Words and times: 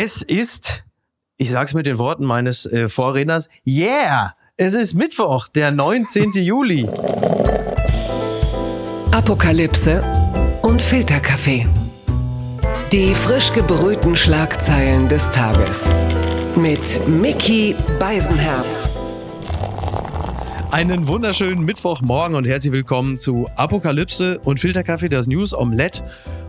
Es 0.00 0.22
ist, 0.22 0.84
ich 1.38 1.50
sag's 1.50 1.74
mit 1.74 1.84
den 1.86 1.98
Worten 1.98 2.24
meines 2.24 2.66
äh, 2.66 2.88
Vorredners, 2.88 3.48
yeah! 3.66 4.36
Es 4.56 4.74
ist 4.74 4.94
Mittwoch, 4.94 5.48
der 5.48 5.72
19. 5.72 6.30
Juli. 6.34 6.88
Apokalypse 9.10 10.04
und 10.62 10.80
Filterkaffee. 10.80 11.66
Die 12.92 13.12
frisch 13.12 13.52
gebrühten 13.52 14.14
Schlagzeilen 14.14 15.08
des 15.08 15.28
Tages. 15.32 15.92
Mit 16.54 17.08
Mickey 17.08 17.74
Beisenherz. 17.98 18.92
Einen 20.70 21.08
wunderschönen 21.08 21.64
Mittwochmorgen 21.64 22.36
und 22.36 22.46
herzlich 22.46 22.72
willkommen 22.72 23.16
zu 23.16 23.50
Apokalypse 23.56 24.38
und 24.44 24.60
Filterkaffee, 24.60 25.08
das 25.08 25.26
News 25.26 25.52
Omelette. 25.52 26.04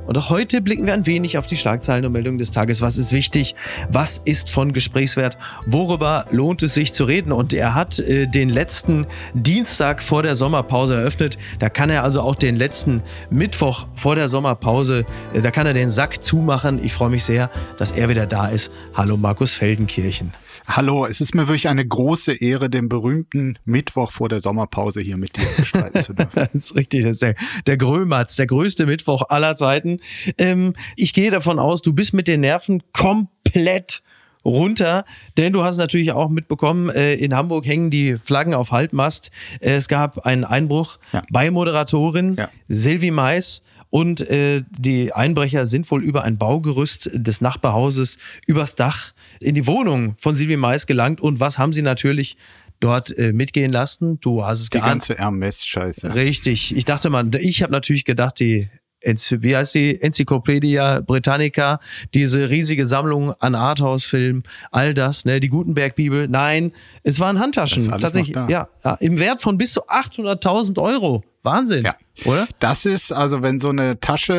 Und 0.10 0.18
auch 0.18 0.32
heute 0.32 0.60
blicken 0.60 0.88
wir 0.88 0.96
ein 0.96 1.06
wenig 1.06 1.38
auf 1.38 1.46
die 1.46 1.56
Schlagzeilen 1.56 2.04
und 2.04 2.14
Meldungen 2.14 2.40
des 2.40 2.50
Tages. 2.50 2.82
Was 2.82 2.98
ist 2.98 3.14
wichtig? 3.14 3.54
Was 3.92 4.18
ist 4.18 4.50
von 4.50 4.72
Gesprächswert? 4.72 5.38
Worüber 5.68 6.26
lohnt 6.32 6.64
es 6.64 6.74
sich 6.74 6.94
zu 6.94 7.04
reden? 7.04 7.32
Und 7.32 7.54
er 7.54 7.76
hat 7.76 8.00
äh, 8.00 8.26
den 8.26 8.50
letzten 8.50 9.06
Dienstag 9.36 10.02
vor 10.02 10.24
der 10.24 10.36
Sommerpause 10.36 10.96
eröffnet. 10.96 11.38
Da 11.60 11.70
kann 11.70 11.92
er 11.92 12.04
also 12.04 12.22
auch 12.22 12.34
den 12.34 12.56
letzten 12.56 13.04
Mittwoch 13.30 13.86
vor 13.94 14.16
der 14.16 14.30
Sommerpause, 14.30 15.06
äh, 15.32 15.42
da 15.42 15.52
kann 15.52 15.68
er 15.68 15.76
den 15.76 15.92
Sack 15.92 16.24
zumachen. 16.24 16.84
Ich 16.84 16.94
freue 16.94 17.12
mich 17.12 17.24
sehr, 17.24 17.52
dass 17.78 17.92
er 17.92 18.10
wieder 18.10 18.26
da 18.26 18.48
ist. 18.48 18.74
Hallo 18.96 19.16
Markus 19.16 19.54
Feldenkirchen. 19.54 20.34
Hallo, 20.72 21.08
es 21.08 21.20
ist 21.20 21.34
mir 21.34 21.48
wirklich 21.48 21.68
eine 21.68 21.84
große 21.84 22.32
Ehre, 22.32 22.70
den 22.70 22.90
berühmten 22.90 23.58
Mittwoch 23.66 24.12
vor 24.12 24.30
der 24.30 24.40
Sommerpause 24.40 25.02
hier 25.02 25.18
mit 25.18 25.36
dir 25.36 25.48
bestreiten 25.58 26.00
zu 26.00 26.14
dürfen. 26.14 26.32
das 26.36 26.54
ist 26.54 26.76
richtig, 26.76 27.02
das 27.02 27.14
ist 27.14 27.24
der, 27.24 27.34
der 27.66 27.76
Grömatz, 27.76 28.36
der 28.36 28.46
größte 28.46 28.86
Mittwoch 28.86 29.24
aller 29.30 29.56
Zeiten. 29.56 30.00
Ähm, 30.38 30.74
ich 30.96 31.16
gehe 31.16 31.32
davon 31.32 31.58
aus, 31.58 31.82
du 31.82 31.92
bist 31.92 32.14
mit 32.14 32.28
den 32.28 32.42
Nerven 32.42 32.84
komplett 32.94 34.04
runter, 34.46 35.06
denn 35.38 35.54
du 35.54 35.64
hast 35.64 35.78
natürlich 35.78 36.12
auch 36.12 36.30
mitbekommen, 36.30 36.92
äh, 36.92 37.16
in 37.16 37.36
Hamburg 37.36 37.66
hängen 37.66 37.90
die 37.90 38.16
Flaggen 38.18 38.54
auf 38.54 38.72
Halbmast. 38.72 39.32
Äh, 39.62 39.72
es 39.72 39.88
gab 39.88 40.28
einen 40.28 40.44
Einbruch 40.44 41.00
ja. 41.14 41.24
bei 41.32 41.50
Moderatorin 41.50 42.36
ja. 42.36 42.48
Silvi 42.68 43.10
Mais 43.10 43.64
und 43.90 44.22
äh, 44.30 44.64
die 44.70 45.14
Einbrecher 45.14 45.66
sind 45.66 45.90
wohl 45.90 46.04
über 46.04 46.24
ein 46.24 46.38
Baugerüst 46.38 47.10
des 47.14 47.42
Nachbarhauses 47.42 48.18
übers 48.46 48.76
Dach 48.76 49.14
in 49.40 49.56
die 49.56 49.66
Wohnung 49.68 50.16
von 50.20 50.36
Silvi 50.36 50.58
Mais 50.58 50.86
gelangt. 50.86 51.22
Und 51.22 51.40
was 51.40 51.58
haben 51.58 51.74
sie 51.74 51.82
natürlich 51.82 52.38
dort 52.80 53.18
äh, 53.18 53.34
mitgehen 53.34 53.72
lassen? 53.72 54.20
Du 54.20 54.46
hast 54.46 54.60
es 54.60 54.70
Die 54.70 54.78
geahnt. 54.78 54.92
ganze 54.92 55.16
Hermes-Scheiße. 55.16 56.14
Richtig. 56.14 56.76
Ich 56.76 56.86
dachte 56.86 57.10
mal, 57.10 57.30
ich 57.36 57.64
habe 57.64 57.72
natürlich 57.72 58.06
gedacht, 58.06 58.40
die 58.40 58.70
wie 59.02 59.56
heißt 59.56 59.76
die 59.76 60.02
Enzyklopädie 60.02 61.00
Britannica, 61.08 61.80
diese 62.14 62.50
riesige 62.50 62.84
Sammlung 62.86 63.32
an 63.40 63.56
Arthouse-Filmen, 63.56 64.44
all 64.72 64.94
das, 64.94 65.24
ne, 65.24 65.40
die 65.40 65.48
Gutenberg-Bibel. 65.48 66.28
Nein, 66.28 66.74
es 67.04 67.20
waren 67.22 67.40
Handtaschen. 67.40 67.88
Tatsächlich, 67.88 68.36
ja, 68.36 68.68
ja, 68.84 68.96
im 68.96 69.18
Wert 69.18 69.42
von 69.42 69.58
bis 69.58 69.72
zu 69.72 69.88
800.000 69.88 70.82
Euro. 70.82 71.24
Wahnsinn. 71.44 71.86
Ja. 71.86 71.96
Oder? 72.26 72.48
Das 72.60 72.86
ist, 72.86 73.12
also 73.12 73.42
wenn 73.42 73.60
so 73.60 73.70
eine 73.70 74.00
Tasche, 74.00 74.34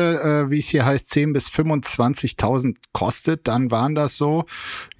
äh, 0.45 0.51
wie 0.51 0.59
es 0.59 0.67
hier 0.67 0.85
heißt, 0.85 1.07
10 1.07 1.33
bis 1.33 1.49
25.000 1.49 2.75
kostet, 2.93 3.47
dann 3.47 3.71
waren 3.71 3.95
das 3.95 4.17
so, 4.17 4.45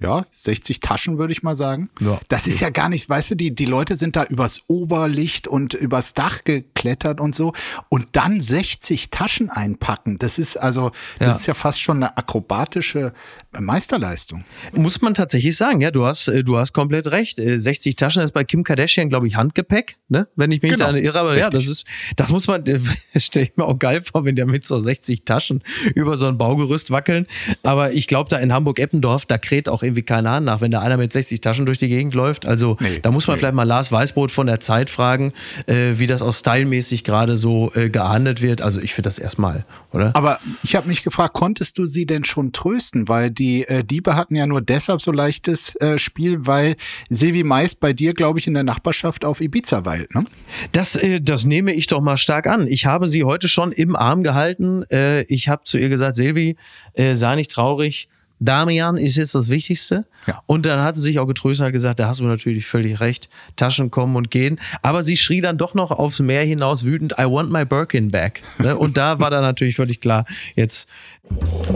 ja, 0.00 0.24
60 0.30 0.80
Taschen, 0.80 1.18
würde 1.18 1.32
ich 1.32 1.42
mal 1.42 1.54
sagen. 1.54 1.90
Ja. 2.00 2.20
Das 2.28 2.46
ist 2.46 2.60
ja 2.60 2.70
gar 2.70 2.88
nicht, 2.88 3.08
weißt 3.08 3.32
du, 3.32 3.34
die, 3.36 3.54
die 3.54 3.66
Leute 3.66 3.94
sind 3.94 4.16
da 4.16 4.24
übers 4.24 4.62
Oberlicht 4.66 5.46
und 5.46 5.74
übers 5.74 6.14
Dach 6.14 6.44
geklettert 6.44 7.20
und 7.20 7.34
so 7.34 7.52
und 7.88 8.08
dann 8.12 8.40
60 8.40 9.10
Taschen 9.10 9.50
einpacken. 9.50 10.18
Das 10.18 10.38
ist 10.38 10.56
also, 10.56 10.90
das 11.18 11.28
ja. 11.28 11.34
ist 11.36 11.46
ja 11.46 11.54
fast 11.54 11.80
schon 11.80 11.98
eine 11.98 12.16
akrobatische 12.16 13.12
Meisterleistung. 13.58 14.44
Muss 14.74 15.02
man 15.02 15.14
tatsächlich 15.14 15.56
sagen, 15.56 15.80
ja, 15.80 15.90
du 15.90 16.04
hast, 16.04 16.28
äh, 16.28 16.42
du 16.42 16.58
hast 16.58 16.72
komplett 16.72 17.08
recht. 17.08 17.36
60 17.36 17.92
äh, 17.92 17.94
Taschen 17.94 18.22
ist 18.22 18.32
bei 18.32 18.44
Kim 18.44 18.64
Kardashian, 18.64 19.08
glaube 19.08 19.26
ich, 19.26 19.36
Handgepäck, 19.36 19.96
ne? 20.08 20.26
Wenn 20.36 20.50
ich 20.50 20.62
mich 20.62 20.72
genau. 20.72 20.92
da 20.92 20.96
irre, 20.96 21.20
aber 21.20 21.32
Richtig. 21.32 21.44
ja, 21.44 21.50
das 21.50 21.68
ist, 21.68 21.84
das 22.16 22.30
muss 22.30 22.46
man, 22.48 22.64
das 23.14 23.24
stelle 23.24 23.46
ich 23.46 23.56
mir 23.56 23.64
auch 23.64 23.78
geil 23.78 24.02
vor, 24.02 24.24
wenn 24.24 24.36
der 24.36 24.46
mit 24.46 24.66
so 24.66 24.78
60 24.78 25.24
Taschen 25.24 25.62
über 25.94 26.16
so 26.16 26.26
ein 26.26 26.38
Baugerüst 26.38 26.90
wackeln. 26.90 27.26
Aber 27.62 27.92
ich 27.92 28.06
glaube, 28.06 28.30
da 28.30 28.38
in 28.38 28.52
Hamburg-Eppendorf, 28.52 29.26
da 29.26 29.38
kräht 29.38 29.68
auch 29.68 29.82
irgendwie 29.82 30.02
keiner 30.02 30.30
an 30.32 30.44
nach, 30.44 30.60
wenn 30.60 30.70
da 30.70 30.80
einer 30.80 30.96
mit 30.96 31.12
60 31.12 31.40
Taschen 31.40 31.66
durch 31.66 31.78
die 31.78 31.88
Gegend 31.88 32.14
läuft. 32.14 32.46
Also 32.46 32.76
nee, 32.80 33.00
da 33.00 33.10
muss 33.10 33.26
man 33.26 33.36
nee. 33.36 33.40
vielleicht 33.40 33.54
mal 33.54 33.64
Lars 33.64 33.92
Weißbrot 33.92 34.30
von 34.30 34.46
der 34.46 34.60
Zeit 34.60 34.90
fragen, 34.90 35.32
äh, 35.66 35.94
wie 35.96 36.06
das 36.06 36.22
auch 36.22 36.32
stylmäßig 36.32 37.04
gerade 37.04 37.36
so 37.36 37.72
äh, 37.74 37.90
geahndet 37.90 38.42
wird. 38.42 38.62
Also 38.62 38.80
ich 38.80 38.94
finde 38.94 39.08
das 39.08 39.18
erstmal, 39.18 39.64
oder? 39.92 40.14
Aber 40.14 40.38
ich 40.62 40.76
habe 40.76 40.88
mich 40.88 41.02
gefragt, 41.02 41.34
konntest 41.34 41.78
du 41.78 41.86
sie 41.86 42.06
denn 42.06 42.24
schon 42.24 42.52
trösten? 42.52 43.08
Weil 43.08 43.30
die 43.30 43.66
äh, 43.68 43.84
Diebe 43.84 44.16
hatten 44.16 44.34
ja 44.34 44.46
nur 44.46 44.60
deshalb 44.60 45.02
so 45.02 45.12
leichtes 45.12 45.74
äh, 45.76 45.98
Spiel, 45.98 46.46
weil 46.46 46.76
Silvi 47.08 47.44
meist 47.44 47.80
bei 47.80 47.92
dir, 47.92 48.14
glaube 48.14 48.38
ich, 48.38 48.46
in 48.46 48.54
der 48.54 48.64
Nachbarschaft 48.64 49.24
auf 49.24 49.40
Ibiza 49.40 49.84
weilt, 49.84 50.14
ne? 50.14 50.24
Das, 50.72 50.96
äh, 50.96 51.20
das 51.20 51.44
nehme 51.44 51.72
ich 51.72 51.81
doch 51.86 52.00
mal 52.00 52.16
stark 52.16 52.46
an. 52.46 52.66
Ich 52.66 52.86
habe 52.86 53.08
sie 53.08 53.24
heute 53.24 53.48
schon 53.48 53.72
im 53.72 53.96
Arm 53.96 54.22
gehalten. 54.22 54.84
Äh, 54.90 55.22
ich 55.22 55.48
habe 55.48 55.64
zu 55.64 55.78
ihr 55.78 55.88
gesagt, 55.88 56.16
Silvi, 56.16 56.56
äh, 56.94 57.14
sei 57.14 57.36
nicht 57.36 57.50
traurig. 57.50 58.08
Damian 58.44 58.96
ist 58.96 59.16
jetzt 59.16 59.34
das 59.34 59.48
Wichtigste. 59.48 60.04
Ja. 60.26 60.42
Und 60.46 60.66
dann 60.66 60.80
hat 60.80 60.96
sie 60.96 61.02
sich 61.02 61.18
auch 61.18 61.26
getröstet 61.26 61.62
und 61.62 61.66
hat 61.66 61.72
gesagt, 61.72 62.00
da 62.00 62.08
hast 62.08 62.20
du 62.20 62.24
natürlich 62.24 62.66
völlig 62.66 63.00
recht. 63.00 63.28
Taschen 63.56 63.90
kommen 63.90 64.16
und 64.16 64.30
gehen. 64.30 64.58
Aber 64.82 65.04
sie 65.04 65.16
schrie 65.16 65.40
dann 65.40 65.58
doch 65.58 65.74
noch 65.74 65.90
aufs 65.90 66.18
Meer 66.18 66.44
hinaus 66.44 66.84
wütend, 66.84 67.14
I 67.18 67.24
want 67.24 67.52
my 67.52 67.64
Birkin 67.64 68.10
back. 68.10 68.42
Ne? 68.58 68.76
Und 68.76 68.96
da 68.96 69.20
war 69.20 69.30
dann 69.30 69.42
natürlich 69.42 69.76
völlig 69.76 70.00
klar, 70.00 70.24
jetzt. 70.56 70.88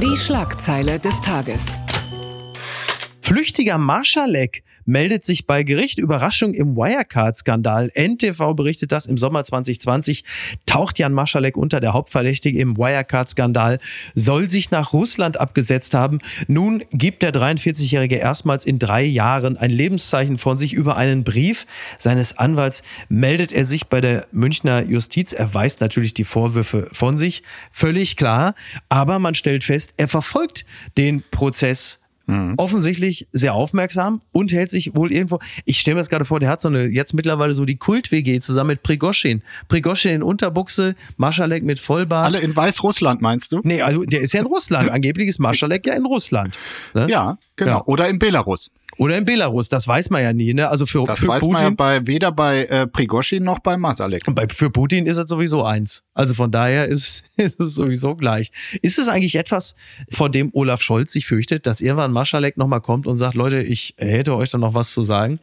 Die 0.03 0.17
Schlagzeile 0.17 0.99
des 0.99 1.21
Tages. 1.23 1.79
Flüchtiger 3.21 3.79
Marschalek 3.79 4.63
meldet 4.87 5.25
sich 5.25 5.47
bei 5.47 5.63
Gericht. 5.63 5.99
Überraschung 5.99 6.55
im 6.55 6.77
Wirecard-Skandal. 6.77 7.91
NTV 7.95 8.55
berichtet 8.55 8.93
das 8.93 9.07
im 9.07 9.19
Sommer 9.19 9.45
2020. 9.45 10.25
Taucht 10.65 10.99
Jan 10.99 11.13
Marschalek 11.13 11.57
unter. 11.57 11.81
Der 11.81 11.93
Hauptverdächtige 11.93 12.59
im 12.59 12.77
Wirecard-Skandal 12.79 13.79
soll 14.15 14.49
sich 14.49 14.71
nach 14.71 14.93
Russland 14.93 15.39
abgesetzt 15.39 15.95
haben. 15.95 16.19
Nun 16.47 16.85
gibt 16.93 17.23
der 17.23 17.33
43-Jährige 17.33 18.17
erstmals 18.17 18.65
in 18.65 18.79
drei 18.79 19.05
Jahren 19.05 19.57
ein 19.57 19.71
Lebenszeichen 19.71 20.39
von 20.39 20.59
sich 20.59 20.73
über 20.73 20.97
einen 20.97 21.25
Brief 21.25 21.67
seines 21.99 22.39
Anwalts. 22.39 22.83
Meldet 23.09 23.53
er 23.53 23.65
sich 23.65 23.89
bei 23.89 24.01
der 24.01 24.27
Münchner 24.33 24.83
Justiz. 24.83 25.33
Er 25.33 25.53
weist 25.53 25.81
natürlich 25.81 26.15
die 26.15 26.25
Vorwürfe 26.25 26.89
von 26.93 27.19
sich. 27.19 27.43
Völlig 27.71 28.17
klar. 28.17 28.55
Aber 28.89 29.19
man 29.19 29.35
stellt 29.35 29.65
fest, 29.65 29.95
er 29.97 30.09
verfolgt 30.09 30.65
den 30.97 31.23
Prozess 31.31 31.99
Mhm. 32.27 32.55
Offensichtlich 32.57 33.29
sehr 33.33 33.55
aufmerksam 33.55 34.21
und 34.33 34.53
hält 34.53 34.71
sich 34.71 34.97
wohl 34.97 35.13
irgendwo. 35.13 35.39
Ich 35.65 35.81
stelle 35.81 35.95
mir 35.95 36.01
das 36.01 36.11
gerade 36.11 36.25
vor, 36.25 36.41
der 36.41 36.49
hat 36.49 36.61
so 36.61 36.69
eine, 36.69 36.87
jetzt 36.87 37.15
mittlerweile 37.15 37.55
so 37.55 37.65
die 37.65 37.77
Kult-WG 37.77 38.41
zusammen 38.41 38.69
mit 38.69 38.83
Prigoschin. 38.83 39.43
Prigoschin 39.69 40.17
in 40.17 40.23
Unterbuchse, 40.23 40.97
Maschalek 41.17 41.63
mit 41.63 41.79
Vollbart. 41.79 42.27
Alle 42.27 42.41
in 42.41 42.55
Weißrussland, 42.55 43.23
meinst 43.23 43.53
du? 43.53 43.61
Nee, 43.63 43.83
also 43.83 44.03
der 44.03 44.21
ist 44.21 44.33
ja 44.33 44.41
in 44.41 44.47
Russland. 44.47 44.91
Angeblich 44.97 45.29
ist 45.29 45.39
Maschalek 45.39 45.87
ja 45.87 45.95
in 45.95 46.05
Russland. 46.05 46.59
Ne? 46.95 47.07
Ja, 47.09 47.39
genau. 47.55 47.71
Ja. 47.71 47.87
Oder 47.87 48.09
in 48.09 48.19
Belarus. 48.19 48.71
Oder 48.99 49.19
in 49.19 49.25
Belarus, 49.25 49.69
das 49.69 49.87
weiß 49.87 50.11
man 50.11 50.23
ja 50.23 50.33
nie. 50.33 50.55
Ne? 50.55 50.69
Also 50.69 50.87
für, 50.87 51.05
das 51.05 51.19
für 51.19 51.29
weiß 51.29 51.41
Putin, 51.41 51.53
man 51.53 51.63
ja 51.63 51.71
bei, 51.71 52.07
weder 52.07 52.33
bei 52.33 52.65
äh, 52.65 52.87
Prigoschin 52.87 53.43
noch 53.43 53.59
bei 53.59 53.77
Masalek. 53.77 54.23
Bei, 54.35 54.47
für 54.49 54.71
Putin 54.71 55.07
ist 55.07 55.17
es 55.17 55.29
sowieso 55.29 55.65
eins. 55.65 56.03
Also 56.15 56.35
von 56.35 56.51
daher 56.51 56.87
ist, 56.87 57.25
ist 57.37 57.61
es 57.61 57.75
sowieso 57.75 58.17
gleich. 58.17 58.51
Ist 58.83 58.99
es 58.99 59.09
eigentlich 59.09 59.37
etwas, 59.37 59.75
vor 60.11 60.31
dem 60.31 60.51
Olaf 60.53 60.81
Scholz 60.81 61.13
sich 61.13 61.27
fürchtet, 61.27 61.67
dass 61.67 61.81
irgendwann 61.81 62.13
Maschalek 62.13 62.57
nochmal 62.57 62.81
kommt 62.81 63.07
und 63.07 63.17
sagt, 63.17 63.35
Leute, 63.35 63.63
ich 63.63 63.95
hätte 63.99 64.35
euch 64.35 64.51
da 64.51 64.59
noch 64.59 64.75
was 64.75 64.93
zu 64.93 65.03
sagen? 65.03 65.41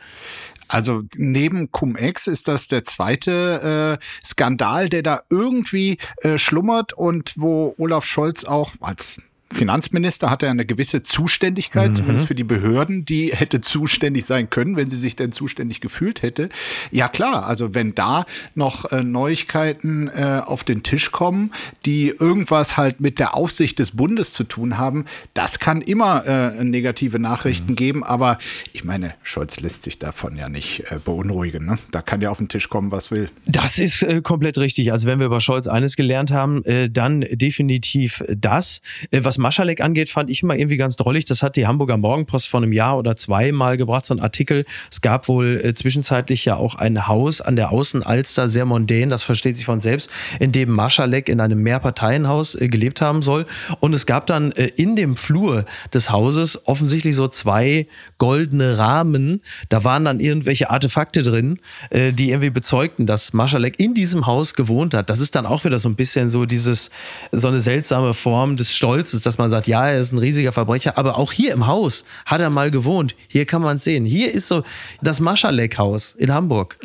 Also 0.67 1.03
neben 1.17 1.71
Cum-Ex 1.71 2.27
ist 2.27 2.47
das 2.47 2.67
der 2.67 2.83
zweite 2.83 3.99
äh, 3.99 4.25
Skandal, 4.25 4.89
der 4.89 5.03
da 5.03 5.21
irgendwie 5.29 5.97
äh, 6.21 6.37
schlummert 6.37 6.93
und 6.93 7.33
wo 7.35 7.75
Olaf 7.77 8.05
Scholz 8.05 8.45
auch 8.45 8.71
als 8.79 9.21
Finanzminister 9.53 10.29
hat 10.29 10.43
er 10.43 10.51
eine 10.51 10.65
gewisse 10.65 11.03
Zuständigkeit, 11.03 11.89
mhm. 11.89 11.93
zumindest 11.93 12.27
für 12.27 12.35
die 12.35 12.43
Behörden, 12.43 13.05
die 13.05 13.31
hätte 13.33 13.61
zuständig 13.61 14.25
sein 14.25 14.49
können, 14.49 14.75
wenn 14.75 14.89
sie 14.89 14.97
sich 14.97 15.15
denn 15.15 15.31
zuständig 15.31 15.81
gefühlt 15.81 16.21
hätte. 16.21 16.49
Ja 16.91 17.07
klar, 17.07 17.45
also 17.47 17.75
wenn 17.75 17.95
da 17.95 18.25
noch 18.55 18.91
äh, 18.91 19.03
Neuigkeiten 19.03 20.09
äh, 20.09 20.41
auf 20.45 20.63
den 20.63 20.83
Tisch 20.83 21.11
kommen, 21.11 21.51
die 21.85 22.09
irgendwas 22.09 22.77
halt 22.77 23.01
mit 23.01 23.19
der 23.19 23.35
Aufsicht 23.35 23.79
des 23.79 23.91
Bundes 23.91 24.33
zu 24.33 24.43
tun 24.43 24.77
haben, 24.77 25.05
das 25.33 25.59
kann 25.59 25.81
immer 25.81 26.25
äh, 26.25 26.63
negative 26.63 27.19
Nachrichten 27.19 27.71
mhm. 27.71 27.75
geben. 27.75 28.03
Aber 28.03 28.37
ich 28.73 28.83
meine, 28.83 29.13
Scholz 29.23 29.59
lässt 29.59 29.83
sich 29.83 29.99
davon 29.99 30.35
ja 30.35 30.49
nicht 30.49 30.91
äh, 30.91 30.99
beunruhigen. 31.03 31.65
Ne? 31.65 31.77
Da 31.91 32.01
kann 32.01 32.21
ja 32.21 32.29
auf 32.29 32.37
den 32.37 32.49
Tisch 32.49 32.69
kommen, 32.69 32.91
was 32.91 33.11
will. 33.11 33.29
Das 33.45 33.79
ist 33.79 34.03
äh, 34.03 34.21
komplett 34.21 34.57
richtig. 34.57 34.91
Also 34.91 35.07
wenn 35.07 35.19
wir 35.19 35.27
über 35.27 35.39
Scholz 35.39 35.67
eines 35.67 35.95
gelernt 35.95 36.31
haben, 36.31 36.63
äh, 36.65 36.89
dann 36.89 37.21
definitiv 37.31 38.23
das. 38.29 38.81
was 39.11 39.37
Maschalek 39.43 39.81
angeht, 39.81 40.09
fand 40.09 40.31
ich 40.31 40.41
immer 40.41 40.55
irgendwie 40.55 40.77
ganz 40.77 40.95
drollig. 40.95 41.25
Das 41.25 41.43
hat 41.43 41.55
die 41.55 41.67
Hamburger 41.67 41.97
Morgenpost 41.97 42.49
vor 42.49 42.61
einem 42.61 42.73
Jahr 42.73 42.97
oder 42.97 43.15
zwei 43.15 43.51
mal 43.51 43.77
gebracht, 43.77 44.05
so 44.05 44.15
ein 44.15 44.19
Artikel. 44.19 44.65
Es 44.89 45.01
gab 45.01 45.27
wohl 45.27 45.61
äh, 45.63 45.73
zwischenzeitlich 45.75 46.45
ja 46.45 46.55
auch 46.55 46.75
ein 46.75 47.07
Haus 47.07 47.41
an 47.41 47.55
der 47.55 47.71
Außenalster, 47.71 48.49
sehr 48.49 48.65
mondän, 48.65 49.09
das 49.09 49.21
versteht 49.21 49.57
sich 49.57 49.65
von 49.65 49.79
selbst, 49.79 50.09
in 50.39 50.51
dem 50.51 50.71
Maschalek 50.71 51.29
in 51.29 51.39
einem 51.39 51.61
Mehrparteienhaus 51.61 52.55
äh, 52.55 52.69
gelebt 52.69 53.01
haben 53.01 53.21
soll. 53.21 53.45
Und 53.79 53.93
es 53.93 54.05
gab 54.05 54.25
dann 54.25 54.51
äh, 54.53 54.71
in 54.75 54.95
dem 54.95 55.15
Flur 55.15 55.65
des 55.93 56.09
Hauses 56.09 56.67
offensichtlich 56.67 57.15
so 57.15 57.27
zwei 57.27 57.87
goldene 58.17 58.77
Rahmen. 58.77 59.41
Da 59.69 59.83
waren 59.83 60.05
dann 60.05 60.19
irgendwelche 60.19 60.69
Artefakte 60.69 61.21
drin, 61.21 61.59
äh, 61.89 62.13
die 62.13 62.29
irgendwie 62.29 62.49
bezeugten, 62.49 63.05
dass 63.05 63.33
Maschalek 63.33 63.79
in 63.79 63.93
diesem 63.93 64.25
Haus 64.25 64.53
gewohnt 64.53 64.93
hat. 64.93 65.09
Das 65.09 65.19
ist 65.19 65.35
dann 65.35 65.45
auch 65.45 65.65
wieder 65.65 65.79
so 65.79 65.89
ein 65.89 65.95
bisschen 65.95 66.29
so 66.29 66.45
dieses, 66.45 66.89
so 67.31 67.49
eine 67.49 67.59
seltsame 67.59 68.13
Form 68.13 68.55
des 68.55 68.75
Stolzes, 68.75 69.21
dass 69.21 69.32
man 69.37 69.49
sagt, 69.49 69.67
ja, 69.67 69.87
er 69.87 69.99
ist 69.99 70.11
ein 70.11 70.19
riesiger 70.19 70.51
Verbrecher, 70.51 70.97
aber 70.97 71.17
auch 71.17 71.31
hier 71.31 71.53
im 71.53 71.67
Haus 71.67 72.05
hat 72.25 72.41
er 72.41 72.49
mal 72.49 72.71
gewohnt. 72.71 73.15
Hier 73.27 73.45
kann 73.45 73.61
man 73.61 73.77
es 73.77 73.83
sehen. 73.83 74.05
Hier 74.05 74.31
ist 74.31 74.47
so 74.47 74.63
das 75.01 75.19
Maschalek-Haus 75.19 76.13
in 76.13 76.33
Hamburg. 76.33 76.77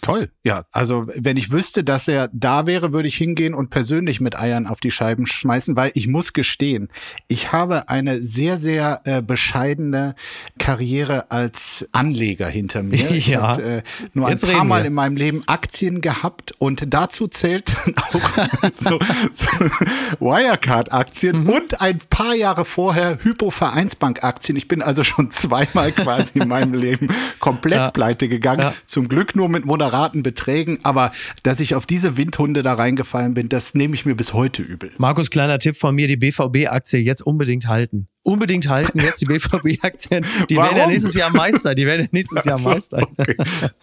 Toll. 0.00 0.30
Ja, 0.44 0.64
also 0.72 1.06
wenn 1.14 1.36
ich 1.36 1.50
wüsste, 1.50 1.84
dass 1.84 2.08
er 2.08 2.30
da 2.32 2.66
wäre, 2.66 2.92
würde 2.92 3.08
ich 3.08 3.16
hingehen 3.16 3.54
und 3.54 3.70
persönlich 3.70 4.20
mit 4.20 4.38
Eiern 4.38 4.66
auf 4.66 4.80
die 4.80 4.90
Scheiben 4.90 5.26
schmeißen, 5.26 5.76
weil 5.76 5.90
ich 5.94 6.06
muss 6.08 6.32
gestehen, 6.32 6.88
ich 7.28 7.52
habe 7.52 7.88
eine 7.88 8.22
sehr, 8.22 8.56
sehr 8.56 9.00
äh, 9.04 9.20
bescheidene 9.22 10.14
Karriere 10.58 11.30
als 11.30 11.86
Anleger 11.92 12.48
hinter 12.48 12.82
mir. 12.82 12.98
Ja. 13.10 13.14
Ich 13.16 13.36
habe 13.36 13.62
äh, 13.62 13.82
nur 14.14 14.30
Jetzt 14.30 14.44
ein 14.44 14.52
paar 14.52 14.64
Mal 14.64 14.82
wir. 14.82 14.86
in 14.88 14.94
meinem 14.94 15.16
Leben 15.16 15.42
Aktien 15.46 16.00
gehabt 16.00 16.52
und 16.58 16.84
dazu 16.92 17.28
zählt 17.28 17.72
auch 17.96 18.70
so, 18.72 18.98
so 19.32 19.46
Wirecard-Aktien 20.20 21.42
Mhm. 21.44 21.48
und 21.48 21.80
ein 21.80 21.98
paar 22.10 22.34
Jahre 22.34 22.64
vorher 22.64 23.18
Hypo-Vereinsbank-Aktien. 23.22 24.56
Ich 24.56 24.68
bin 24.68 24.82
also 24.82 25.04
schon 25.04 25.30
zweimal 25.30 25.92
quasi 25.92 26.38
in 26.40 26.48
meinem 26.48 26.74
Leben 26.74 27.08
komplett 27.38 27.78
Ja. 27.78 27.90
pleite 27.90 28.28
gegangen. 28.28 28.60
Ja. 28.60 28.74
Zum 28.86 29.08
Glück 29.08 29.34
nur 29.36 29.48
mit 29.48 29.64
moderaten 29.90 30.22
Beträgen, 30.22 30.78
aber 30.84 31.12
dass 31.42 31.60
ich 31.60 31.74
auf 31.74 31.84
diese 31.86 32.16
Windhunde 32.16 32.62
da 32.62 32.74
reingefallen 32.74 33.34
bin, 33.34 33.48
das 33.48 33.74
nehme 33.74 33.94
ich 33.94 34.06
mir 34.06 34.14
bis 34.14 34.32
heute 34.32 34.62
übel. 34.62 34.92
Markus, 34.98 35.30
kleiner 35.30 35.58
Tipp 35.58 35.76
von 35.76 35.94
mir, 35.94 36.06
die 36.06 36.16
BVB-Aktie 36.16 37.00
jetzt 37.00 37.22
unbedingt 37.22 37.66
halten. 37.66 38.08
Unbedingt 38.22 38.68
halten 38.68 39.00
jetzt 39.00 39.20
die 39.20 39.26
BVB-Aktien. 39.26 40.24
Die 40.48 40.56
werden 40.56 40.76
ja 40.76 40.82
Warum? 40.82 40.90
nächstes 40.92 41.14
Jahr 41.14 41.30
Meister. 41.30 41.74
Die 41.74 41.86
werden 41.86 42.02
ja 42.02 42.08
nächstes 42.12 42.44
Jahr 42.44 42.60
Meister. 42.60 43.02
okay. 43.18 43.36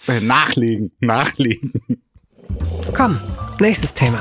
Äh, 0.08 0.22
Nachlegen, 0.22 0.92
nachlegen. 1.02 1.74
Komm, 2.94 3.20
nächstes 3.60 3.94
Thema. 3.94 4.20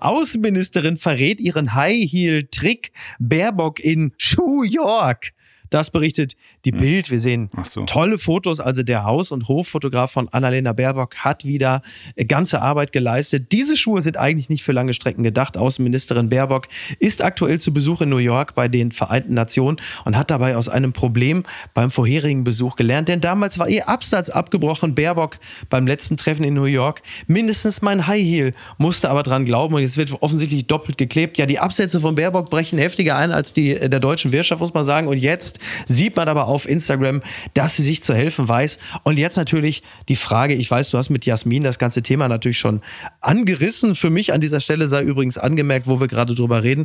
Außenministerin 0.00 0.96
verrät 0.96 1.40
ihren 1.40 1.74
High-Heel-Trick 1.74 2.90
Baerbock 3.18 3.80
in 3.80 4.12
New 4.36 4.62
York. 4.62 5.32
Das 5.70 5.90
berichtet 5.90 6.36
die 6.64 6.72
Bild. 6.72 7.10
Wir 7.10 7.18
sehen 7.18 7.50
so. 7.64 7.84
tolle 7.84 8.18
Fotos. 8.18 8.60
Also 8.60 8.82
der 8.82 9.04
Haus- 9.04 9.32
und 9.32 9.48
Hoffotograf 9.48 10.12
von 10.12 10.28
Annalena 10.28 10.72
Baerbock 10.72 11.16
hat 11.16 11.44
wieder 11.44 11.82
äh, 12.14 12.24
ganze 12.24 12.62
Arbeit 12.62 12.92
geleistet. 12.92 13.52
Diese 13.52 13.76
Schuhe 13.76 14.00
sind 14.02 14.16
eigentlich 14.16 14.48
nicht 14.48 14.62
für 14.62 14.72
lange 14.72 14.94
Strecken 14.94 15.22
gedacht. 15.22 15.56
Außenministerin 15.56 16.28
Baerbock 16.28 16.68
ist 16.98 17.22
aktuell 17.22 17.60
zu 17.60 17.72
Besuch 17.72 18.00
in 18.00 18.08
New 18.08 18.16
York 18.18 18.54
bei 18.54 18.68
den 18.68 18.92
Vereinten 18.92 19.34
Nationen 19.34 19.78
und 20.04 20.16
hat 20.16 20.30
dabei 20.30 20.56
aus 20.56 20.68
einem 20.68 20.92
Problem 20.92 21.42
beim 21.74 21.90
vorherigen 21.90 22.44
Besuch 22.44 22.76
gelernt. 22.76 23.08
Denn 23.08 23.20
damals 23.20 23.58
war 23.58 23.68
ihr 23.68 23.88
Absatz 23.88 24.30
abgebrochen. 24.30 24.94
Baerbock 24.94 25.38
beim 25.68 25.86
letzten 25.86 26.16
Treffen 26.16 26.44
in 26.44 26.54
New 26.54 26.64
York. 26.64 27.02
Mindestens 27.26 27.82
mein 27.82 28.06
High 28.06 28.22
Heel 28.22 28.54
musste 28.78 29.10
aber 29.10 29.22
dran 29.22 29.44
glauben 29.44 29.74
und 29.74 29.82
jetzt 29.82 29.96
wird 29.96 30.12
offensichtlich 30.22 30.66
doppelt 30.66 30.98
geklebt. 30.98 31.38
Ja, 31.38 31.46
die 31.46 31.58
Absätze 31.58 32.00
von 32.00 32.14
Baerbock 32.14 32.50
brechen 32.50 32.78
heftiger 32.78 33.16
ein 33.16 33.32
als 33.32 33.52
die 33.52 33.72
äh, 33.72 33.88
der 33.88 34.00
deutschen 34.00 34.32
Wirtschaft, 34.32 34.60
muss 34.60 34.74
man 34.74 34.84
sagen. 34.84 35.08
Und 35.08 35.18
jetzt 35.18 35.55
sieht 35.86 36.16
man 36.16 36.28
aber 36.28 36.46
auf 36.46 36.68
Instagram, 36.68 37.22
dass 37.54 37.76
sie 37.76 37.82
sich 37.82 38.02
zu 38.02 38.14
helfen 38.14 38.48
weiß. 38.48 38.78
Und 39.02 39.18
jetzt 39.18 39.36
natürlich 39.36 39.82
die 40.08 40.16
Frage, 40.16 40.54
ich 40.54 40.70
weiß, 40.70 40.90
du 40.90 40.98
hast 40.98 41.10
mit 41.10 41.26
Jasmin 41.26 41.62
das 41.62 41.78
ganze 41.78 42.02
Thema 42.02 42.28
natürlich 42.28 42.58
schon 42.58 42.80
angerissen. 43.20 43.94
Für 43.94 44.10
mich 44.10 44.32
an 44.32 44.40
dieser 44.40 44.60
Stelle 44.60 44.88
sei 44.88 45.02
übrigens 45.02 45.38
angemerkt, 45.38 45.86
wo 45.86 46.00
wir 46.00 46.06
gerade 46.08 46.34
drüber 46.34 46.62
reden. 46.62 46.84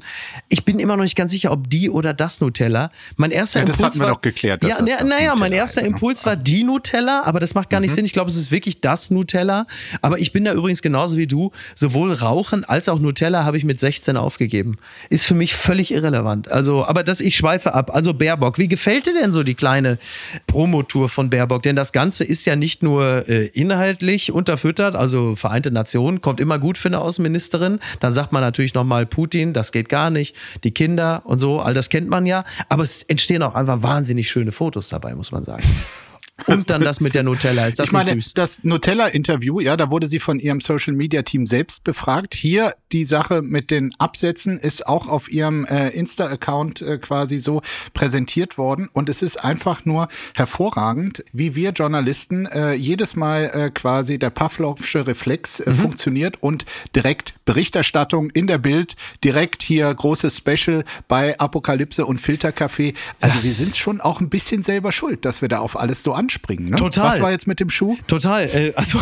Ich 0.50 0.66
bin 0.66 0.80
immer 0.80 0.98
noch 0.98 1.04
nicht 1.04 1.16
ganz 1.16 1.32
sicher, 1.32 1.52
ob 1.52 1.70
die 1.70 1.90
oder 1.90 2.14
das 2.14 2.42
Nutella. 2.42 2.92
Mein 3.16 3.32
erster 3.32 3.60
Ja, 3.60 3.66
das 3.66 3.76
Impuls 3.78 3.86
hatten 3.88 4.00
wir 4.00 4.06
war, 4.08 4.14
doch 4.16 4.22
geklärt, 4.22 4.64
Ja, 4.64 4.78
das 4.78 4.82
na, 5.00 5.04
naja, 5.04 5.36
mein 5.36 5.52
erster 5.52 5.82
ist, 5.82 5.88
ne? 5.88 5.94
Impuls 5.94 6.26
war 6.26 6.36
die 6.36 6.64
Nutella, 6.64 7.24
aber 7.26 7.40
das 7.40 7.54
macht 7.54 7.70
gar 7.70 7.80
Mhm. 7.80 7.84
nicht 7.86 7.96
Sinn. 7.96 8.06
Ich 8.06 8.14
glaube, 8.14 8.30
es 8.30 8.38
ist 8.38 8.52
wirklich 8.52 8.82
das 8.82 9.12
Nutella. 9.12 9.68
Aber 10.02 10.20
ich 10.20 10.32
bin 10.32 10.46
da 10.46 10.54
übrigens 10.54 10.82
genauso 10.82 11.18
wie 11.18 11.28
du. 11.28 11.52
Sowohl 11.76 12.14
Rauchen 12.14 12.64
als 12.66 12.90
auch 12.90 13.00
Nutella 13.00 13.44
habe 13.44 13.58
ich 13.58 13.64
mit 13.64 13.80
16 13.80 14.18
aufgegeben. 14.18 14.78
Ist 15.10 15.26
für 15.26 15.36
mich 15.36 15.54
völlig 15.56 15.92
irrelevant. 15.92 16.50
Also, 16.52 16.86
aber 16.86 17.04
das, 17.04 17.22
ich 17.22 17.36
schweife 17.36 17.74
ab. 17.74 17.94
Also 17.94 18.14
Baerbock, 18.14 18.58
wie 18.62 18.68
gefällt 18.68 19.08
dir 19.08 19.14
denn 19.16 19.32
so 19.32 19.42
die 19.42 19.56
kleine 19.56 19.98
Promotour 20.46 21.10
von 21.10 21.32
Baerbock? 21.32 21.64
Denn 21.64 21.76
das 21.76 21.92
Ganze 21.92 22.24
ist 22.24 22.46
ja 22.46 22.56
nicht 22.56 22.84
nur 22.84 23.28
äh, 23.28 23.48
inhaltlich 23.48 24.32
unterfüttert, 24.32 24.96
also 24.96 25.36
Vereinte 25.36 25.72
Nationen 25.72 26.22
kommt 26.22 26.40
immer 26.40 26.60
gut 26.60 26.78
für 26.78 26.88
eine 26.90 27.00
Außenministerin. 27.00 27.80
Dann 28.00 28.12
sagt 28.12 28.32
man 28.32 28.42
natürlich 28.42 28.76
nochmal 28.76 29.08
Putin, 29.08 29.54
das 29.54 29.72
geht 29.72 29.90
gar 29.90 30.12
nicht. 30.12 30.36
Die 30.64 30.72
Kinder 30.72 31.24
und 31.26 31.40
so, 31.40 31.60
all 31.60 31.74
das 31.74 31.90
kennt 31.90 32.08
man 32.08 32.28
ja. 32.28 32.46
Aber 32.70 32.84
es 32.84 33.02
entstehen 33.02 33.42
auch 33.42 33.56
einfach 33.56 33.82
wahnsinnig 33.82 34.30
schöne 34.30 34.52
Fotos 34.52 34.90
dabei, 34.90 35.16
muss 35.16 35.32
man 35.32 35.44
sagen. 35.44 35.64
Und 36.48 36.70
dann 36.72 36.82
das 36.82 37.02
mit 37.02 37.14
der 37.14 37.24
Nutella. 37.24 37.68
Ist 37.68 37.80
das 37.80 37.88
ich 37.88 37.94
meine, 37.94 38.16
nicht 38.16 38.26
süß? 38.26 38.34
das 38.34 38.64
Nutella-Interview, 38.64 39.60
ja, 39.60 39.78
da 39.78 39.92
wurde 39.92 40.08
sie 40.08 40.20
von 40.20 40.40
ihrem 40.40 40.60
Social-Media-Team 40.60 41.46
selbst 41.46 41.84
befragt. 41.84 42.34
Hier 42.34 42.74
die 42.94 43.06
Sache 43.06 43.42
mit 43.42 43.72
den 43.72 43.92
Absätzen 43.98 44.58
ist 44.58 44.88
auch 44.88 45.08
auf 45.08 45.32
ihrem 45.32 45.66
äh, 45.66 45.90
Insta-Account 45.90 46.82
äh, 46.82 46.98
quasi 46.98 47.40
so 47.40 47.62
präsentiert 47.94 48.58
worden. 48.58 48.90
Und 48.94 49.10
es 49.10 49.22
ist 49.22 49.44
einfach 49.44 49.86
nur 49.86 50.08
hervorragend, 50.36 51.24
wie 51.32 51.56
wir 51.56 51.72
Journalisten 51.72 52.46
äh, 52.46 52.74
jedes 52.74 53.16
Mal 53.16 53.52
äh, 53.54 53.70
quasi 53.70 54.20
der 54.20 54.30
Pavlovsche 54.30 55.08
Reflex 55.08 55.60
äh, 55.60 55.74
funktioniert 55.74 56.42
und 56.42 56.66
direkt 56.96 57.36
Berichterstattung 57.46 58.30
in 58.30 58.48
der 58.48 58.58
Bild, 58.58 58.96
direkt 59.24 59.64
hier 59.64 59.94
großes 59.94 60.38
Special 60.38 60.84
bei 61.08 61.38
Apokalypse 61.40 62.06
und 62.06 62.20
Filtercafé. 62.20 62.94
Also 63.20 63.44
wir 63.44 63.54
sind 63.54 63.76
schon 63.76 64.02
auch 64.02 64.22
ein 64.22 64.30
bisschen 64.30 64.64
selber 64.64 64.92
schuld, 64.92 65.26
dass 65.26 65.42
wir 65.42 65.50
da 65.50 65.60
auf 65.60 65.80
alles 65.80 66.04
so 66.04 66.14
anspringen. 66.14 66.70
Ne? 66.70 66.76
Total. 66.76 67.10
Was 67.10 67.22
war 67.22 67.32
jetzt 67.32 67.48
mit 67.48 67.60
dem 67.60 67.70
Schuh? 67.70 67.98
Total. 68.08 68.46
Äh, 68.46 68.74
also, 68.76 69.00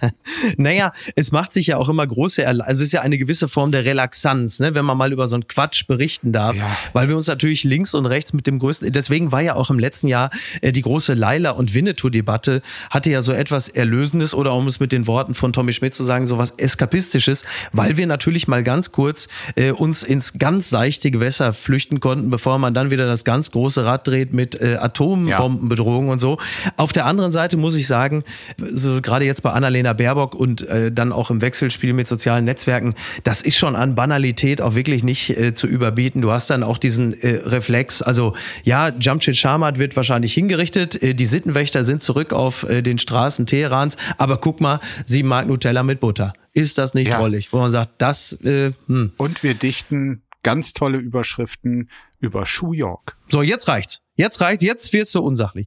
naja, 0.56 0.92
es 1.16 1.32
macht 1.32 1.52
sich 1.52 1.68
ja 1.68 1.76
auch 1.76 1.88
immer 1.88 2.06
große, 2.06 2.42
Erla 2.42 2.64
also 2.64 2.82
es 2.82 2.88
ist 2.88 2.92
ja 2.92 3.02
eine 3.02 3.18
gewisse 3.22 3.48
Form 3.48 3.72
der 3.72 3.84
Relaxanz, 3.84 4.60
ne, 4.60 4.74
wenn 4.74 4.84
man 4.84 4.96
mal 4.98 5.12
über 5.12 5.26
so 5.26 5.36
einen 5.36 5.46
Quatsch 5.48 5.86
berichten 5.86 6.32
darf, 6.32 6.56
Ja. 6.56 6.64
weil 6.92 7.08
wir 7.08 7.16
uns 7.16 7.26
natürlich 7.28 7.64
links 7.64 7.94
und 7.94 8.06
rechts 8.06 8.32
mit 8.32 8.46
dem 8.46 8.58
größten, 8.58 8.90
deswegen 8.92 9.32
war 9.32 9.40
ja 9.40 9.54
auch 9.54 9.70
im 9.70 9.78
letzten 9.78 10.08
Jahr 10.08 10.30
äh, 10.60 10.72
die 10.72 10.82
große 10.82 11.14
Laila 11.14 11.50
und 11.50 11.74
Winnetou-Debatte 11.74 12.62
hatte 12.90 13.10
ja 13.10 13.22
so 13.22 13.32
etwas 13.32 13.68
Erlösendes 13.68 14.34
oder 14.34 14.52
um 14.54 14.66
es 14.66 14.80
mit 14.80 14.92
den 14.92 15.06
Worten 15.06 15.34
von 15.34 15.52
Tommy 15.52 15.72
Schmidt 15.72 15.94
zu 15.94 16.02
sagen, 16.04 16.26
so 16.26 16.38
was 16.38 16.52
Eskapistisches, 16.56 17.44
weil 17.72 17.96
wir 17.96 18.06
natürlich 18.06 18.48
mal 18.48 18.62
ganz 18.62 18.92
kurz 18.92 19.28
äh, 19.54 19.70
uns 19.70 20.02
ins 20.02 20.38
ganz 20.38 20.68
seichte 20.70 21.10
Gewässer 21.10 21.52
flüchten 21.52 22.00
konnten, 22.00 22.30
bevor 22.30 22.58
man 22.58 22.74
dann 22.74 22.90
wieder 22.90 23.06
das 23.06 23.24
ganz 23.24 23.50
große 23.50 23.84
Rad 23.84 24.06
dreht 24.06 24.32
mit 24.32 24.60
äh, 24.60 24.76
Atombombenbedrohung 24.80 26.08
und 26.08 26.18
so. 26.20 26.38
Auf 26.76 26.92
der 26.92 27.06
anderen 27.06 27.32
Seite 27.32 27.56
muss 27.56 27.74
ich 27.76 27.86
sagen, 27.86 28.24
so 28.72 29.00
gerade 29.00 29.24
jetzt 29.24 29.42
bei 29.42 29.50
Annalena 29.52 29.92
Baerbock 29.92 30.34
und 30.34 30.62
äh, 30.68 30.90
dann 30.92 31.12
auch 31.12 31.30
im 31.30 31.40
Wechselspiel 31.40 31.92
mit 31.92 32.08
sozialen 32.08 32.44
Netzwerken, 32.44 32.94
das 33.24 33.42
ist 33.42 33.56
schon 33.56 33.76
an 33.76 33.94
Banalität 33.94 34.60
auch 34.60 34.74
wirklich 34.74 35.04
nicht 35.04 35.30
äh, 35.30 35.54
zu 35.54 35.66
überbieten. 35.66 36.22
Du 36.22 36.30
hast 36.30 36.50
dann 36.50 36.62
auch 36.62 36.78
diesen 36.78 37.20
äh, 37.20 37.40
Reflex, 37.44 38.02
also 38.02 38.34
ja, 38.64 38.92
Jamshid 38.98 39.36
Sharmat 39.36 39.78
wird 39.78 39.96
wahrscheinlich 39.96 40.34
hingerichtet, 40.34 41.02
äh, 41.02 41.14
die 41.14 41.26
Sittenwächter 41.26 41.84
sind 41.84 42.02
zurück 42.02 42.32
auf 42.32 42.64
äh, 42.64 42.82
den 42.82 42.98
Straßen 42.98 43.46
Teherans, 43.46 43.96
aber 44.18 44.36
guck 44.38 44.60
mal, 44.60 44.80
sie 45.04 45.22
mag 45.22 45.46
Nutella 45.46 45.82
mit 45.82 46.00
Butter. 46.00 46.32
Ist 46.52 46.78
das 46.78 46.94
nicht 46.94 47.08
Ja. 47.08 47.18
drollig? 47.18 47.52
Wo 47.52 47.58
man 47.58 47.70
sagt, 47.70 47.92
das, 47.98 48.32
äh, 48.44 48.72
hm. 48.86 49.12
Und 49.16 49.42
wir 49.42 49.54
dichten 49.54 50.22
ganz 50.42 50.72
tolle 50.72 50.98
Überschriften 50.98 51.88
über 52.20 52.46
Schuh 52.46 52.72
York. 52.72 53.16
So, 53.30 53.42
jetzt 53.42 53.68
reicht's. 53.68 54.00
Jetzt 54.16 54.40
reicht's, 54.40 54.64
jetzt 54.64 54.92
wirst 54.92 55.14
du 55.14 55.20
unsachlich. 55.20 55.66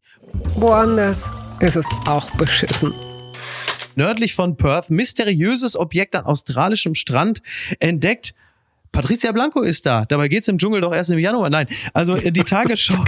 Woanders 0.56 1.32
ist 1.60 1.76
es 1.76 1.86
auch 2.08 2.30
beschissen. 2.32 2.94
Nördlich 3.98 4.34
von 4.34 4.58
Perth 4.58 4.90
mysteriöses 4.90 5.76
Objekt 5.78 6.16
an 6.16 6.26
australischem 6.26 6.96
Strand 6.96 7.42
entdeckt. 7.80 8.34
Patricia 8.96 9.34
Blanco 9.34 9.62
ist 9.62 9.86
da. 9.86 10.06
Dabei 10.06 10.30
geht's 10.30 10.48
im 10.48 10.58
Dschungel 10.58 10.80
doch 10.80 10.96
erst 10.96 11.12
im 11.12 11.20
Januar. 11.20 11.50
Nein, 11.50 11.68
also 11.94 12.16
äh, 12.16 12.32
die 12.32 12.44
Tagesschau, 12.46 13.04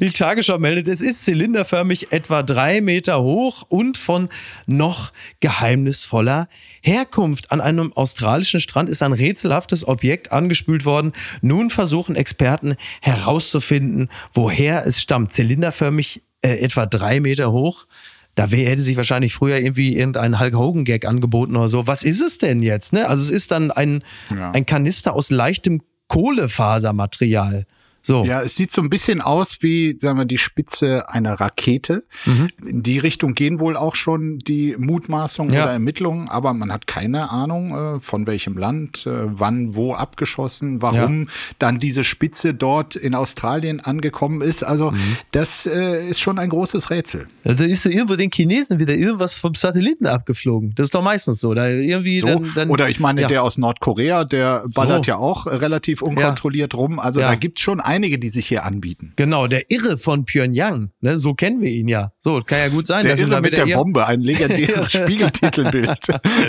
die 0.00 0.12
Tagesschau 0.12 0.56
meldet, 0.58 0.88
es 0.88 1.00
ist 1.00 1.24
zylinderförmig 1.24 2.12
etwa 2.12 2.44
drei 2.44 2.80
Meter 2.80 3.20
hoch 3.20 3.64
und 3.68 3.98
von 3.98 4.28
noch 4.66 5.12
geheimnisvoller 5.40 6.48
Herkunft. 6.80 7.50
An 7.50 7.60
einem 7.60 7.92
australischen 7.92 8.60
Strand 8.60 8.88
ist 8.88 9.02
ein 9.02 9.12
rätselhaftes 9.12 9.86
Objekt 9.88 10.30
angespült 10.30 10.84
worden. 10.84 11.12
Nun 11.40 11.70
versuchen 11.70 12.14
Experten 12.14 12.76
herauszufinden, 13.00 14.10
woher 14.32 14.86
es 14.86 15.02
stammt. 15.02 15.32
Zylinderförmig 15.32 16.22
äh, 16.42 16.58
etwa 16.58 16.86
drei 16.86 17.18
Meter 17.18 17.50
hoch. 17.50 17.86
Da 18.34 18.46
hätte 18.46 18.80
sich 18.80 18.96
wahrscheinlich 18.96 19.34
früher 19.34 19.58
irgendwie 19.58 19.94
irgendein 19.96 20.40
Hulk 20.40 20.54
Hogan 20.54 20.84
Gag 20.84 21.06
angeboten 21.06 21.54
oder 21.56 21.68
so. 21.68 21.86
Was 21.86 22.02
ist 22.02 22.22
es 22.22 22.38
denn 22.38 22.62
jetzt? 22.62 22.92
Ne? 22.94 23.06
Also 23.06 23.24
es 23.24 23.30
ist 23.30 23.50
dann 23.50 23.70
ein, 23.70 24.02
Ja. 24.34 24.52
ein 24.52 24.64
Kanister 24.64 25.12
aus 25.14 25.30
leichtem 25.30 25.82
Kohlefasermaterial. 26.08 27.66
So. 28.02 28.24
Ja, 28.24 28.42
es 28.42 28.56
sieht 28.56 28.72
so 28.72 28.82
ein 28.82 28.90
bisschen 28.90 29.20
aus 29.20 29.58
wie, 29.60 29.96
sagen 29.98 30.18
wir, 30.18 30.24
die 30.24 30.38
Spitze 30.38 31.08
einer 31.08 31.34
Rakete. 31.34 32.04
Mhm. 32.26 32.50
In 32.66 32.82
die 32.82 32.98
Richtung 32.98 33.34
gehen 33.34 33.60
wohl 33.60 33.76
auch 33.76 33.94
schon 33.94 34.38
die 34.38 34.74
Mutmaßungen 34.76 35.54
ja. 35.54 35.64
oder 35.64 35.72
Ermittlungen, 35.72 36.28
aber 36.28 36.52
man 36.52 36.72
hat 36.72 36.88
keine 36.88 37.30
Ahnung, 37.30 37.96
äh, 37.96 38.00
von 38.00 38.26
welchem 38.26 38.58
Land, 38.58 39.06
äh, 39.06 39.10
wann, 39.26 39.76
wo 39.76 39.94
abgeschossen, 39.94 40.82
warum 40.82 41.22
ja. 41.22 41.28
dann 41.60 41.78
diese 41.78 42.02
Spitze 42.02 42.54
dort 42.54 42.96
in 42.96 43.14
Australien 43.14 43.78
angekommen 43.80 44.40
ist. 44.40 44.64
Also 44.64 44.90
mhm. 44.90 45.16
das 45.30 45.66
äh, 45.66 46.08
ist 46.08 46.20
schon 46.20 46.40
ein 46.40 46.48
großes 46.48 46.90
Rätsel. 46.90 47.28
Ja, 47.44 47.54
da 47.54 47.64
ist 47.64 47.84
ja 47.84 47.92
irgendwo 47.92 48.16
den 48.16 48.30
Chinesen 48.32 48.80
wieder 48.80 48.94
irgendwas 48.94 49.34
vom 49.34 49.54
Satelliten 49.54 50.06
abgeflogen. 50.06 50.74
Das 50.74 50.86
ist 50.88 50.94
doch 50.94 51.02
meistens 51.02 51.38
so. 51.38 51.54
Da 51.54 51.68
irgendwie 51.68 52.18
so. 52.18 52.26
Dann, 52.26 52.50
dann, 52.54 52.70
oder 52.70 52.88
ich 52.88 52.98
meine, 52.98 53.26
der 53.26 53.44
aus 53.44 53.58
Nordkorea, 53.58 54.24
der 54.24 54.64
ballert 54.74 55.04
so. 55.04 55.10
ja 55.10 55.16
auch 55.18 55.46
relativ 55.46 56.02
unkontrolliert 56.02 56.74
rum. 56.74 56.98
Also 56.98 57.20
da 57.20 57.36
gibt's 57.36 57.60
schon 57.60 57.80
einige, 57.92 58.18
die 58.18 58.30
sich 58.30 58.46
hier 58.46 58.64
anbieten. 58.64 59.12
Genau, 59.16 59.46
der 59.46 59.70
Irre 59.70 59.98
von 59.98 60.24
Pyongyang, 60.24 60.90
ne, 61.00 61.18
so 61.18 61.34
kennen 61.34 61.60
wir 61.60 61.70
ihn 61.70 61.88
ja. 61.88 62.12
So, 62.18 62.40
kann 62.40 62.58
ja 62.58 62.68
gut 62.68 62.86
sein. 62.86 63.04
Der 63.04 63.18
Irre 63.18 63.42
mit 63.42 63.56
der 63.56 63.66
Bombe, 63.66 64.06
ein 64.06 64.22
legendäres 64.22 64.92
Spiegeltitelbild. 64.98 65.98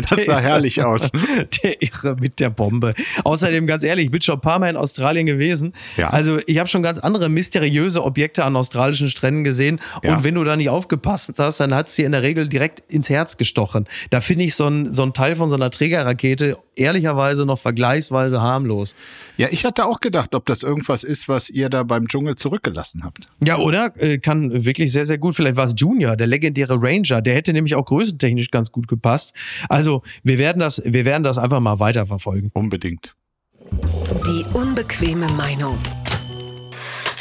Das 0.09 0.25
sah 0.25 0.39
herrlich 0.39 0.81
aus. 0.83 1.09
Der 1.63 1.81
Irre 1.81 2.15
mit 2.15 2.39
der 2.39 2.49
Bombe. 2.49 2.93
Außerdem, 3.23 3.67
ganz 3.67 3.83
ehrlich, 3.83 4.05
ich 4.05 4.11
bin 4.11 4.21
schon 4.21 4.35
ein 4.35 4.41
paar 4.41 4.59
Mal 4.59 4.69
in 4.69 4.75
Australien 4.77 5.25
gewesen. 5.25 5.73
Ja. 5.97 6.09
Also 6.09 6.39
ich 6.45 6.57
habe 6.59 6.67
schon 6.67 6.81
ganz 6.81 6.99
andere 6.99 7.29
mysteriöse 7.29 8.03
Objekte 8.03 8.43
an 8.43 8.55
australischen 8.55 9.07
Stränden 9.07 9.43
gesehen. 9.43 9.79
Ja. 10.03 10.15
Und 10.15 10.23
wenn 10.23 10.35
du 10.35 10.43
da 10.43 10.55
nicht 10.55 10.69
aufgepasst 10.69 11.33
hast, 11.37 11.59
dann 11.59 11.73
hat 11.75 11.89
es 11.89 11.95
dir 11.95 12.05
in 12.05 12.11
der 12.11 12.21
Regel 12.21 12.47
direkt 12.47 12.79
ins 12.89 13.09
Herz 13.09 13.37
gestochen. 13.37 13.87
Da 14.09 14.21
finde 14.21 14.45
ich 14.45 14.55
so 14.55 14.67
ein, 14.67 14.93
so 14.93 15.03
ein 15.03 15.13
Teil 15.13 15.35
von 15.35 15.49
so 15.49 15.55
einer 15.55 15.69
Trägerrakete 15.69 16.57
ehrlicherweise 16.75 17.45
noch 17.45 17.59
vergleichsweise 17.59 18.41
harmlos. 18.41 18.95
Ja, 19.37 19.47
ich 19.51 19.65
hatte 19.65 19.85
auch 19.85 19.99
gedacht, 19.99 20.35
ob 20.35 20.45
das 20.45 20.63
irgendwas 20.63 21.03
ist, 21.03 21.29
was 21.33 21.49
ihr 21.49 21.69
da 21.69 21.83
beim 21.83 22.07
Dschungel 22.07 22.35
zurückgelassen 22.35 23.01
habt. 23.03 23.27
Ja, 23.43 23.57
oder? 23.57 23.91
Äh, 23.97 24.19
kann 24.19 24.65
wirklich 24.65 24.91
sehr, 24.91 25.05
sehr 25.05 25.17
gut. 25.17 25.35
Vielleicht 25.35 25.55
war 25.55 25.65
es 25.65 25.73
Junior, 25.75 26.15
der 26.15 26.27
legendäre 26.27 26.77
Ranger. 26.79 27.21
Der 27.21 27.35
hätte 27.35 27.51
nämlich 27.51 27.75
auch 27.75 27.85
größentechnisch 27.85 28.51
ganz 28.51 28.71
gut 28.71 28.87
gepasst. 28.87 29.33
Also, 29.67 30.03
wir 30.23 30.37
werden 30.37 30.59
das, 30.59 30.81
wir 30.85 31.05
werden 31.05 31.23
das 31.23 31.37
einfach 31.37 31.59
mal 31.59 31.79
weiterverfolgen. 31.79 32.51
Unbedingt. 32.53 33.15
Die 34.27 34.45
unbequeme 34.53 35.27
Meinung. 35.33 35.77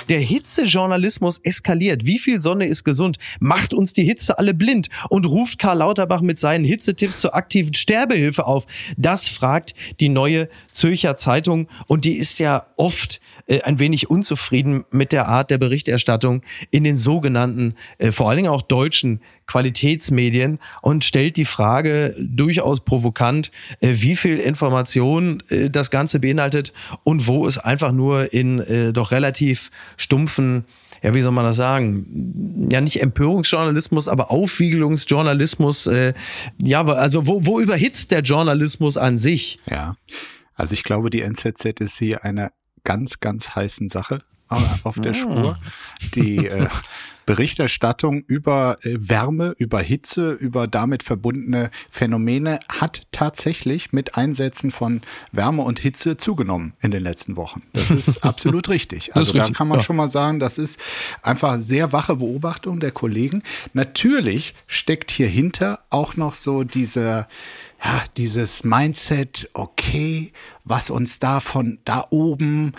Der 0.09 0.21
Hitzejournalismus 0.21 1.39
eskaliert. 1.39 2.05
Wie 2.05 2.19
viel 2.19 2.41
Sonne 2.41 2.67
ist 2.67 2.85
gesund? 2.85 3.19
Macht 3.41 3.73
uns 3.73 3.93
die 3.93 4.05
Hitze 4.05 4.39
alle 4.39 4.55
blind? 4.55 4.89
Und 5.09 5.27
ruft 5.27 5.59
Karl 5.59 5.79
Lauterbach 5.79 6.21
mit 6.21 6.39
seinen 6.39 6.65
Hitzetipps 6.65 7.21
zur 7.21 7.35
aktiven 7.35 7.75
Sterbehilfe 7.75 8.47
auf? 8.47 8.67
Das 8.97 9.29
fragt 9.29 9.75
die 10.01 10.09
neue 10.09 10.49
Zürcher 10.73 11.17
Zeitung. 11.17 11.69
Und 11.87 12.05
die 12.05 12.15
ist 12.15 12.39
ja 12.39 12.67
oft 12.77 13.21
äh, 13.47 13.63
ein 13.63 13.79
wenig 13.79 14.11
unzufrieden 14.11 14.85
mit 14.91 15.13
der 15.13 15.29
Art 15.29 15.51
der 15.51 15.59
Berichterstattung 15.59 16.43
in 16.71 16.85
den 16.85 16.97
sogenannten, 16.97 17.75
äh, 17.99 18.11
vor 18.11 18.29
allen 18.29 18.39
Dingen 18.39 18.53
auch 18.53 18.63
deutschen 18.63 19.21
Qualitätsmedien 19.47 20.59
und 20.81 21.05
stellt 21.05 21.37
die 21.37 21.45
Frage 21.45 22.15
durchaus 22.19 22.81
provokant, 22.85 23.51
äh, 23.81 23.95
wie 23.97 24.17
viel 24.17 24.39
Information 24.39 25.43
äh, 25.49 25.69
das 25.71 25.91
Ganze 25.91 26.21
beinhaltet 26.21 26.73
und 27.05 27.27
wo 27.27 27.47
es 27.47 27.59
einfach 27.59 27.93
nur 27.93 28.33
in 28.33 28.61
äh, 28.61 28.93
doch 28.93 29.11
relativ 29.11 29.71
stumpfen 29.97 30.65
ja, 31.03 31.15
wie 31.15 31.21
soll 31.21 31.33
man 31.33 31.45
das 31.45 31.57
sagen? 31.57 32.69
Ja, 32.71 32.81
nicht 32.81 33.03
Empörungsjournalismus, 33.03 34.07
aber 34.07 34.31
Aufwiegelungsjournalismus. 34.31 35.89
Äh, 35.89 36.15
ja, 36.63 36.85
also 36.85 37.27
wo, 37.27 37.45
wo 37.45 37.59
überhitzt 37.59 38.13
der 38.13 38.21
Journalismus 38.21 38.97
an 38.97 39.19
sich? 39.19 39.59
Ja, 39.69 39.97
also 40.55 40.75
ich 40.75 40.85
glaube, 40.85 41.11
die 41.11 41.23
NZZ 41.23 41.81
ist 41.81 41.99
hier 41.99 42.25
einer 42.25 42.53
ganz, 42.85 43.19
ganz 43.19 43.57
heißen 43.57 43.89
Sache 43.89 44.21
auf 44.85 45.01
der 45.01 45.11
ah. 45.11 45.15
Spur. 45.15 45.59
Die 46.15 46.47
äh, 46.47 46.69
Berichterstattung 47.27 48.23
über 48.27 48.77
äh, 48.83 48.97
Wärme, 48.99 49.55
über 49.59 49.81
Hitze, 49.81 50.33
über 50.33 50.67
damit 50.67 51.03
verbundene 51.03 51.71
Phänomene 51.91 52.61
hat 52.71 53.03
tatsächlich 53.13 53.93
mit 53.93 54.17
Einsätzen 54.17 54.71
von 54.71 55.03
Wärme 55.31 55.63
und 55.63 55.79
Hitze 55.79 56.17
zugenommen 56.17 56.75
in 56.81 56.91
den 56.91 57.03
letzten 57.03 57.37
Wochen. 57.37 57.63
Das 57.73 57.91
ist 57.91 58.19
absolut 58.25 58.69
richtig. 58.69 59.15
Also 59.15 59.33
da 59.33 59.49
kann 59.51 59.69
man 59.69 59.79
ja. 59.79 59.85
schon 59.85 59.97
mal 59.97 60.11
sagen, 60.11 60.39
das 60.39 60.59
ist 60.59 60.81
einfach 61.23 61.59
sehr 61.61 61.93
wache 61.93 62.17
Beobachtung 62.17 62.81
der 62.81 62.91
Kollegen. 62.91 63.43
Natürlich 63.73 64.55
steckt 64.67 65.11
hier 65.11 65.29
hinter 65.29 65.81
auch 65.91 66.17
noch 66.17 66.35
so 66.35 66.65
diese 66.65 67.27
ja, 67.85 68.03
dieses 68.17 68.63
Mindset, 68.63 69.51
okay, 69.55 70.33
was 70.65 70.91
uns 70.91 71.19
da 71.19 71.41
von 71.41 71.79
da 71.85 72.07
oben 72.11 72.75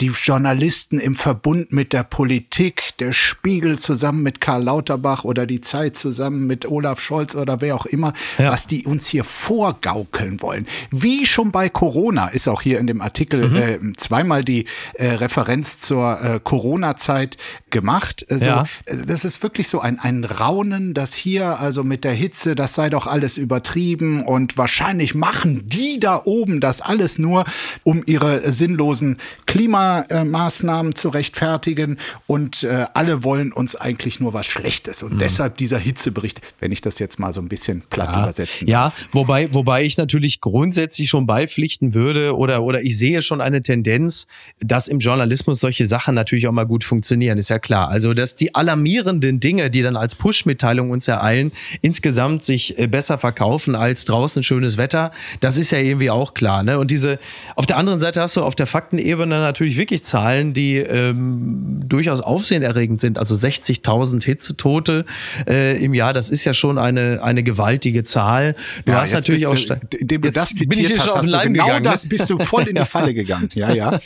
die 0.00 0.08
Journalisten 0.08 0.98
im 0.98 1.14
Verbund 1.14 1.72
mit 1.72 1.92
der 1.92 2.04
Politik, 2.04 2.96
der 2.98 3.12
Spiegel 3.12 3.78
zusammen 3.78 4.22
mit 4.22 4.40
Karl 4.40 4.62
Lauterbach 4.62 5.24
oder 5.24 5.46
die 5.46 5.62
Zeit 5.62 5.96
zusammen 5.96 6.46
mit 6.46 6.66
Olaf 6.66 7.00
Scholz 7.00 7.34
oder 7.34 7.60
wer 7.62 7.74
auch 7.74 7.86
immer, 7.86 8.12
ja. 8.36 8.52
was 8.52 8.66
die 8.66 8.84
uns 8.84 9.06
hier 9.06 9.24
vorgaukeln 9.24 10.42
wollen. 10.42 10.66
Wie 10.90 11.24
schon 11.24 11.50
bei 11.50 11.70
Corona 11.70 12.28
ist 12.28 12.46
auch 12.46 12.60
hier 12.60 12.78
in 12.78 12.86
dem 12.86 13.00
Artikel 13.00 13.48
mhm. 13.48 13.56
äh, 13.56 13.96
zweimal 13.96 14.44
die 14.44 14.66
äh, 14.94 15.06
Referenz 15.12 15.78
zur 15.78 16.20
äh, 16.20 16.40
Corona-Zeit 16.42 17.38
gemacht. 17.80 18.26
Also, 18.30 18.44
ja. 18.44 18.66
Äh, 18.86 19.06
das 19.06 19.24
ist 19.24 19.42
wirklich 19.42 19.68
so 19.68 19.80
ein, 19.80 19.98
ein 19.98 20.24
Raunen, 20.24 20.94
dass 20.94 21.14
hier 21.14 21.60
also 21.60 21.84
mit 21.84 22.04
der 22.04 22.12
Hitze, 22.12 22.54
das 22.54 22.74
sei 22.74 22.90
doch 22.90 23.06
alles 23.06 23.36
übertrieben 23.36 24.22
und 24.22 24.58
wahrscheinlich 24.58 25.14
machen 25.14 25.62
die 25.66 26.00
da 26.00 26.22
oben 26.24 26.60
das 26.60 26.80
alles 26.80 27.18
nur, 27.18 27.44
um 27.84 28.02
ihre 28.06 28.50
sinnlosen 28.50 29.18
Klima 29.46 30.04
Corona-Maßnahmen 30.10 30.94
zu 30.94 31.08
rechtfertigen 31.08 31.98
und 32.26 32.62
äh, 32.62 32.86
alle 32.94 33.24
wollen 33.24 33.52
uns 33.52 33.76
eigentlich 33.76 34.20
nur 34.20 34.32
was 34.32 34.46
Schlechtes. 34.46 35.02
Und 35.02 35.14
mhm. 35.14 35.18
deshalb 35.18 35.56
dieser 35.56 35.78
Hitzebericht, 35.78 36.40
wenn 36.60 36.72
ich 36.72 36.80
das 36.80 36.98
jetzt 36.98 37.18
mal 37.18 37.32
so 37.32 37.40
ein 37.40 37.48
bisschen 37.48 37.82
platt 37.88 38.10
ja. 38.12 38.22
übersetzen 38.22 38.68
Ja, 38.68 38.92
wobei, 39.12 39.52
wobei 39.52 39.84
ich 39.84 39.96
natürlich 39.96 40.40
grundsätzlich 40.40 41.08
schon 41.08 41.26
beipflichten 41.26 41.94
würde 41.94 42.36
oder, 42.36 42.62
oder 42.62 42.82
ich 42.82 42.98
sehe 42.98 43.22
schon 43.22 43.40
eine 43.40 43.62
Tendenz, 43.62 44.26
dass 44.60 44.88
im 44.88 44.98
Journalismus 44.98 45.60
solche 45.60 45.86
Sachen 45.86 46.14
natürlich 46.14 46.46
auch 46.48 46.52
mal 46.52 46.66
gut 46.66 46.84
funktionieren, 46.84 47.38
ist 47.38 47.50
ja 47.50 47.58
klar. 47.66 47.88
Also, 47.88 48.14
dass 48.14 48.36
die 48.36 48.54
alarmierenden 48.54 49.40
Dinge, 49.40 49.70
die 49.70 49.82
dann 49.82 49.96
als 49.96 50.14
Push-Mitteilung 50.14 50.90
uns 50.90 51.08
ereilen, 51.08 51.50
insgesamt 51.82 52.44
sich 52.44 52.78
äh, 52.78 52.86
besser 52.86 53.18
verkaufen 53.18 53.74
als 53.74 54.04
draußen 54.04 54.44
schönes 54.44 54.76
Wetter, 54.76 55.10
das 55.40 55.58
ist 55.58 55.72
ja 55.72 55.78
irgendwie 55.78 56.10
auch 56.10 56.32
klar. 56.32 56.62
Ne? 56.62 56.78
Und 56.78 56.92
diese, 56.92 57.18
auf 57.56 57.66
der 57.66 57.76
anderen 57.76 57.98
Seite 57.98 58.20
hast 58.20 58.36
du 58.36 58.42
auf 58.42 58.54
der 58.54 58.68
Faktenebene 58.68 59.40
natürlich 59.40 59.76
wirklich 59.76 60.04
Zahlen, 60.04 60.52
die 60.52 60.76
ähm, 60.76 61.80
durchaus 61.84 62.20
aufsehenerregend 62.20 63.00
sind. 63.00 63.18
Also 63.18 63.34
60.000 63.34 64.24
Hitzetote 64.24 65.04
äh, 65.48 65.82
im 65.84 65.92
Jahr, 65.92 66.12
das 66.12 66.30
ist 66.30 66.44
ja 66.44 66.54
schon 66.54 66.78
eine, 66.78 67.20
eine 67.22 67.42
gewaltige 67.42 68.04
Zahl. 68.04 68.54
Du 68.84 68.92
ja, 68.92 69.00
hast 69.00 69.12
natürlich 69.12 69.46
auch. 69.48 69.56
Du, 69.56 69.96
indem 69.96 70.22
du 70.22 70.30
das 70.30 70.54
bin 70.54 70.78
ich 70.78 70.86
dir 70.86 71.00
schon 71.00 71.14
auf 71.14 71.20
den 71.22 71.30
Leim 71.30 71.52
genau 71.52 71.66
gegangen. 71.66 71.82
Ne? 71.82 71.90
das 71.90 72.08
bist 72.08 72.30
du 72.30 72.38
voll 72.38 72.68
in 72.68 72.76
die 72.76 72.84
Falle 72.84 73.12
gegangen. 73.12 73.48
Ja, 73.54 73.72
ja. 73.72 73.98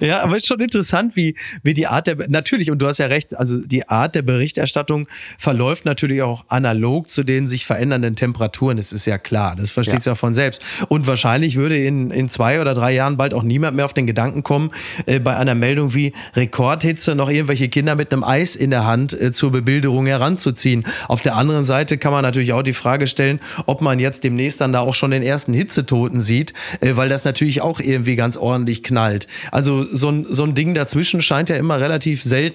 ja, 0.00 0.22
aber 0.22 0.36
es 0.36 0.42
ist 0.42 0.48
schon 0.48 0.60
interessant, 0.60 1.16
wie, 1.16 1.36
wie 1.62 1.72
die 1.72 1.86
Art 1.86 2.06
der. 2.06 2.16
Natürlich, 2.28 2.55
und 2.70 2.80
du 2.80 2.86
hast 2.86 2.98
ja 2.98 3.06
recht, 3.06 3.36
also 3.36 3.60
die 3.60 3.88
Art 3.88 4.14
der 4.14 4.22
Berichterstattung 4.22 5.06
verläuft 5.38 5.84
natürlich 5.84 6.22
auch 6.22 6.44
analog 6.48 7.10
zu 7.10 7.22
den 7.22 7.48
sich 7.48 7.66
verändernden 7.66 8.16
Temperaturen. 8.16 8.76
Das 8.76 8.92
ist 8.92 9.06
ja 9.06 9.18
klar. 9.18 9.56
Das 9.56 9.70
versteht 9.70 10.04
ja. 10.04 10.12
ja 10.12 10.14
von 10.14 10.34
selbst. 10.34 10.64
Und 10.88 11.06
wahrscheinlich 11.06 11.56
würde 11.56 11.78
in, 11.78 12.10
in 12.10 12.28
zwei 12.28 12.60
oder 12.60 12.74
drei 12.74 12.92
Jahren 12.92 13.16
bald 13.16 13.34
auch 13.34 13.42
niemand 13.42 13.76
mehr 13.76 13.84
auf 13.84 13.94
den 13.94 14.06
Gedanken 14.06 14.42
kommen, 14.42 14.70
äh, 15.06 15.20
bei 15.20 15.36
einer 15.36 15.54
Meldung 15.54 15.94
wie 15.94 16.12
Rekordhitze 16.34 17.14
noch 17.14 17.28
irgendwelche 17.28 17.68
Kinder 17.68 17.94
mit 17.94 18.12
einem 18.12 18.24
Eis 18.24 18.56
in 18.56 18.70
der 18.70 18.84
Hand 18.86 19.18
äh, 19.18 19.32
zur 19.32 19.52
Bebilderung 19.52 20.06
heranzuziehen. 20.06 20.86
Auf 21.08 21.20
der 21.20 21.36
anderen 21.36 21.64
Seite 21.64 21.98
kann 21.98 22.12
man 22.12 22.22
natürlich 22.22 22.52
auch 22.52 22.62
die 22.62 22.72
Frage 22.72 23.06
stellen, 23.06 23.40
ob 23.66 23.80
man 23.80 23.98
jetzt 23.98 24.24
demnächst 24.24 24.60
dann 24.60 24.72
da 24.72 24.80
auch 24.80 24.94
schon 24.94 25.10
den 25.10 25.22
ersten 25.22 25.52
Hitzetoten 25.52 26.20
sieht, 26.20 26.54
äh, 26.80 26.96
weil 26.96 27.08
das 27.08 27.24
natürlich 27.24 27.60
auch 27.60 27.80
irgendwie 27.80 28.16
ganz 28.16 28.36
ordentlich 28.36 28.82
knallt. 28.82 29.26
Also 29.52 29.84
so 29.84 30.08
ein, 30.10 30.26
so 30.28 30.44
ein 30.44 30.54
Ding 30.54 30.74
dazwischen 30.74 31.20
scheint 31.20 31.48
ja 31.48 31.56
immer 31.56 31.80
relativ 31.80 32.22
selten 32.22 32.45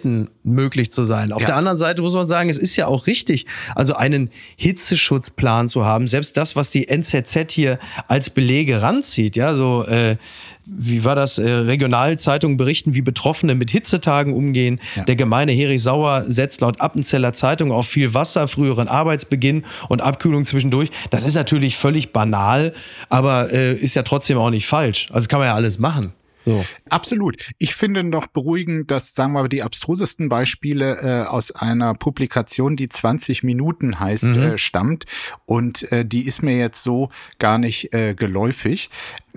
möglich 0.44 0.92
zu 0.92 1.04
sein. 1.04 1.32
Auf 1.32 1.42
ja. 1.42 1.48
der 1.48 1.56
anderen 1.56 1.78
Seite 1.78 2.02
muss 2.02 2.14
man 2.14 2.28
sagen, 2.28 2.50
es 2.50 2.58
ist 2.58 2.76
ja 2.76 2.88
auch 2.88 3.08
richtig, 3.08 3.46
also 3.76 3.96
einen 3.96 4.30
Hitzeschutzplan 4.56 5.68
zu 5.68 5.86
haben. 5.86 6.08
Selbst 6.08 6.38
das, 6.38 6.56
was 6.56 6.70
die 6.70 6.88
NZZ 6.88 7.52
hier 7.52 7.80
als 8.08 8.30
Belege 8.30 8.82
ranzieht, 8.82 9.36
ja, 9.36 9.56
so 9.56 9.86
äh, 9.86 10.18
wie 10.66 11.04
war 11.04 11.16
das, 11.16 11.38
äh, 11.38 11.50
Regionalzeitungen 11.50 12.58
berichten, 12.58 12.94
wie 12.94 13.02
Betroffene 13.02 13.56
mit 13.56 13.72
Hitzetagen 13.72 14.34
umgehen. 14.34 14.80
Ja. 14.96 15.04
Der 15.04 15.16
gemeine 15.16 15.52
Heri 15.52 15.80
Sauer 15.80 16.26
setzt 16.28 16.62
laut 16.62 16.80
Appenzeller 16.80 17.34
Zeitung 17.34 17.72
auf 17.72 17.88
viel 17.88 18.14
Wasser, 18.14 18.48
früheren 18.48 18.88
Arbeitsbeginn 18.88 19.64
und 19.90 20.02
Abkühlung 20.02 20.46
zwischendurch. 20.46 20.90
Das 21.10 21.26
ist 21.26 21.36
natürlich 21.36 21.78
völlig 21.78 22.14
banal, 22.14 22.74
aber 23.10 23.52
äh, 23.52 23.74
ist 23.74 23.96
ja 23.96 24.04
trotzdem 24.04 24.38
auch 24.38 24.50
nicht 24.50 24.68
falsch. 24.68 25.10
Also 25.12 25.28
kann 25.28 25.40
man 25.40 25.48
ja 25.48 25.56
alles 25.56 25.80
machen. 25.80 26.14
So. 26.46 26.66
Absolut. 26.90 27.50
Ich 27.60 27.76
finde 27.76 28.04
noch 28.04 28.28
beruhigend, 28.28 28.92
dass, 28.92 29.14
sagen 29.14 29.34
wir 29.34 29.44
mal, 29.44 29.48
die 29.48 29.64
abstrusesten 29.64 30.30
Beispiele 30.30 30.98
äh, 31.02 31.28
aus 31.28 31.52
einer 31.52 31.94
Publikation, 31.94 32.76
die 32.76 32.90
20 32.90 33.44
Minuten 33.44 34.00
heißt, 34.00 34.24
mhm. 34.24 34.42
äh, 34.42 34.58
stammt. 34.58 35.06
Und 35.46 35.92
äh, 35.92 36.06
die 36.06 36.26
ist 36.26 36.42
mir 36.42 36.58
jetzt 36.58 36.84
so 36.84 37.10
gar 37.40 37.58
nicht 37.58 37.94
äh, 37.94 38.16
geläufig. 38.16 38.90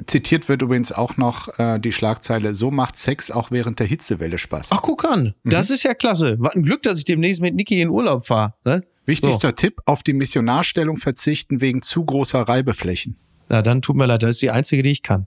Zitiert 0.07 0.49
wird 0.49 0.63
übrigens 0.63 0.93
auch 0.93 1.17
noch 1.17 1.59
äh, 1.59 1.79
die 1.79 1.93
Schlagzeile, 1.93 2.55
so 2.55 2.71
macht 2.71 2.97
Sex 2.97 3.31
auch 3.31 3.51
während 3.51 3.79
der 3.79 3.87
Hitzewelle 3.87 4.39
Spaß. 4.39 4.71
Ach, 4.71 4.83
guck 4.83 5.05
an. 5.05 5.35
Mhm. 5.43 5.51
Das 5.51 5.71
ist 5.71 5.85
ja 5.85 5.95
klasse. 5.95 6.37
Was 6.39 6.55
ein 6.55 6.63
Glück, 6.63 6.83
dass 6.83 6.99
ich 6.99 7.05
demnächst 7.05 7.41
mit 7.41 7.55
Niki 7.55 7.81
in 7.81 7.91
Urlaub 7.91 8.27
fahre. 8.27 8.55
Ne? 8.65 8.83
Wichtigster 9.07 9.49
so. 9.49 9.55
Tipp, 9.55 9.81
auf 9.85 10.03
die 10.03 10.15
Missionarstellung 10.15 10.97
verzichten 10.97 11.61
wegen 11.61 11.83
zu 11.83 12.05
großer 12.05 12.41
Reibeflächen. 12.41 13.17
Na, 13.49 13.63
dann 13.63 13.83
tut 13.83 13.97
mir 13.97 14.07
leid, 14.07 14.23
das 14.23 14.31
ist 14.33 14.43
die 14.43 14.51
einzige, 14.51 14.83
die 14.83 14.91
ich 14.91 15.03
kann. 15.03 15.27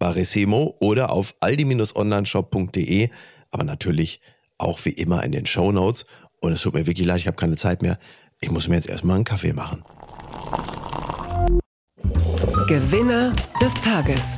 Barissimo 0.00 0.76
oder 0.80 1.10
auf 1.10 1.34
aldi-onlineshop.de, 1.40 3.10
aber 3.50 3.64
natürlich 3.64 4.20
auch 4.58 4.84
wie 4.84 4.90
immer 4.90 5.22
in 5.22 5.30
den 5.30 5.46
Show 5.46 5.70
Notes. 5.70 6.06
Und 6.40 6.52
es 6.52 6.62
tut 6.62 6.74
mir 6.74 6.86
wirklich 6.86 7.06
leid, 7.06 7.18
ich 7.18 7.26
habe 7.28 7.36
keine 7.36 7.56
Zeit 7.56 7.82
mehr. 7.82 7.98
Ich 8.40 8.50
muss 8.50 8.66
mir 8.66 8.74
jetzt 8.76 8.88
erstmal 8.88 9.16
einen 9.16 9.24
Kaffee 9.24 9.52
machen. 9.52 9.84
Gewinner 12.66 13.32
des 13.60 13.74
Tages. 13.74 14.36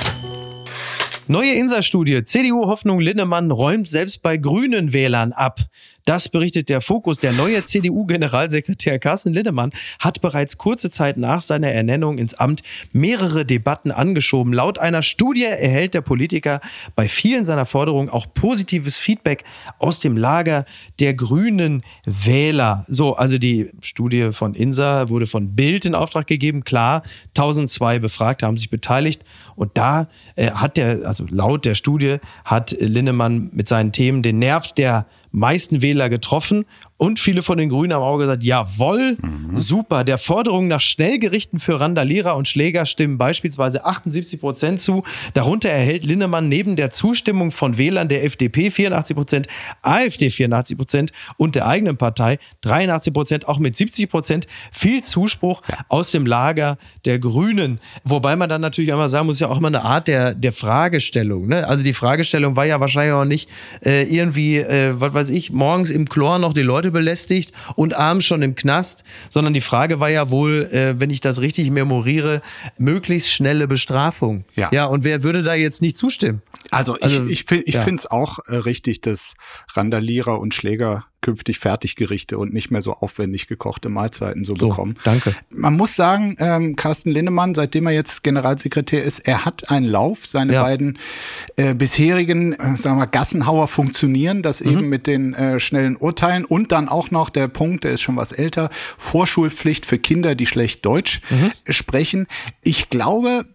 Neue 1.28 1.52
Insa-Studie. 1.54 2.24
CDU-Hoffnung 2.24 2.98
Linnemann 2.98 3.52
räumt 3.52 3.88
selbst 3.88 4.22
bei 4.22 4.36
grünen 4.36 4.92
Wählern 4.92 5.32
ab. 5.32 5.60
Das 6.04 6.28
berichtet 6.28 6.68
der 6.68 6.80
Fokus. 6.80 7.20
Der 7.20 7.32
neue 7.32 7.64
CDU-Generalsekretär 7.64 8.98
Carsten 8.98 9.32
Lindemann 9.32 9.70
hat 9.98 10.20
bereits 10.20 10.58
kurze 10.58 10.90
Zeit 10.90 11.16
nach 11.16 11.40
seiner 11.40 11.68
Ernennung 11.68 12.18
ins 12.18 12.34
Amt 12.34 12.62
mehrere 12.92 13.44
Debatten 13.44 13.90
angeschoben. 13.90 14.52
Laut 14.52 14.78
einer 14.78 15.02
Studie 15.02 15.44
erhält 15.44 15.94
der 15.94 16.00
Politiker 16.00 16.60
bei 16.96 17.08
vielen 17.08 17.44
seiner 17.44 17.66
Forderungen 17.66 18.08
auch 18.08 18.26
positives 18.34 18.98
Feedback 18.98 19.44
aus 19.78 20.00
dem 20.00 20.16
Lager 20.16 20.64
der 20.98 21.14
grünen 21.14 21.82
Wähler. 22.04 22.84
So, 22.88 23.14
also 23.14 23.38
die 23.38 23.70
Studie 23.80 24.32
von 24.32 24.54
INSA 24.54 25.08
wurde 25.08 25.26
von 25.26 25.54
Bild 25.54 25.84
in 25.84 25.94
Auftrag 25.94 26.26
gegeben. 26.26 26.64
Klar, 26.64 27.02
1002 27.36 28.00
Befragte 28.00 28.46
haben 28.46 28.56
sich 28.56 28.70
beteiligt. 28.70 29.24
Und 29.54 29.76
da 29.76 30.08
äh, 30.36 30.50
hat 30.50 30.76
der, 30.76 31.06
also 31.06 31.26
laut 31.28 31.64
der 31.64 31.74
Studie, 31.74 32.18
hat 32.44 32.76
Lindemann 32.78 33.50
mit 33.52 33.68
seinen 33.68 33.92
Themen 33.92 34.22
den 34.22 34.38
Nerv 34.38 34.72
der 34.72 35.06
meisten 35.32 35.82
Wähler 35.82 36.08
getroffen 36.08 36.66
und 37.02 37.18
viele 37.18 37.42
von 37.42 37.58
den 37.58 37.68
Grünen 37.68 37.92
haben 37.92 38.04
auch 38.04 38.16
gesagt, 38.16 38.44
jawohl, 38.44 39.16
mhm. 39.20 39.58
super. 39.58 40.04
Der 40.04 40.18
Forderung 40.18 40.68
nach 40.68 40.80
Schnellgerichten 40.80 41.58
für 41.58 41.80
Randalierer 41.80 42.36
und 42.36 42.46
Schläger 42.46 42.86
stimmen 42.86 43.18
beispielsweise 43.18 43.84
78 43.84 44.38
Prozent 44.38 44.80
zu. 44.80 45.02
Darunter 45.34 45.68
erhält 45.68 46.04
Linnemann 46.04 46.48
neben 46.48 46.76
der 46.76 46.90
Zustimmung 46.90 47.50
von 47.50 47.76
Wählern 47.76 48.06
der 48.06 48.22
FDP 48.22 48.70
84 48.70 49.16
Prozent, 49.16 49.48
AfD 49.82 50.30
84 50.30 50.76
Prozent 50.76 51.12
und 51.38 51.56
der 51.56 51.66
eigenen 51.66 51.96
Partei 51.96 52.38
83 52.60 53.12
Prozent, 53.12 53.48
auch 53.48 53.58
mit 53.58 53.76
70 53.76 54.08
Prozent 54.08 54.46
viel 54.70 55.02
Zuspruch 55.02 55.62
ja. 55.68 55.78
aus 55.88 56.12
dem 56.12 56.24
Lager 56.24 56.78
der 57.04 57.18
Grünen. 57.18 57.80
Wobei 58.04 58.36
man 58.36 58.48
dann 58.48 58.60
natürlich 58.60 58.92
einmal 58.92 59.08
sagen 59.08 59.26
muss, 59.26 59.40
ja 59.40 59.48
auch 59.48 59.58
immer 59.58 59.66
eine 59.66 59.82
Art 59.82 60.06
der, 60.06 60.36
der 60.36 60.52
Fragestellung. 60.52 61.48
Ne? 61.48 61.66
Also 61.66 61.82
die 61.82 61.94
Fragestellung 61.94 62.54
war 62.54 62.66
ja 62.66 62.78
wahrscheinlich 62.78 63.14
auch 63.14 63.24
nicht 63.24 63.50
äh, 63.84 64.04
irgendwie, 64.04 64.58
äh, 64.58 64.92
was 65.00 65.12
weiß 65.14 65.30
ich, 65.30 65.50
morgens 65.50 65.90
im 65.90 66.08
Chlor 66.08 66.38
noch 66.38 66.52
die 66.52 66.62
Leute 66.62 66.91
belästigt 66.92 67.52
und 67.76 67.94
abends 67.94 68.26
schon 68.26 68.42
im 68.42 68.54
Knast, 68.54 69.04
sondern 69.28 69.54
die 69.54 69.60
Frage 69.60 70.00
war 70.00 70.10
ja 70.10 70.30
wohl, 70.30 70.68
äh, 70.72 71.00
wenn 71.00 71.10
ich 71.10 71.20
das 71.20 71.40
richtig 71.40 71.70
memoriere, 71.70 72.40
möglichst 72.78 73.30
schnelle 73.30 73.66
Bestrafung. 73.66 74.44
Ja. 74.54 74.68
ja, 74.72 74.86
und 74.86 75.04
wer 75.04 75.22
würde 75.22 75.42
da 75.42 75.54
jetzt 75.54 75.82
nicht 75.82 75.98
zustimmen? 75.98 76.42
Also, 76.70 76.94
also 77.00 77.26
ich, 77.26 77.50
ich, 77.50 77.66
ich 77.66 77.74
ja. 77.74 77.82
finde 77.82 78.00
es 78.00 78.10
auch 78.10 78.38
äh, 78.46 78.56
richtig, 78.56 79.00
dass 79.00 79.34
Randalierer 79.74 80.38
und 80.38 80.54
Schläger 80.54 81.04
künftig 81.22 81.58
Fertiggerichte 81.58 82.36
und 82.36 82.52
nicht 82.52 82.70
mehr 82.70 82.82
so 82.82 82.94
aufwendig 82.94 83.46
gekochte 83.46 83.88
Mahlzeiten 83.88 84.44
so, 84.44 84.54
so 84.54 84.68
bekommen. 84.68 84.98
Danke. 85.04 85.34
Man 85.50 85.74
muss 85.74 85.96
sagen, 85.96 86.36
ähm, 86.38 86.76
Carsten 86.76 87.10
Linnemann, 87.10 87.54
seitdem 87.54 87.86
er 87.86 87.92
jetzt 87.92 88.22
Generalsekretär 88.22 89.02
ist, 89.02 89.20
er 89.20 89.44
hat 89.44 89.70
einen 89.70 89.86
Lauf. 89.86 90.26
Seine 90.26 90.54
ja. 90.54 90.62
beiden 90.62 90.98
äh, 91.56 91.74
bisherigen, 91.74 92.52
äh, 92.52 92.76
sagen 92.76 92.98
wir, 92.98 93.06
Gassenhauer 93.06 93.68
funktionieren, 93.68 94.42
das 94.42 94.62
mhm. 94.62 94.70
eben 94.70 94.88
mit 94.88 95.06
den 95.06 95.32
äh, 95.34 95.58
schnellen 95.60 95.96
Urteilen 95.96 96.44
und 96.44 96.72
dann 96.72 96.88
auch 96.88 97.10
noch 97.10 97.30
der 97.30 97.48
Punkt, 97.48 97.84
der 97.84 97.92
ist 97.92 98.02
schon 98.02 98.16
was 98.16 98.32
älter, 98.32 98.68
Vorschulpflicht 98.98 99.86
für 99.86 99.98
Kinder, 99.98 100.34
die 100.34 100.46
schlecht 100.46 100.84
Deutsch 100.84 101.20
mhm. 101.30 101.72
sprechen. 101.72 102.26
Ich 102.62 102.90
glaube, 102.90 103.46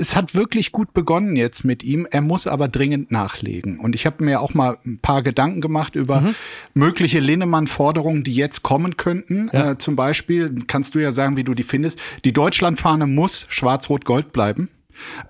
es 0.00 0.14
hat 0.14 0.34
wirklich 0.34 0.72
gut 0.72 0.92
begonnen 0.92 1.36
jetzt 1.36 1.64
mit 1.64 1.82
ihm. 1.82 2.06
Er 2.10 2.20
muss 2.20 2.46
aber 2.46 2.68
dringend 2.68 3.10
nachlegen. 3.10 3.78
Und 3.78 3.94
ich 3.94 4.06
habe 4.06 4.24
mir 4.24 4.40
auch 4.40 4.54
mal 4.54 4.78
ein 4.84 4.98
paar 4.98 5.22
Gedanken 5.22 5.60
gemacht 5.60 5.96
über 5.96 6.20
mhm. 6.20 6.34
mögliche 6.74 7.20
Linnemann-Forderungen, 7.20 8.24
die 8.24 8.34
jetzt 8.34 8.62
kommen 8.62 8.96
könnten. 8.96 9.50
Ja. 9.52 9.72
Äh, 9.72 9.78
zum 9.78 9.96
Beispiel 9.96 10.54
kannst 10.66 10.94
du 10.94 10.98
ja 10.98 11.12
sagen, 11.12 11.36
wie 11.36 11.44
du 11.44 11.54
die 11.54 11.62
findest. 11.62 11.98
Die 12.24 12.32
Deutschlandfahne 12.32 13.06
muss 13.06 13.46
schwarz-rot-gold 13.48 14.32
bleiben. 14.32 14.68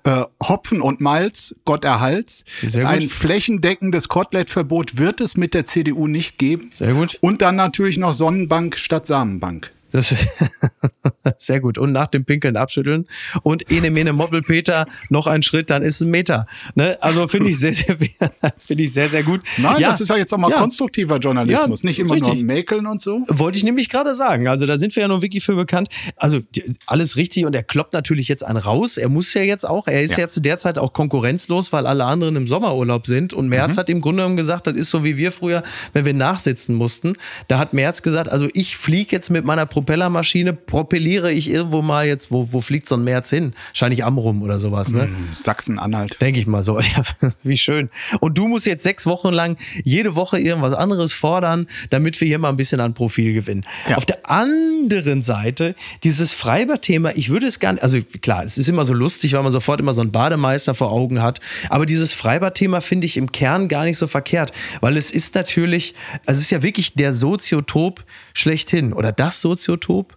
Äh, 0.03 0.23
Hopfen 0.43 0.81
und 0.81 1.01
Malz, 1.01 1.55
Gott 1.65 1.83
erhalts. 1.83 2.45
Ein 2.83 3.09
flächendeckendes 3.09 4.07
Kotelettverbot 4.07 4.97
wird 4.97 5.19
es 5.21 5.35
mit 5.35 5.53
der 5.53 5.65
CDU 5.65 6.07
nicht 6.07 6.37
geben. 6.37 6.69
Sehr 6.73 6.93
gut. 6.93 7.17
Und 7.21 7.41
dann 7.41 7.55
natürlich 7.55 7.97
noch 7.97 8.13
Sonnenbank 8.13 8.77
statt 8.77 9.05
Samenbank. 9.05 9.71
Das 9.97 10.13
sehr 11.37 11.59
gut. 11.59 11.79
Und 11.79 11.91
nach 11.91 12.07
dem 12.07 12.23
Pinkeln 12.23 12.55
abschütteln. 12.55 13.07
Und 13.41 13.71
ene 13.71 13.89
mene 13.89 14.13
Mobbel 14.13 14.43
Peter 14.43 14.85
noch 15.09 15.25
einen 15.25 15.41
Schritt, 15.41 15.71
dann 15.71 15.81
ist 15.81 15.95
es 15.95 16.01
ein 16.01 16.11
Meter. 16.11 16.45
Ne? 16.75 16.97
Also 17.01 17.27
finde 17.27 17.49
ich 17.49 17.57
sehr, 17.57 17.73
sehr, 17.73 17.97
finde 18.65 18.83
ich 18.83 18.93
sehr, 18.93 19.09
sehr 19.09 19.23
gut. 19.23 19.41
Nein, 19.57 19.81
ja. 19.81 19.89
das 19.89 20.01
ist 20.01 20.09
ja 20.09 20.17
jetzt 20.17 20.31
auch 20.33 20.37
mal 20.37 20.51
ja. 20.51 20.59
konstruktiver 20.59 21.17
Journalismus, 21.17 21.81
ja, 21.81 21.87
nicht 21.89 21.99
immer 21.99 22.13
richtig. 22.13 22.35
nur 22.35 22.43
mäkeln 22.43 22.85
und 22.85 23.01
so. 23.01 23.23
Wollte 23.27 23.57
ich 23.57 23.63
nämlich 23.63 23.89
gerade 23.89 24.13
sagen. 24.13 24.47
Also 24.47 24.67
da 24.67 24.77
sind 24.77 24.95
wir 24.95 25.01
ja 25.01 25.07
nur 25.07 25.23
wirklich 25.23 25.43
für 25.43 25.55
bekannt. 25.55 25.89
Also 26.15 26.41
alles 26.85 27.15
richtig 27.15 27.45
und 27.45 27.55
er 27.55 27.63
kloppt 27.63 27.93
natürlich 27.93 28.27
jetzt 28.27 28.43
einen 28.45 28.57
raus. 28.57 28.97
Er 28.97 29.09
muss 29.09 29.33
ja 29.33 29.41
jetzt 29.41 29.67
auch. 29.67 29.87
Er 29.87 30.03
ist 30.03 30.15
ja, 30.15 30.29
zu 30.29 30.41
der 30.41 30.59
Zeit 30.59 30.77
auch 30.77 30.93
konkurrenzlos, 30.93 31.73
weil 31.73 31.87
alle 31.87 32.05
anderen 32.05 32.35
im 32.35 32.47
Sommerurlaub 32.47 33.07
sind. 33.07 33.33
Und 33.33 33.49
Merz 33.49 33.75
mhm. 33.75 33.79
hat 33.79 33.89
im 33.89 34.01
Grunde 34.01 34.21
genommen 34.21 34.37
gesagt, 34.37 34.67
das 34.67 34.75
ist 34.75 34.91
so 34.91 35.03
wie 35.03 35.17
wir 35.17 35.31
früher, 35.31 35.63
wenn 35.93 36.05
wir 36.05 36.13
nachsitzen 36.13 36.75
mussten. 36.75 37.13
Da 37.47 37.57
hat 37.57 37.73
Merz 37.73 38.03
gesagt, 38.03 38.31
also 38.31 38.47
ich 38.53 38.77
fliege 38.77 39.15
jetzt 39.15 39.29
mit 39.29 39.43
meiner 39.43 39.65
Pro 39.65 39.81
Propellermaschine 39.87 40.51
propelliere 40.51 41.31
ich 41.31 41.49
irgendwo 41.49 41.81
mal 41.81 42.05
jetzt, 42.05 42.29
wo, 42.29 42.49
wo 42.51 42.59
fliegt 42.59 42.89
so 42.89 42.95
ein 42.95 43.05
März 43.05 43.29
hin? 43.29 43.53
Wahrscheinlich 43.69 44.03
Amrum 44.03 44.43
oder 44.43 44.59
sowas, 44.59 44.91
ne? 44.91 45.07
Sachsen-Anhalt. 45.31 46.17
Denke 46.19 46.41
ich 46.41 46.47
mal 46.47 46.61
so. 46.61 46.77
Ja, 46.87 47.03
wie 47.43 47.57
schön. 47.57 47.89
Und 48.21 48.37
du 48.37 48.47
musst 48.47 48.65
jetzt 48.65 48.83
sechs 48.83 49.05
Wochen 49.05 49.29
lang 49.29 49.57
jede 49.83 50.15
Woche 50.15 50.39
irgendwas 50.39 50.73
anderes 50.73 51.11
fordern, 51.11 51.67
damit 51.89 52.19
wir 52.21 52.27
hier 52.27 52.39
mal 52.39 52.49
ein 52.49 52.55
bisschen 52.55 52.79
an 52.79 52.93
Profil 52.93 53.33
gewinnen. 53.33 53.65
Ja. 53.89 53.97
Auf 53.97 54.05
der 54.05 54.29
anderen 54.29 55.21
Seite, 55.21 55.75
dieses 56.03 56.33
Freibad-Thema, 56.33 57.11
ich 57.15 57.29
würde 57.29 57.47
es 57.47 57.59
gar 57.59 57.73
nicht, 57.73 57.83
also 57.83 57.99
klar, 58.21 58.43
es 58.43 58.57
ist 58.57 58.69
immer 58.69 58.85
so 58.85 58.93
lustig, 58.93 59.33
weil 59.33 59.43
man 59.43 59.51
sofort 59.51 59.81
immer 59.81 59.93
so 59.93 60.01
einen 60.01 60.11
Bademeister 60.11 60.75
vor 60.75 60.91
Augen 60.91 61.21
hat. 61.21 61.41
Aber 61.69 61.85
dieses 61.85 62.13
Freibad-Thema 62.13 62.81
finde 62.81 63.05
ich 63.05 63.17
im 63.17 63.31
Kern 63.31 63.67
gar 63.67 63.83
nicht 63.83 63.97
so 63.97 64.07
verkehrt, 64.07 64.53
weil 64.79 64.95
es 64.95 65.11
ist 65.11 65.35
natürlich, 65.35 65.93
also 66.25 66.39
es 66.39 66.45
ist 66.45 66.51
ja 66.51 66.63
wirklich 66.63 66.93
der 66.93 67.11
Soziotop 67.11 68.05
schlechthin 68.33 68.93
oder 68.93 69.11
das 69.11 69.41
Soziotop. 69.41 69.66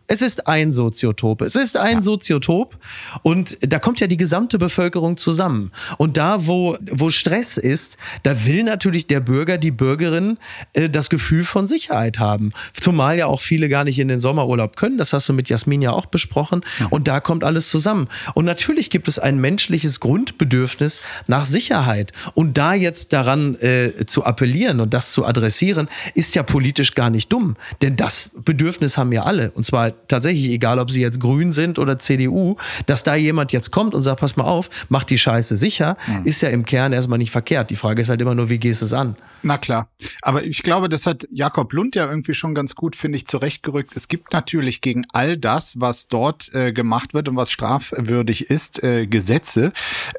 Es 0.07 0.23
ist 0.23 0.47
ein 0.47 0.73
Soziotop. 0.73 1.43
Es 1.43 1.57
ist 1.57 1.77
ein 1.77 2.03
Soziotop 2.03 2.77
und 3.23 3.59
da 3.61 3.79
kommt 3.79 4.01
ja 4.01 4.07
die 4.07 4.17
gesamte 4.17 4.59
Bevölkerung 4.59 5.17
zusammen. 5.17 5.73
Und 5.99 6.17
da, 6.17 6.47
wo, 6.47 6.77
wo 6.91 7.11
Stress 7.11 7.57
ist, 7.59 7.97
da 8.23 8.47
will 8.47 8.63
natürlich 8.63 9.07
der 9.07 9.21
Bürger, 9.21 9.59
die 9.59 9.71
Bürgerin 9.71 10.39
äh, 10.73 10.89
das 10.89 11.11
Gefühl 11.11 11.45
von 11.45 11.67
Sicherheit 11.67 12.19
haben. 12.19 12.53
Zumal 12.79 13.19
ja 13.19 13.27
auch 13.27 13.41
viele 13.41 13.69
gar 13.69 13.85
nicht 13.85 13.99
in 13.99 14.09
den 14.09 14.21
Sommerurlaub 14.21 14.77
können. 14.77 14.99
Das 14.99 15.13
hast 15.13 15.29
du 15.29 15.33
mit 15.33 15.49
Jasmin 15.49 15.83
ja 15.83 15.93
auch 15.93 16.07
besprochen. 16.07 16.63
Und 16.91 17.09
da 17.09 17.21
kommt 17.21 17.45
alles 17.45 17.69
zusammen. 17.69 18.09
Und 18.35 18.45
natürlich 18.45 18.91
gibt 18.91 19.09
es 19.09 19.19
ein 19.19 19.39
menschliches 19.39 20.01
Grundbedürfnis 20.01 21.01
nach 21.27 21.45
Sicherheit. 21.45 22.13
Und 22.35 22.59
da 22.59 22.75
jetzt 22.75 23.13
daran 23.13 23.57
äh, 23.61 24.07
zu 24.07 24.25
appellieren 24.25 24.81
und 24.81 24.95
das 24.95 25.13
zu 25.13 25.25
adressieren, 25.25 25.89
ist 26.15 26.35
ja 26.35 26.43
politisch 26.43 26.95
gar 26.95 27.11
nicht 27.11 27.33
dumm. 27.33 27.57
Denn 27.83 27.97
das 27.97 28.31
Bedürfnis 28.45 28.99
haben 28.99 29.13
ja 29.13 29.25
alle. 29.25 29.39
Und 29.48 29.64
zwar 29.64 29.92
tatsächlich, 30.09 30.50
egal 30.50 30.79
ob 30.79 30.90
sie 30.90 31.00
jetzt 31.00 31.20
grün 31.20 31.53
sind 31.53 31.79
oder 31.79 31.98
CDU, 31.98 32.57
dass 32.87 33.03
da 33.03 33.14
jemand 33.14 33.53
jetzt 33.53 33.70
kommt 33.70 33.94
und 33.94 34.03
sagt, 34.03 34.20
pass 34.20 34.37
mal 34.37 34.44
auf, 34.44 34.70
mach 34.88 35.05
die 35.05 35.18
Scheiße 35.18 35.57
sicher, 35.57 35.96
ist 36.24 36.42
ja 36.42 36.48
im 36.50 36.64
Kern 36.64 36.92
erstmal 36.92 37.18
nicht 37.18 37.31
verkehrt. 37.31 37.70
Die 37.70 37.76
Frage 37.76 38.03
ist 38.03 38.09
halt 38.09 38.20
immer 38.20 38.35
nur, 38.35 38.48
wie 38.48 38.59
gehst 38.59 38.81
du 38.81 38.87
es 38.87 38.92
an? 38.92 39.16
Na 39.42 39.59
klar. 39.59 39.88
Aber 40.22 40.44
ich 40.44 40.62
glaube, 40.62 40.88
das 40.88 41.07
hat 41.07 41.26
Jakob 41.31 41.72
Lund 41.72 41.96
ja 41.96 42.09
irgendwie 42.09 42.35
schon 42.35 42.55
ganz 42.55 42.74
gut, 42.74 42.96
finde 42.96 43.16
ich, 43.16 43.26
zurechtgerückt. 43.26 43.96
Es 43.96 44.09
gibt 44.09 44.33
natürlich 44.33 44.81
gegen 44.81 45.07
all 45.12 45.37
das, 45.37 45.81
was 45.81 46.09
dort 46.09 46.53
äh, 46.55 46.72
gemacht 46.72 47.14
wird 47.14 47.29
und 47.29 47.37
was 47.37 47.50
strafwürdig 47.50 48.50
ist, 48.50 48.83
äh, 48.83 49.07
Gesetze. 49.07 49.72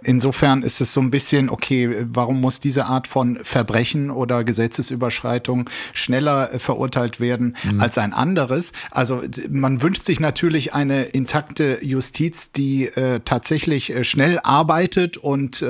Insofern 0.04 0.64
ist 0.64 0.82
es 0.82 0.94
so 0.94 1.02
ein 1.02 1.12
bisschen, 1.12 1.50
okay, 1.50 2.06
warum 2.08 2.42
muss 2.42 2.60
diese 2.60 2.86
Art 2.86 3.08
von 3.08 3.40
Verbrechen 3.44 4.10
oder 4.10 4.44
Gesetzesüberschreitung 4.44 5.70
schneller 5.94 6.54
äh, 6.54 6.60
verurteilt 6.60 7.20
werden 7.20 7.56
als 7.78 7.98
ein 7.98 8.14
anderes? 8.14 8.72
Also 8.90 9.11
d- 9.20 9.48
man 9.50 9.82
wünscht 9.82 10.06
sich 10.06 10.20
natürlich 10.20 10.74
eine 10.74 11.04
intakte 11.04 11.80
Justiz, 11.84 12.52
die 12.52 12.86
äh, 12.86 13.20
tatsächlich 13.26 13.94
äh, 13.96 14.04
schnell 14.04 14.40
arbeitet 14.40 15.18
und 15.18 15.62
äh, 15.62 15.66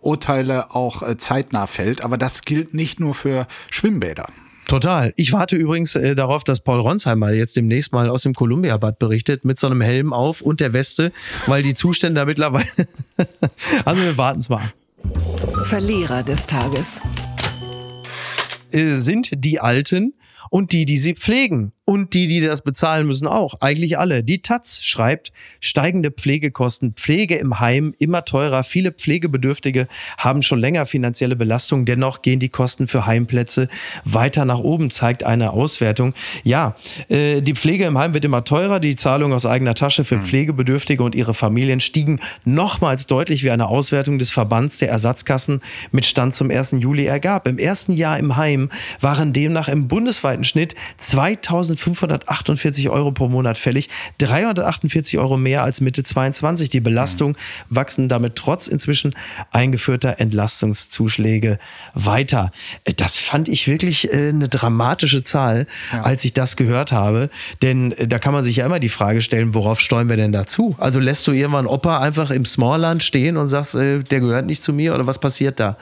Urteile 0.00 0.74
auch 0.74 1.02
äh, 1.02 1.16
zeitnah 1.16 1.66
fällt. 1.66 2.04
Aber 2.04 2.16
das 2.18 2.42
gilt 2.42 2.74
nicht 2.74 3.00
nur 3.00 3.14
für 3.14 3.46
Schwimmbäder. 3.70 4.26
Total. 4.66 5.12
Ich 5.16 5.32
warte 5.32 5.56
übrigens 5.56 5.94
äh, 5.94 6.14
darauf, 6.14 6.42
dass 6.42 6.60
Paul 6.60 6.80
Ronsheimer 6.80 7.30
jetzt 7.32 7.54
demnächst 7.54 7.92
mal 7.92 8.08
aus 8.08 8.22
dem 8.22 8.32
Columbia-Bad 8.32 8.98
berichtet, 8.98 9.44
mit 9.44 9.60
so 9.60 9.66
einem 9.66 9.82
Helm 9.82 10.14
auf 10.14 10.40
und 10.40 10.60
der 10.60 10.72
Weste, 10.72 11.12
weil 11.46 11.62
die 11.62 11.74
Zustände 11.74 12.20
da 12.20 12.24
mittlerweile. 12.24 12.66
also 13.84 14.00
wir 14.02 14.16
warten 14.16 14.40
es 14.40 14.48
mal. 14.48 14.72
Verlierer 15.64 16.22
des 16.22 16.46
Tages. 16.46 17.02
Äh, 18.72 18.94
sind 18.94 19.30
die 19.34 19.60
Alten 19.60 20.14
und 20.48 20.72
die, 20.72 20.86
die 20.86 20.96
sie 20.96 21.14
pflegen. 21.14 21.72
Und 21.86 22.14
die, 22.14 22.28
die 22.28 22.40
das 22.40 22.62
bezahlen 22.62 23.06
müssen 23.06 23.26
auch. 23.26 23.60
Eigentlich 23.60 23.98
alle. 23.98 24.24
Die 24.24 24.40
Taz 24.40 24.82
schreibt, 24.82 25.32
steigende 25.60 26.10
Pflegekosten, 26.10 26.94
Pflege 26.94 27.36
im 27.36 27.60
Heim 27.60 27.92
immer 27.98 28.24
teurer. 28.24 28.62
Viele 28.62 28.90
Pflegebedürftige 28.90 29.86
haben 30.16 30.40
schon 30.40 30.60
länger 30.60 30.86
finanzielle 30.86 31.36
Belastung. 31.36 31.84
Dennoch 31.84 32.22
gehen 32.22 32.40
die 32.40 32.48
Kosten 32.48 32.88
für 32.88 33.04
Heimplätze 33.04 33.68
weiter 34.06 34.46
nach 34.46 34.60
oben, 34.60 34.90
zeigt 34.90 35.24
eine 35.24 35.50
Auswertung. 35.50 36.14
Ja, 36.42 36.74
äh, 37.10 37.42
die 37.42 37.54
Pflege 37.54 37.84
im 37.84 37.98
Heim 37.98 38.14
wird 38.14 38.24
immer 38.24 38.44
teurer. 38.44 38.80
Die 38.80 38.96
Zahlungen 38.96 39.34
aus 39.34 39.44
eigener 39.44 39.74
Tasche 39.74 40.04
für 40.04 40.20
Pflegebedürftige 40.20 41.02
und 41.02 41.14
ihre 41.14 41.34
Familien 41.34 41.80
stiegen 41.80 42.18
nochmals 42.46 43.06
deutlich, 43.06 43.44
wie 43.44 43.50
eine 43.50 43.68
Auswertung 43.68 44.18
des 44.18 44.30
Verbands 44.30 44.78
der 44.78 44.88
Ersatzkassen 44.88 45.60
mit 45.92 46.06
Stand 46.06 46.34
zum 46.34 46.50
1. 46.50 46.76
Juli 46.78 47.04
ergab. 47.04 47.46
Im 47.46 47.58
ersten 47.58 47.92
Jahr 47.92 48.18
im 48.18 48.36
Heim 48.36 48.70
waren 49.00 49.34
demnach 49.34 49.68
im 49.68 49.86
bundesweiten 49.86 50.44
Schnitt 50.44 50.74
2548 51.76 52.90
Euro 52.90 53.12
pro 53.12 53.28
Monat 53.28 53.58
fällig, 53.58 53.88
348 54.18 55.18
Euro 55.18 55.36
mehr 55.36 55.62
als 55.62 55.80
Mitte 55.80 56.02
22. 56.02 56.68
Die 56.68 56.80
Belastungen 56.80 57.36
wachsen 57.68 58.08
damit 58.08 58.36
trotz 58.36 58.66
inzwischen 58.66 59.14
eingeführter 59.50 60.20
Entlastungszuschläge 60.20 61.58
weiter. 61.94 62.52
Das 62.96 63.16
fand 63.16 63.48
ich 63.48 63.68
wirklich 63.68 64.12
äh, 64.12 64.28
eine 64.28 64.48
dramatische 64.48 65.22
Zahl, 65.22 65.66
als 66.02 66.24
ich 66.24 66.32
das 66.32 66.56
gehört 66.56 66.92
habe. 66.92 67.30
Denn 67.62 67.92
äh, 67.92 68.06
da 68.06 68.18
kann 68.18 68.32
man 68.32 68.44
sich 68.44 68.56
ja 68.56 68.66
immer 68.66 68.80
die 68.80 68.88
Frage 68.88 69.20
stellen, 69.20 69.54
worauf 69.54 69.80
steuern 69.80 70.08
wir 70.08 70.16
denn 70.16 70.32
dazu? 70.32 70.74
Also 70.78 71.00
lässt 71.00 71.26
du 71.26 71.32
irgendwann 71.32 71.66
Opa 71.66 72.00
einfach 72.00 72.30
im 72.30 72.44
Smallland 72.44 73.02
stehen 73.02 73.36
und 73.36 73.48
sagst, 73.48 73.74
äh, 73.74 74.00
der 74.00 74.20
gehört 74.20 74.46
nicht 74.46 74.62
zu 74.62 74.72
mir 74.72 74.94
oder 74.94 75.06
was 75.06 75.18
passiert 75.18 75.60
da? 75.60 75.76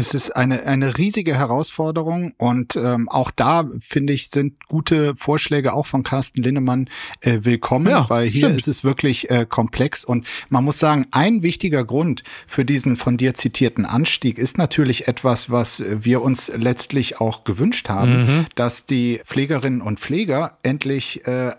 Es 0.00 0.14
ist 0.14 0.36
eine, 0.36 0.62
eine 0.64 0.96
riesige 0.96 1.34
Herausforderung 1.34 2.32
und 2.36 2.76
ähm, 2.76 3.08
auch 3.08 3.32
da, 3.32 3.68
finde 3.80 4.12
ich, 4.12 4.30
sind 4.30 4.54
gute 4.68 5.16
Vorschläge 5.16 5.72
auch 5.72 5.86
von 5.86 6.04
Carsten 6.04 6.40
Linnemann 6.40 6.88
äh, 7.20 7.40
willkommen, 7.42 7.88
Ja, 7.88 8.08
weil 8.08 8.28
hier 8.28 8.42
stimmt. 8.46 8.58
ist 8.58 8.68
es 8.68 8.84
wirklich 8.84 9.28
äh, 9.28 9.44
komplex 9.44 10.04
und 10.04 10.24
man 10.50 10.62
muss 10.62 10.78
sagen, 10.78 11.06
ein 11.10 11.42
wichtiger 11.42 11.84
Grund 11.84 12.22
für 12.46 12.64
diesen 12.64 12.94
von 12.94 13.16
dir 13.16 13.34
zitierten 13.34 13.84
Anstieg 13.86 14.38
ist 14.38 14.56
natürlich 14.56 15.08
etwas, 15.08 15.50
was 15.50 15.82
wir 15.88 16.22
uns 16.22 16.46
letztlich 16.54 17.20
auch 17.20 17.42
gewünscht 17.42 17.88
haben, 17.88 18.08
Mhm. 18.18 18.46
dass 18.54 18.86
die 18.86 19.20
Pflegerinnen 19.26 19.80
und 19.82 19.98
Pfleger 19.98 20.58
endlich 20.62 21.26
äh, 21.26 21.56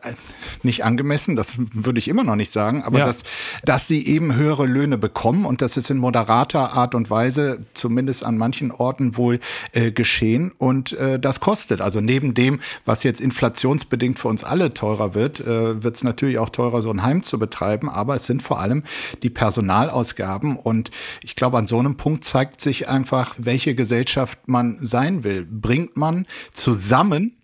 nicht 0.63 0.85
angemessen, 0.85 1.35
das 1.35 1.57
würde 1.73 1.99
ich 1.99 2.07
immer 2.07 2.23
noch 2.23 2.37
nicht 2.37 2.51
sagen, 2.51 2.83
aber 2.83 2.99
Ja. 2.99 3.05
dass, 3.05 3.23
dass 3.65 3.89
sie 3.89 4.07
eben 4.07 4.33
höhere 4.33 4.65
Löhne 4.65 4.97
bekommen 4.97 5.43
und 5.43 5.61
das 5.61 5.75
ist 5.75 5.89
in 5.89 5.97
moderater 5.97 6.71
Art 6.71 6.95
und 6.95 7.09
Weise 7.09 7.65
zumindest 7.73 8.28
an 8.29 8.37
manchen 8.37 8.71
Orten 8.71 9.17
wohl 9.17 9.39
äh, 9.73 9.91
geschehen 9.91 10.51
und 10.57 10.93
äh, 10.93 11.19
das 11.19 11.39
kostet. 11.39 11.81
Also 11.81 11.99
neben 11.99 12.33
dem, 12.33 12.61
was 12.85 13.03
jetzt 13.03 13.19
inflationsbedingt 13.19 14.17
für 14.17 14.29
uns 14.29 14.43
alle 14.43 14.73
teurer 14.73 15.13
wird, 15.13 15.41
äh, 15.41 15.83
wird 15.83 15.95
es 15.95 16.03
natürlich 16.03 16.39
auch 16.39 16.49
teurer, 16.49 16.81
so 16.81 16.91
ein 16.91 17.03
Heim 17.03 17.23
zu 17.23 17.37
betreiben, 17.37 17.89
aber 17.89 18.15
es 18.15 18.25
sind 18.25 18.41
vor 18.41 18.59
allem 18.59 18.83
die 19.23 19.29
Personalausgaben 19.29 20.55
und 20.55 20.91
ich 21.23 21.35
glaube, 21.35 21.57
an 21.57 21.67
so 21.67 21.77
einem 21.79 21.97
Punkt 21.97 22.23
zeigt 22.23 22.61
sich 22.61 22.87
einfach, 22.87 23.35
welche 23.37 23.75
Gesellschaft 23.75 24.39
man 24.47 24.77
sein 24.79 25.23
will. 25.23 25.45
Bringt 25.49 25.97
man 25.97 26.25
zusammen 26.53 27.35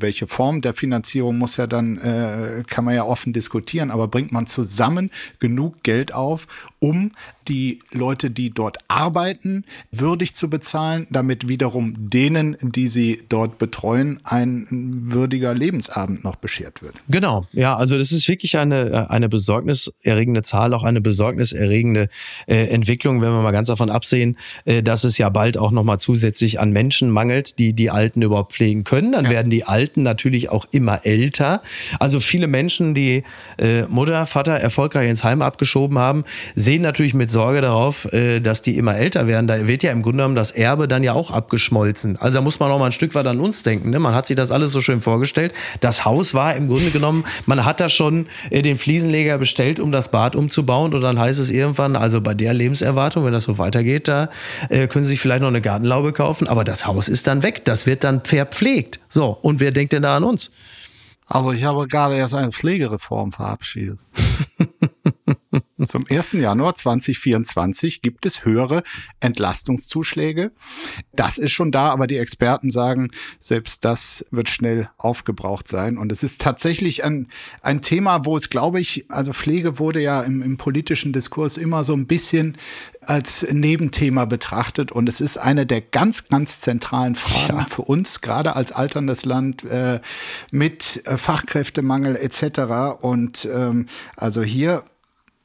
welche 0.00 0.26
Form 0.26 0.60
der 0.60 0.74
Finanzierung 0.74 1.38
muss 1.38 1.56
ja 1.56 1.66
dann, 1.66 1.98
äh, 1.98 2.64
kann 2.66 2.84
man 2.84 2.94
ja 2.94 3.04
offen 3.04 3.32
diskutieren, 3.32 3.90
aber 3.90 4.08
bringt 4.08 4.32
man 4.32 4.46
zusammen 4.46 5.10
genug 5.38 5.82
Geld 5.82 6.12
auf, 6.12 6.46
um 6.78 7.12
die 7.48 7.80
Leute, 7.90 8.30
die 8.30 8.50
dort 8.50 8.78
arbeiten, 8.88 9.64
würdig 9.90 10.34
zu 10.34 10.48
bezahlen, 10.50 11.06
damit 11.10 11.48
wiederum 11.48 11.94
denen, 12.10 12.56
die 12.60 12.88
sie 12.88 13.22
dort 13.28 13.58
betreuen, 13.58 14.20
ein 14.24 14.66
würdiger 14.70 15.54
Lebensabend 15.54 16.24
noch 16.24 16.36
beschert 16.36 16.82
wird. 16.82 16.94
Genau, 17.08 17.44
ja, 17.52 17.76
also 17.76 17.98
das 17.98 18.12
ist 18.12 18.28
wirklich 18.28 18.56
eine, 18.56 18.90
äh, 18.90 19.06
eine 19.08 19.28
besorgniserregende 19.28 20.42
Zahl, 20.42 20.74
auch 20.74 20.84
eine 20.84 21.00
besorgniserregende 21.00 22.08
äh, 22.46 22.66
Entwicklung, 22.66 23.20
wenn 23.20 23.32
wir 23.32 23.42
mal 23.42 23.52
ganz 23.52 23.68
davon 23.68 23.90
absehen, 23.90 24.38
äh, 24.64 24.82
dass 24.82 25.04
es 25.04 25.18
ja 25.18 25.28
bald 25.28 25.56
auch 25.56 25.70
nochmal 25.70 25.98
zusätzlich 25.98 26.60
an 26.60 26.70
Menschen 26.70 27.10
mangelt, 27.10 27.58
die 27.58 27.72
die 27.72 27.90
Alten 27.90 28.22
überhaupt 28.22 28.52
pflegen 28.52 28.84
können. 28.84 29.12
Dann 29.12 29.28
werden 29.28 29.50
die 29.50 29.64
Alten 29.64 30.02
natürlich 30.02 30.48
auch 30.48 30.66
immer 30.70 31.04
älter. 31.04 31.62
Also 32.00 32.20
viele 32.20 32.46
Menschen, 32.46 32.94
die 32.94 33.24
äh, 33.58 33.82
Mutter, 33.82 34.26
Vater 34.26 34.54
erfolgreich 34.54 35.08
ins 35.08 35.24
Heim 35.24 35.42
abgeschoben 35.42 35.98
haben, 35.98 36.24
sehen 36.54 36.82
natürlich 36.82 37.14
mit 37.14 37.30
Sorge 37.34 37.60
darauf, 37.60 38.10
äh, 38.12 38.40
dass 38.40 38.62
die 38.62 38.78
immer 38.78 38.96
älter 38.96 39.26
werden. 39.26 39.46
Da 39.46 39.66
wird 39.66 39.82
ja 39.82 39.92
im 39.92 40.00
Grunde 40.00 40.18
genommen 40.18 40.34
das 40.34 40.52
Erbe 40.52 40.88
dann 40.88 41.02
ja 41.02 41.12
auch 41.12 41.30
abgeschmolzen. 41.30 42.16
Also 42.16 42.38
da 42.38 42.42
muss 42.42 42.60
man 42.60 42.70
auch 42.70 42.78
mal 42.78 42.86
ein 42.86 42.92
Stück 42.92 43.14
weit 43.14 43.26
an 43.26 43.40
uns 43.40 43.62
denken. 43.62 43.90
Ne? 43.90 43.98
Man 43.98 44.14
hat 44.14 44.26
sich 44.26 44.36
das 44.36 44.50
alles 44.50 44.72
so 44.72 44.80
schön 44.80 45.02
vorgestellt. 45.02 45.52
Das 45.80 46.06
Haus 46.06 46.32
war 46.32 46.56
im 46.56 46.68
Grunde 46.68 46.90
genommen, 46.90 47.24
man 47.44 47.66
hat 47.66 47.80
da 47.80 47.90
schon 47.90 48.28
äh, 48.48 48.62
den 48.62 48.78
Fliesenleger 48.78 49.36
bestellt, 49.36 49.80
um 49.80 49.92
das 49.92 50.10
Bad 50.10 50.34
umzubauen. 50.34 50.94
Und 50.94 51.02
dann 51.02 51.18
heißt 51.18 51.38
es 51.38 51.50
irgendwann, 51.50 51.96
also 51.96 52.22
bei 52.22 52.32
der 52.32 52.54
Lebenserwartung, 52.54 53.26
wenn 53.26 53.32
das 53.34 53.44
so 53.44 53.58
weitergeht, 53.58 54.08
da 54.08 54.30
äh, 54.70 54.86
können 54.86 55.04
Sie 55.04 55.10
sich 55.10 55.20
vielleicht 55.20 55.42
noch 55.42 55.48
eine 55.48 55.60
Gartenlaube 55.60 56.14
kaufen. 56.14 56.48
Aber 56.48 56.64
das 56.64 56.86
Haus 56.86 57.10
ist 57.10 57.26
dann 57.26 57.42
weg. 57.42 57.66
Das 57.66 57.84
wird 57.84 58.04
dann 58.04 58.24
verpflegt. 58.24 59.00
So, 59.08 59.36
und 59.42 59.60
wer 59.60 59.72
denkt 59.72 59.92
denn 59.92 60.02
da 60.02 60.16
an 60.16 60.24
uns? 60.24 60.52
Also 61.26 61.52
ich 61.52 61.64
habe 61.64 61.86
gerade 61.88 62.16
erst 62.16 62.34
eine 62.34 62.52
Pflegereform 62.52 63.32
verabschiedet. 63.32 63.98
Zum 65.86 66.04
1. 66.08 66.32
Januar 66.32 66.74
2024 66.74 68.02
gibt 68.02 68.26
es 68.26 68.44
höhere 68.44 68.82
Entlastungszuschläge. 69.20 70.52
Das 71.12 71.38
ist 71.38 71.52
schon 71.52 71.72
da, 71.72 71.90
aber 71.90 72.06
die 72.06 72.18
Experten 72.18 72.70
sagen, 72.70 73.10
selbst 73.38 73.84
das 73.84 74.24
wird 74.30 74.48
schnell 74.48 74.90
aufgebraucht 74.98 75.68
sein. 75.68 75.98
Und 75.98 76.12
es 76.12 76.22
ist 76.22 76.40
tatsächlich 76.40 77.04
ein, 77.04 77.28
ein 77.62 77.82
Thema, 77.82 78.24
wo 78.24 78.36
es, 78.36 78.50
glaube 78.50 78.80
ich, 78.80 79.06
also 79.10 79.32
Pflege 79.32 79.78
wurde 79.78 80.00
ja 80.00 80.22
im, 80.22 80.42
im 80.42 80.56
politischen 80.56 81.12
Diskurs 81.12 81.56
immer 81.56 81.84
so 81.84 81.94
ein 81.94 82.06
bisschen 82.06 82.56
als 83.06 83.46
Nebenthema 83.50 84.24
betrachtet. 84.24 84.92
Und 84.92 85.08
es 85.08 85.20
ist 85.20 85.36
eine 85.38 85.66
der 85.66 85.80
ganz, 85.80 86.28
ganz 86.28 86.60
zentralen 86.60 87.14
Fragen 87.14 87.58
ja. 87.58 87.66
für 87.66 87.82
uns, 87.82 88.20
gerade 88.20 88.56
als 88.56 88.72
alterndes 88.72 89.24
Land 89.24 89.64
äh, 89.64 90.00
mit 90.50 91.02
äh, 91.06 91.18
Fachkräftemangel 91.18 92.16
etc. 92.16 93.00
Und 93.00 93.48
ähm, 93.50 93.86
also 94.16 94.42
hier 94.42 94.84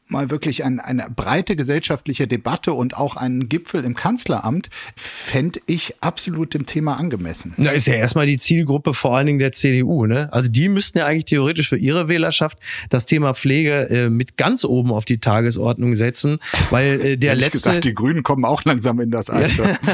mal 0.10 0.30
wirklich 0.32 0.64
ein, 0.64 0.80
eine 0.80 1.08
breite 1.16 1.56
gesellschaftliche 1.56 2.28
Debatte 2.28 2.74
und 2.74 2.98
auch 2.98 3.16
einen 3.16 3.48
Gipfel 3.48 3.86
im 3.86 3.96
Kanzleramt, 3.96 4.70
fände 4.96 5.62
ich 5.68 5.96
absolut 6.02 6.54
dem 6.54 6.66
Thema 6.66 6.98
angemessen. 6.98 7.54
Na, 7.58 7.72
ist 7.72 7.88
ja 7.88 7.94
erstmal 7.94 8.26
die 8.26 8.38
Zielgruppe 8.38 8.94
vor 8.94 9.16
allen 9.16 9.28
Dingen 9.28 9.40
der 9.40 9.52
CDU, 9.52 10.06
ne? 10.06 10.32
Also 10.32 10.50
die 10.50 10.68
müssten 10.70 10.98
ja 10.98 11.06
eigentlich 11.06 11.26
theoretisch 11.26 11.70
für 11.70 11.78
ihre 11.78 12.08
Wählerschaft 12.08 12.58
das 12.90 13.06
Thema 13.06 13.34
Pflege 13.34 13.90
äh, 13.90 14.10
mit 14.10 14.38
ganz 14.38 14.66
oben 14.66 14.92
auf 14.92 15.06
die 15.06 15.20
Tagesordnung 15.20 15.94
setzen, 15.94 16.40
weil 16.72 17.02
äh, 17.02 17.18
der 17.18 17.36
letzte. 17.36 17.70
Gesagt, 17.70 17.84
die 17.86 17.94
Grünen 17.94 18.24
kommen 18.24 18.46
auch 18.46 18.64
langsam 18.64 19.00
in 19.00 19.12
das 19.12 19.30
Alter. 19.30 19.78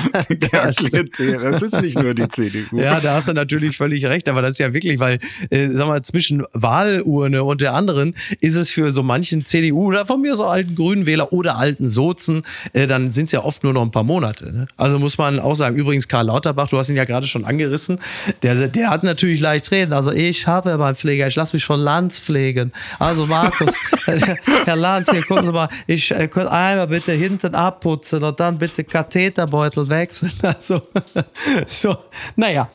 Es 0.56 1.62
ist 1.62 1.82
nicht 1.82 2.00
nur 2.00 2.14
die 2.14 2.28
CDU. 2.28 2.80
Ja, 2.80 3.00
da 3.00 3.16
hast 3.16 3.28
du 3.28 3.34
natürlich 3.34 3.78
völlig 3.78 4.06
recht, 4.06 4.30
aber 4.30 4.42
das 4.42 4.52
ist 4.52 4.60
ja 4.60 4.74
wirklich, 4.74 5.00
weil, 5.00 5.20
äh, 5.50 5.70
sag 5.72 5.88
mal, 5.88 6.02
zwischen 6.02 6.44
Wahlurne 6.54 7.44
und 7.44 7.62
der 7.62 7.74
anderen 7.74 8.16
ist 8.40 8.56
es 8.56 8.72
für 8.72 8.94
so 8.94 9.04
manchen 9.04 9.46
CDU 9.46 9.88
oder 9.88 10.05
von 10.06 10.22
mir 10.22 10.36
so 10.36 10.46
alten 10.46 10.76
Grünen 10.76 11.06
Wähler 11.06 11.34
oder 11.34 11.58
alten 11.58 11.88
Sozen, 11.88 12.44
äh, 12.74 12.88
dann 12.88 13.12
sind 13.12 13.26
es 13.26 13.32
ja 13.32 13.44
oft 13.44 13.64
nur 13.64 13.74
noch 13.74 13.82
ein 13.82 13.92
paar 13.92 14.04
Monate. 14.04 14.52
Ne? 14.52 14.68
Also 14.78 15.00
muss 15.00 15.18
man 15.18 15.40
auch 15.40 15.56
sagen, 15.56 15.76
übrigens 15.76 16.08
Karl 16.08 16.28
Lauterbach, 16.28 16.70
du 16.70 16.78
hast 16.78 16.90
ihn 16.90 16.96
ja 16.96 17.06
gerade 17.06 17.28
schon 17.28 17.46
angerissen, 17.46 18.00
der, 18.44 18.68
der 18.68 18.90
hat 18.90 19.04
natürlich 19.04 19.40
leicht 19.40 19.72
reden. 19.72 19.94
Also 19.94 20.12
ich 20.12 20.48
habe 20.48 20.70
ja 20.70 20.78
mal 20.78 20.96
Pfleger, 20.96 21.28
ich 21.28 21.36
lasse 21.36 21.56
mich 21.56 21.66
von 21.66 21.80
Lanz 21.80 22.20
pflegen. 22.20 22.72
Also 23.00 23.26
Markus, 23.26 23.74
Herr 24.66 24.76
Lanz, 24.76 25.10
hier 25.12 25.24
gucken 25.24 25.46
Sie 25.46 25.52
mal, 25.52 25.70
ich 25.88 26.12
äh, 26.12 26.28
könnte 26.28 26.52
einmal 26.52 26.88
bitte 26.88 27.12
hinten 27.12 27.56
abputzen 27.56 28.24
und 28.24 28.40
dann 28.40 28.58
bitte 28.58 28.84
Katheterbeutel 28.84 29.90
wechseln. 29.90 30.32
Also 30.46 30.82
so, 31.68 31.98
naja. 32.36 32.70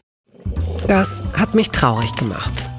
Das 0.86 1.22
hat 1.34 1.54
mich 1.54 1.70
traurig 1.70 2.14
gemacht. 2.14 2.69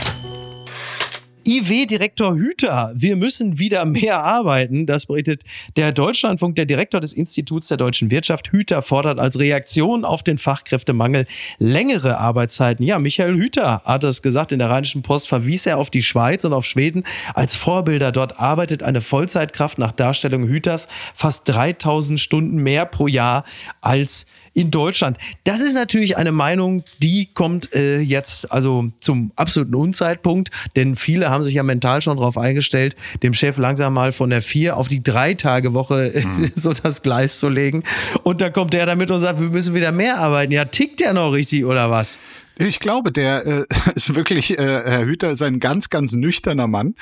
IW-Direktor 1.51 2.35
Hüter, 2.35 2.93
wir 2.95 3.17
müssen 3.17 3.59
wieder 3.59 3.83
mehr 3.83 4.23
arbeiten. 4.23 4.85
Das 4.85 5.07
berichtet 5.07 5.43
der 5.75 5.91
Deutschlandfunk. 5.91 6.55
Der 6.55 6.65
Direktor 6.65 7.01
des 7.01 7.11
Instituts 7.11 7.67
der 7.67 7.75
deutschen 7.75 8.09
Wirtschaft, 8.09 8.53
Hüter, 8.53 8.81
fordert 8.81 9.19
als 9.19 9.37
Reaktion 9.37 10.05
auf 10.05 10.23
den 10.23 10.37
Fachkräftemangel 10.37 11.25
längere 11.59 12.19
Arbeitszeiten. 12.19 12.85
Ja, 12.85 12.99
Michael 12.99 13.35
Hüter 13.35 13.81
hat 13.83 14.05
es 14.05 14.21
gesagt. 14.21 14.53
In 14.53 14.59
der 14.59 14.69
Rheinischen 14.69 15.01
Post 15.01 15.27
verwies 15.27 15.65
er 15.65 15.77
auf 15.77 15.89
die 15.89 16.01
Schweiz 16.01 16.45
und 16.45 16.53
auf 16.53 16.65
Schweden 16.65 17.03
als 17.33 17.57
Vorbilder. 17.57 18.13
Dort 18.13 18.39
arbeitet 18.39 18.81
eine 18.81 19.01
Vollzeitkraft 19.01 19.77
nach 19.77 19.91
Darstellung 19.91 20.47
Hüters 20.47 20.87
fast 21.13 21.49
3000 21.49 22.17
Stunden 22.17 22.63
mehr 22.63 22.85
pro 22.85 23.07
Jahr 23.07 23.43
als 23.81 24.25
in 24.53 24.71
Deutschland. 24.71 25.17
Das 25.43 25.61
ist 25.61 25.73
natürlich 25.73 26.17
eine 26.17 26.31
Meinung, 26.31 26.83
die 27.01 27.29
kommt 27.33 27.73
äh, 27.73 27.99
jetzt 27.99 28.51
also 28.51 28.91
zum 28.99 29.31
absoluten 29.35 29.75
Unzeitpunkt, 29.75 30.49
denn 30.75 30.95
viele 30.95 31.29
haben 31.29 31.43
sich 31.43 31.53
ja 31.53 31.63
mental 31.63 32.01
schon 32.01 32.17
darauf 32.17 32.37
eingestellt, 32.37 32.95
dem 33.23 33.33
Chef 33.33 33.57
langsam 33.57 33.93
mal 33.93 34.11
von 34.11 34.29
der 34.29 34.41
vier 34.41 34.77
auf 34.77 34.87
die 34.87 35.01
drei 35.01 35.33
Tage 35.33 35.73
Woche 35.73 36.11
mhm. 36.37 36.51
so 36.55 36.73
das 36.73 37.01
Gleis 37.01 37.39
zu 37.39 37.47
legen. 37.47 37.83
Und 38.23 38.41
da 38.41 38.49
kommt 38.49 38.73
der 38.73 38.85
damit 38.85 39.09
und 39.11 39.19
sagt, 39.19 39.39
wir 39.39 39.49
müssen 39.49 39.73
wieder 39.73 39.91
mehr 39.91 40.17
arbeiten. 40.17 40.51
Ja, 40.51 40.65
tickt 40.65 40.99
der 40.99 41.13
noch 41.13 41.31
richtig 41.31 41.65
oder 41.65 41.89
was? 41.89 42.19
Ich 42.57 42.79
glaube, 42.79 43.11
der 43.11 43.45
äh, 43.45 43.65
ist 43.95 44.15
wirklich, 44.15 44.57
äh, 44.57 44.63
Herr 44.63 45.05
Hüter 45.05 45.31
ist 45.31 45.41
ein 45.41 45.59
ganz, 45.59 45.89
ganz 45.89 46.13
nüchterner 46.13 46.67
Mann, 46.67 46.95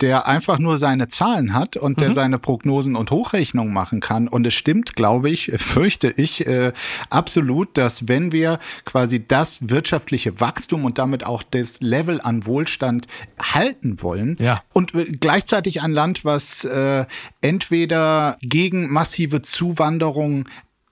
der 0.00 0.26
einfach 0.26 0.58
nur 0.58 0.78
seine 0.78 1.08
Zahlen 1.08 1.54
hat 1.54 1.76
und 1.76 2.00
der 2.00 2.10
mhm. 2.10 2.14
seine 2.14 2.38
Prognosen 2.38 2.96
und 2.96 3.10
Hochrechnungen 3.10 3.72
machen 3.72 4.00
kann. 4.00 4.28
Und 4.28 4.46
es 4.46 4.54
stimmt, 4.54 4.96
glaube 4.96 5.30
ich, 5.30 5.52
fürchte 5.56 6.12
ich, 6.16 6.46
äh, 6.46 6.72
absolut, 7.10 7.76
dass 7.78 8.08
wenn 8.08 8.32
wir 8.32 8.58
quasi 8.84 9.26
das 9.26 9.68
wirtschaftliche 9.68 10.40
Wachstum 10.40 10.84
und 10.84 10.98
damit 10.98 11.24
auch 11.24 11.42
das 11.42 11.80
Level 11.80 12.20
an 12.20 12.46
Wohlstand 12.46 13.06
halten 13.40 14.02
wollen 14.02 14.36
ja. 14.40 14.60
und 14.72 14.94
äh, 14.94 15.04
gleichzeitig 15.04 15.82
ein 15.82 15.92
Land, 15.92 16.24
was 16.24 16.64
äh, 16.64 17.06
entweder 17.40 18.36
gegen 18.42 18.90
massive 18.90 19.42
Zuwanderung 19.42 20.48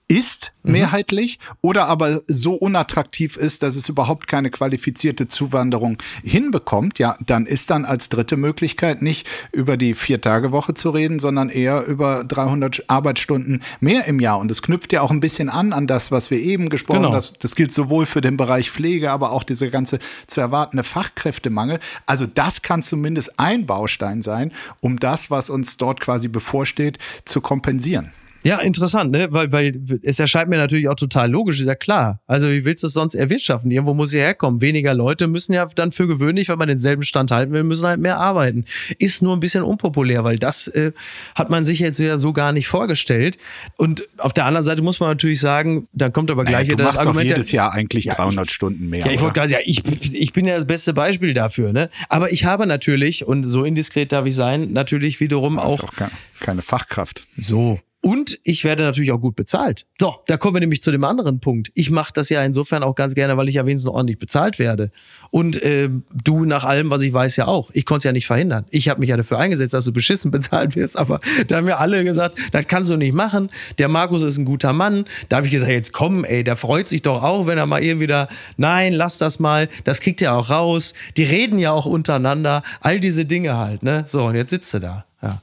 ist 0.07 0.51
mhm. 0.63 0.73
mehrheitlich 0.73 1.39
oder 1.61 1.87
aber 1.87 2.21
so 2.27 2.53
unattraktiv 2.53 3.37
ist, 3.37 3.63
dass 3.63 3.75
es 3.75 3.89
überhaupt 3.89 4.27
keine 4.27 4.51
qualifizierte 4.51 5.27
Zuwanderung 5.27 5.97
hinbekommt, 6.23 6.99
ja, 6.99 7.17
dann 7.25 7.45
ist 7.45 7.69
dann 7.69 7.85
als 7.85 8.09
dritte 8.09 8.37
Möglichkeit 8.37 9.01
nicht 9.01 9.27
über 9.51 9.77
die 9.77 9.95
Vier-Tage-Woche 9.95 10.75
zu 10.75 10.91
reden, 10.91 11.19
sondern 11.19 11.49
eher 11.49 11.85
über 11.85 12.23
300 12.23 12.85
Arbeitsstunden 12.87 13.63
mehr 13.79 14.05
im 14.05 14.19
Jahr. 14.19 14.39
Und 14.39 14.51
das 14.51 14.61
knüpft 14.61 14.93
ja 14.93 15.01
auch 15.01 15.11
ein 15.11 15.19
bisschen 15.19 15.49
an 15.49 15.73
an 15.73 15.87
das, 15.87 16.11
was 16.11 16.29
wir 16.29 16.39
eben 16.39 16.69
gesprochen 16.69 16.97
haben. 16.97 17.03
Genau. 17.05 17.15
Das, 17.15 17.33
das 17.33 17.55
gilt 17.55 17.71
sowohl 17.71 18.05
für 18.05 18.21
den 18.21 18.37
Bereich 18.37 18.69
Pflege, 18.69 19.11
aber 19.11 19.31
auch 19.31 19.43
diese 19.43 19.71
ganze 19.71 19.99
zu 20.27 20.39
erwartende 20.39 20.83
Fachkräftemangel. 20.83 21.79
Also 22.05 22.25
das 22.27 22.61
kann 22.61 22.83
zumindest 22.83 23.39
ein 23.39 23.65
Baustein 23.65 24.21
sein, 24.21 24.51
um 24.81 24.99
das, 24.99 25.31
was 25.31 25.49
uns 25.49 25.77
dort 25.77 25.99
quasi 25.99 26.27
bevorsteht, 26.27 26.99
zu 27.25 27.41
kompensieren. 27.41 28.11
Ja, 28.45 28.59
interessant, 28.59 29.11
ne? 29.11 29.27
Weil, 29.31 29.51
weil 29.51 29.81
es 30.03 30.19
erscheint 30.19 30.49
mir 30.49 30.57
natürlich 30.57 30.87
auch 30.87 30.95
total 30.95 31.31
logisch, 31.31 31.59
ist 31.59 31.65
ja 31.65 31.73
klar. 31.73 32.21
Also 32.27 32.47
wie 32.51 32.63
willst 32.63 32.83
du 32.83 32.87
es 32.87 32.93
sonst 32.93 33.15
erwirtschaften? 33.15 33.71
Irgendwo 33.71 33.95
muss 33.95 34.11
sie 34.11 34.19
herkommen. 34.19 34.61
Weniger 34.61 34.93
Leute 34.93 35.27
müssen 35.27 35.53
ja 35.53 35.65
dann 35.65 35.91
für 35.91 36.05
gewöhnlich, 36.05 36.47
wenn 36.47 36.59
man 36.59 36.67
denselben 36.67 37.01
Stand 37.01 37.31
halten 37.31 37.53
will, 37.53 37.63
müssen 37.63 37.87
halt 37.87 37.99
mehr 37.99 38.19
arbeiten. 38.19 38.65
Ist 38.99 39.23
nur 39.23 39.35
ein 39.35 39.39
bisschen 39.39 39.63
unpopulär, 39.63 40.23
weil 40.23 40.37
das 40.37 40.67
äh, 40.67 40.91
hat 41.33 41.49
man 41.49 41.65
sich 41.65 41.79
jetzt 41.79 41.97
ja 41.97 42.19
so 42.19 42.33
gar 42.33 42.51
nicht 42.51 42.67
vorgestellt. 42.67 43.39
Und 43.77 44.05
auf 44.19 44.31
der 44.31 44.45
anderen 44.45 44.63
Seite 44.63 44.83
muss 44.83 44.99
man 44.99 45.09
natürlich 45.09 45.39
sagen, 45.39 45.87
dann 45.93 46.13
kommt 46.13 46.29
aber 46.29 46.45
gleich 46.45 46.67
naja, 46.67 46.73
wieder 46.73 46.85
das 46.85 46.99
Argument. 46.99 47.31
Doch 47.31 47.37
jedes 47.37 47.51
Jahr 47.51 47.73
eigentlich 47.73 48.05
ja, 48.05 48.13
300 48.13 48.45
ich, 48.45 48.53
Stunden 48.53 48.89
mehr. 48.89 49.07
Ja, 49.07 49.11
ich 49.11 49.21
wollte 49.21 49.33
gerade 49.33 49.49
sagen, 49.49 49.63
ich, 49.65 50.13
ich 50.13 50.33
bin 50.33 50.45
ja 50.45 50.53
das 50.53 50.67
beste 50.67 50.93
Beispiel 50.93 51.33
dafür, 51.33 51.73
ne? 51.73 51.89
Aber 52.09 52.31
ich 52.31 52.45
habe 52.45 52.67
natürlich, 52.67 53.25
und 53.25 53.43
so 53.43 53.63
indiskret 53.63 54.11
darf 54.11 54.27
ich 54.27 54.35
sein, 54.35 54.71
natürlich 54.71 55.19
wiederum 55.19 55.57
auch, 55.57 55.83
auch 55.83 55.93
keine 56.39 56.61
Fachkraft. 56.61 57.25
So, 57.37 57.79
und 58.05 58.39
ich 58.43 58.63
werde 58.63 58.83
natürlich 58.83 59.11
auch 59.11 59.19
gut 59.19 59.35
bezahlt. 59.35 59.87
So, 59.99 60.13
da 60.27 60.37
kommen 60.37 60.57
wir 60.57 60.59
nämlich 60.59 60.83
zu 60.83 60.91
dem 60.91 61.03
anderen 61.03 61.39
Punkt. 61.39 61.71
Ich 61.73 61.89
mache 61.89 62.13
das 62.13 62.29
ja 62.29 62.43
insofern 62.43 62.83
auch 62.83 62.93
ganz 62.93 63.15
gerne, 63.15 63.35
weil 63.35 63.49
ich 63.49 63.55
ja 63.55 63.65
wenigstens 63.65 63.91
ordentlich 63.91 64.19
bezahlt 64.19 64.59
werde. 64.59 64.91
Und 65.31 65.59
äh, 65.63 65.89
du 66.13 66.45
nach 66.45 66.65
allem, 66.65 66.91
was 66.91 67.01
ich 67.01 67.11
weiß, 67.11 67.35
ja 67.37 67.47
auch. 67.47 67.71
Ich 67.73 67.83
konnte 67.83 67.97
es 67.97 68.03
ja 68.03 68.11
nicht 68.11 68.27
verhindern. 68.27 68.67
Ich 68.69 68.89
habe 68.89 68.99
mich 68.99 69.09
ja 69.09 69.17
dafür 69.17 69.39
eingesetzt, 69.39 69.73
dass 69.73 69.85
du 69.85 69.91
beschissen 69.91 70.29
bezahlt 70.31 70.75
wirst. 70.75 70.99
Aber 70.99 71.19
da 71.47 71.57
haben 71.57 71.65
wir 71.65 71.79
alle 71.79 72.03
gesagt, 72.03 72.37
das 72.51 72.67
kannst 72.67 72.91
du 72.91 72.95
nicht 72.95 73.15
machen. 73.15 73.49
Der 73.79 73.87
Markus 73.87 74.21
ist 74.21 74.37
ein 74.37 74.45
guter 74.45 74.71
Mann. 74.71 75.05
Da 75.29 75.37
habe 75.37 75.47
ich 75.47 75.51
gesagt, 75.51 75.71
jetzt 75.71 75.91
komm, 75.91 76.25
ey, 76.25 76.43
der 76.43 76.57
freut 76.57 76.87
sich 76.87 77.01
doch 77.01 77.23
auch, 77.23 77.47
wenn 77.47 77.57
er 77.57 77.65
mal 77.65 77.83
irgendwie 77.83 78.05
da, 78.05 78.27
nein, 78.55 78.93
lass 78.93 79.17
das 79.17 79.39
mal. 79.39 79.67
Das 79.83 79.99
kriegt 79.99 80.21
er 80.21 80.35
auch 80.35 80.51
raus. 80.51 80.93
Die 81.17 81.23
reden 81.23 81.57
ja 81.57 81.71
auch 81.71 81.87
untereinander. 81.87 82.61
All 82.81 82.99
diese 82.99 83.25
Dinge 83.25 83.57
halt, 83.57 83.81
ne? 83.81 84.03
So, 84.05 84.25
und 84.25 84.35
jetzt 84.35 84.51
sitzt 84.51 84.71
du 84.75 84.79
da. 84.79 85.05
Ja. 85.23 85.41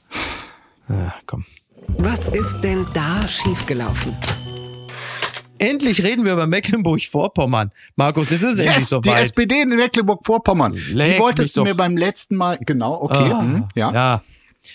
ja 0.87 1.13
komm. 1.25 1.43
Was 1.97 2.27
ist 2.27 2.61
denn 2.61 2.85
da 2.93 3.25
schiefgelaufen? 3.27 4.15
Endlich 5.57 6.03
reden 6.03 6.25
wir 6.25 6.33
über 6.33 6.47
Mecklenburg-Vorpommern. 6.47 7.71
Markus, 7.95 8.31
jetzt 8.31 8.43
ist 8.43 8.53
es 8.53 8.57
yes, 8.59 8.67
endlich 8.67 8.87
soweit. 8.87 9.05
Die 9.05 9.21
SPD 9.23 9.61
in 9.61 9.69
Mecklenburg-Vorpommern. 9.69 10.73
Die 10.73 11.19
wolltest 11.19 11.55
du 11.55 11.63
mir 11.63 11.75
beim 11.75 11.95
letzten 11.95 12.35
Mal, 12.35 12.59
genau, 12.65 13.01
okay, 13.01 13.31
ah, 13.31 13.41
mh, 13.41 13.67
ja. 13.75 13.91
ja. 13.93 14.21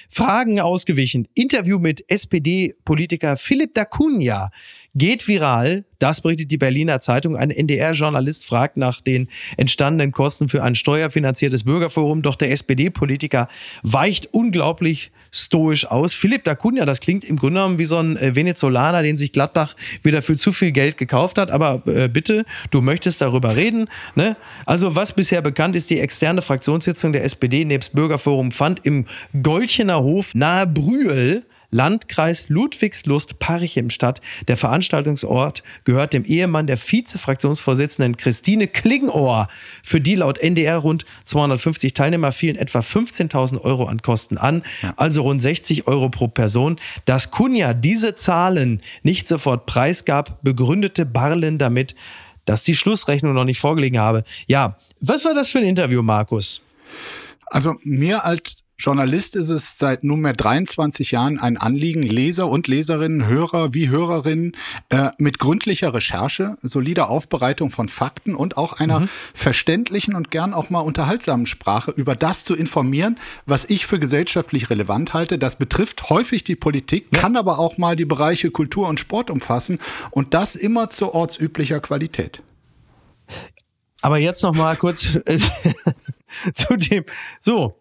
Fragen 0.09 0.61
ausgewichen. 0.61 1.29
Interview 1.35 1.79
mit 1.79 2.05
SPD-Politiker 2.09 3.37
Philipp 3.37 3.75
Dacunia 3.75 4.51
geht 4.99 5.27
viral. 5.27 5.85
Das 5.99 6.21
berichtet 6.21 6.51
die 6.51 6.59
Berliner 6.59 7.01
Zeitung. 7.01 7.37
Ein 7.37 7.51
NDR-Journalist 7.51 8.47
fragt 8.47 8.77
nach 8.77 9.01
den 9.01 9.29
entstandenen 9.57 10.13
Kosten 10.13 10.49
für 10.49 10.63
ein 10.63 10.75
steuerfinanziertes 10.75 11.65
Bürgerforum. 11.65 12.23
Doch 12.23 12.37
der 12.37 12.53
SPD-Politiker 12.53 13.49
weicht 13.83 14.29
unglaublich 14.33 15.11
stoisch 15.33 15.87
aus. 15.87 16.15
Philipp 16.15 16.45
Dacunia, 16.45 16.85
das 16.85 17.01
klingt 17.01 17.25
im 17.25 17.37
Grunde 17.37 17.61
genommen 17.61 17.79
wie 17.79 17.85
so 17.85 17.97
ein 17.97 18.17
äh, 18.17 18.35
Venezolaner, 18.35 19.03
den 19.03 19.19
sich 19.19 19.33
Gladbach 19.33 19.75
wieder 20.03 20.23
für 20.23 20.37
zu 20.37 20.53
viel 20.53 20.73
Geld 20.73 20.99
gekauft 20.99 21.39
hat. 21.39 21.51
Aber 21.51 21.83
äh, 21.87 22.09
bitte, 22.09 22.45
du 22.71 22.81
möchtest 22.81 23.21
darüber 23.21 23.57
reden. 23.57 23.89
Ne? 24.15 24.37
Also 24.67 24.95
was 24.95 25.13
bisher 25.13 25.43
bekannt 25.43 25.75
ist, 25.75 25.91
die 25.91 25.99
externe 25.99 26.43
Fraktionssitzung 26.43 27.13
der 27.13 27.25
SPD 27.25 27.65
nebst 27.65 27.95
Bürgerforum 27.95 28.53
fand 28.53 28.85
im 28.87 29.07
Golchener 29.43 30.03
Hof 30.03 30.35
nahe 30.35 30.67
Brühl 30.67 31.45
Landkreis 31.71 32.49
Ludwigslust-Parchim-Stadt. 32.49 34.21
Der 34.47 34.57
Veranstaltungsort 34.57 35.63
gehört 35.85 36.15
dem 36.15 36.25
Ehemann 36.25 36.67
der 36.67 36.79
Vize-Fraktionsvorsitzenden 36.79 38.17
Christine 38.17 38.69
Klingohr, 38.69 39.49
für 39.83 40.01
die 40.01 40.15
laut 40.15 40.39
NDR 40.39 40.79
rund 40.79 41.05
250 41.25 41.93
Teilnehmer 41.95 42.33
fielen 42.33 42.57
etwa 42.57 42.81
15.000 42.81 43.61
Euro 43.61 43.85
an 43.85 44.01
Kosten 44.01 44.39
an, 44.39 44.63
also 44.97 45.23
rund 45.23 45.43
60 45.43 45.87
Euro 45.87 46.09
pro 46.09 46.29
Person. 46.29 46.81
Dass 47.05 47.31
Kunja 47.31 47.75
diese 47.75 48.15
Zahlen 48.15 48.83
nicht 49.03 49.29
sofort 49.29 49.67
preisgab, 49.67 50.43
begründete 50.43 51.05
Barlen 51.05 51.59
damit, 51.59 51.95
dass 52.47 52.63
die 52.63 52.75
Schlussrechnung 52.75 53.35
noch 53.35 53.45
nicht 53.45 53.61
vorgelegen 53.61 53.99
habe. 53.99 54.25
Ja, 54.47 54.79
was 55.01 55.25
war 55.25 55.35
das 55.35 55.51
für 55.51 55.59
ein 55.59 55.65
Interview, 55.65 56.03
Markus? 56.03 56.63
Also 57.47 57.75
mir 57.83 58.25
als 58.25 58.65
Journalist 58.81 59.35
ist 59.35 59.51
es 59.51 59.77
seit 59.77 60.05
nunmehr 60.05 60.35
23 60.35 61.11
Jahren 61.11 61.41
ein 61.41 61.57
Anliegen, 61.57 62.05
Leser 62.05 62.49
und 62.49 62.69
Leserinnen, 62.69 63.27
Hörer 63.27 63.75
wie 63.75 63.89
Hörerinnen 63.89 64.57
äh, 64.91 65.11
mit 65.19 65.41
gründlicher 65.41 65.93
Recherche, 65.93 66.57
solider 66.63 67.11
Aufbereitung 67.11 67.71
von 67.71 67.89
Fakten 67.89 68.37
und 68.37 68.57
auch 68.57 68.75
einer 68.75 69.01
mhm. 69.01 69.09
verständlichen 69.35 70.15
und 70.15 70.31
gern 70.31 70.55
auch 70.55 70.71
mal 70.71 70.79
unterhaltsamen 70.79 71.47
Sprache 71.47 71.91
über 71.91 72.15
das 72.15 72.45
zu 72.45 72.55
informieren, 72.55 73.19
was 73.47 73.65
ich 73.65 73.85
für 73.85 73.99
gesellschaftlich 73.99 74.71
relevant 74.71 75.13
halte. 75.13 75.41
Das 75.41 75.57
betrifft 75.57 76.09
häufig 76.09 76.45
die 76.45 76.57
Politik, 76.57 77.09
ja. 77.13 77.19
kann 77.19 77.37
aber 77.37 77.59
auch 77.59 77.79
mal 77.79 77.97
die 77.97 78.05
Bereiche 78.05 78.53
Kultur 78.53 78.87
und 78.87 79.01
Sport 79.01 79.29
umfassen 79.29 79.81
und 80.13 80.35
das 80.35 80.55
immer 80.55 80.89
zu 80.89 81.13
ortsüblicher 81.13 81.81
Qualität. 81.81 82.45
Aber 84.03 84.19
jetzt 84.19 84.45
noch 84.45 84.55
mal 84.55 84.77
kurz 84.77 85.17
äh, 85.25 85.39
zu 86.55 86.77
dem. 86.77 87.05
So, 87.41 87.75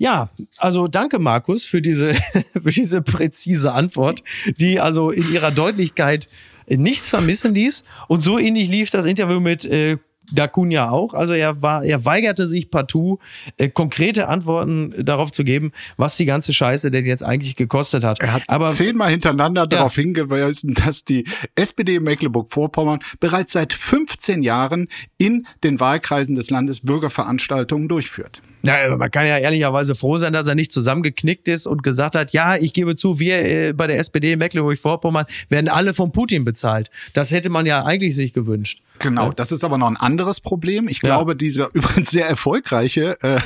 ja, 0.00 0.30
also 0.56 0.88
danke 0.88 1.18
Markus 1.18 1.62
für 1.62 1.82
diese, 1.82 2.14
für 2.54 2.70
diese 2.70 3.02
präzise 3.02 3.72
Antwort, 3.72 4.22
die 4.56 4.80
also 4.80 5.10
in 5.10 5.30
ihrer 5.30 5.50
Deutlichkeit 5.50 6.26
nichts 6.68 7.10
vermissen 7.10 7.54
ließ. 7.54 7.84
Und 8.08 8.22
so 8.22 8.38
ähnlich 8.38 8.70
lief 8.70 8.90
das 8.90 9.04
Interview 9.04 9.40
mit 9.40 9.66
äh, 9.66 9.98
Dacunia 10.32 10.88
auch. 10.88 11.12
Also 11.12 11.34
er 11.34 11.60
war, 11.60 11.84
er 11.84 12.02
weigerte 12.06 12.46
sich 12.46 12.70
partout, 12.70 13.18
äh, 13.58 13.68
konkrete 13.68 14.28
Antworten 14.28 14.94
darauf 15.04 15.32
zu 15.32 15.44
geben, 15.44 15.70
was 15.98 16.16
die 16.16 16.24
ganze 16.24 16.54
Scheiße 16.54 16.90
denn 16.90 17.04
jetzt 17.04 17.22
eigentlich 17.22 17.56
gekostet 17.56 18.02
hat. 18.02 18.22
Er 18.22 18.32
hat 18.32 18.44
Aber, 18.48 18.70
zehnmal 18.70 19.10
hintereinander 19.10 19.62
ja. 19.62 19.66
darauf 19.66 19.94
hingewiesen, 19.96 20.72
dass 20.72 21.04
die 21.04 21.26
SPD 21.56 21.96
in 21.96 22.04
Mecklenburg-Vorpommern 22.04 23.00
bereits 23.18 23.52
seit 23.52 23.74
15 23.74 24.42
Jahren 24.42 24.88
in 25.18 25.46
den 25.62 25.78
Wahlkreisen 25.78 26.36
des 26.36 26.48
Landes 26.48 26.80
Bürgerveranstaltungen 26.80 27.86
durchführt. 27.86 28.40
Ja, 28.62 28.96
man 28.96 29.10
kann 29.10 29.26
ja 29.26 29.38
ehrlicherweise 29.38 29.94
froh 29.94 30.16
sein, 30.16 30.32
dass 30.32 30.46
er 30.46 30.54
nicht 30.54 30.72
zusammengeknickt 30.72 31.48
ist 31.48 31.66
und 31.66 31.82
gesagt 31.82 32.14
hat, 32.14 32.32
ja, 32.32 32.56
ich 32.56 32.72
gebe 32.72 32.96
zu, 32.96 33.18
wir 33.18 33.44
äh, 33.44 33.72
bei 33.72 33.86
der 33.86 33.98
SPD 33.98 34.32
in 34.32 34.38
Mecklenburg-Vorpommern 34.38 35.26
werden 35.48 35.68
alle 35.68 35.94
von 35.94 36.12
Putin 36.12 36.44
bezahlt. 36.44 36.90
Das 37.14 37.30
hätte 37.30 37.50
man 37.50 37.66
ja 37.66 37.84
eigentlich 37.84 38.14
sich 38.14 38.32
gewünscht. 38.32 38.82
Genau, 39.00 39.32
das 39.32 39.50
ist 39.50 39.64
aber 39.64 39.78
noch 39.78 39.86
ein 39.86 39.96
anderes 39.96 40.40
Problem. 40.40 40.86
Ich 40.86 41.00
glaube, 41.00 41.32
ja. 41.32 41.34
diese 41.34 41.64
übrigens 41.72 42.10
sehr 42.10 42.28
erfolgreiche 42.28 43.16
äh, 43.22 43.40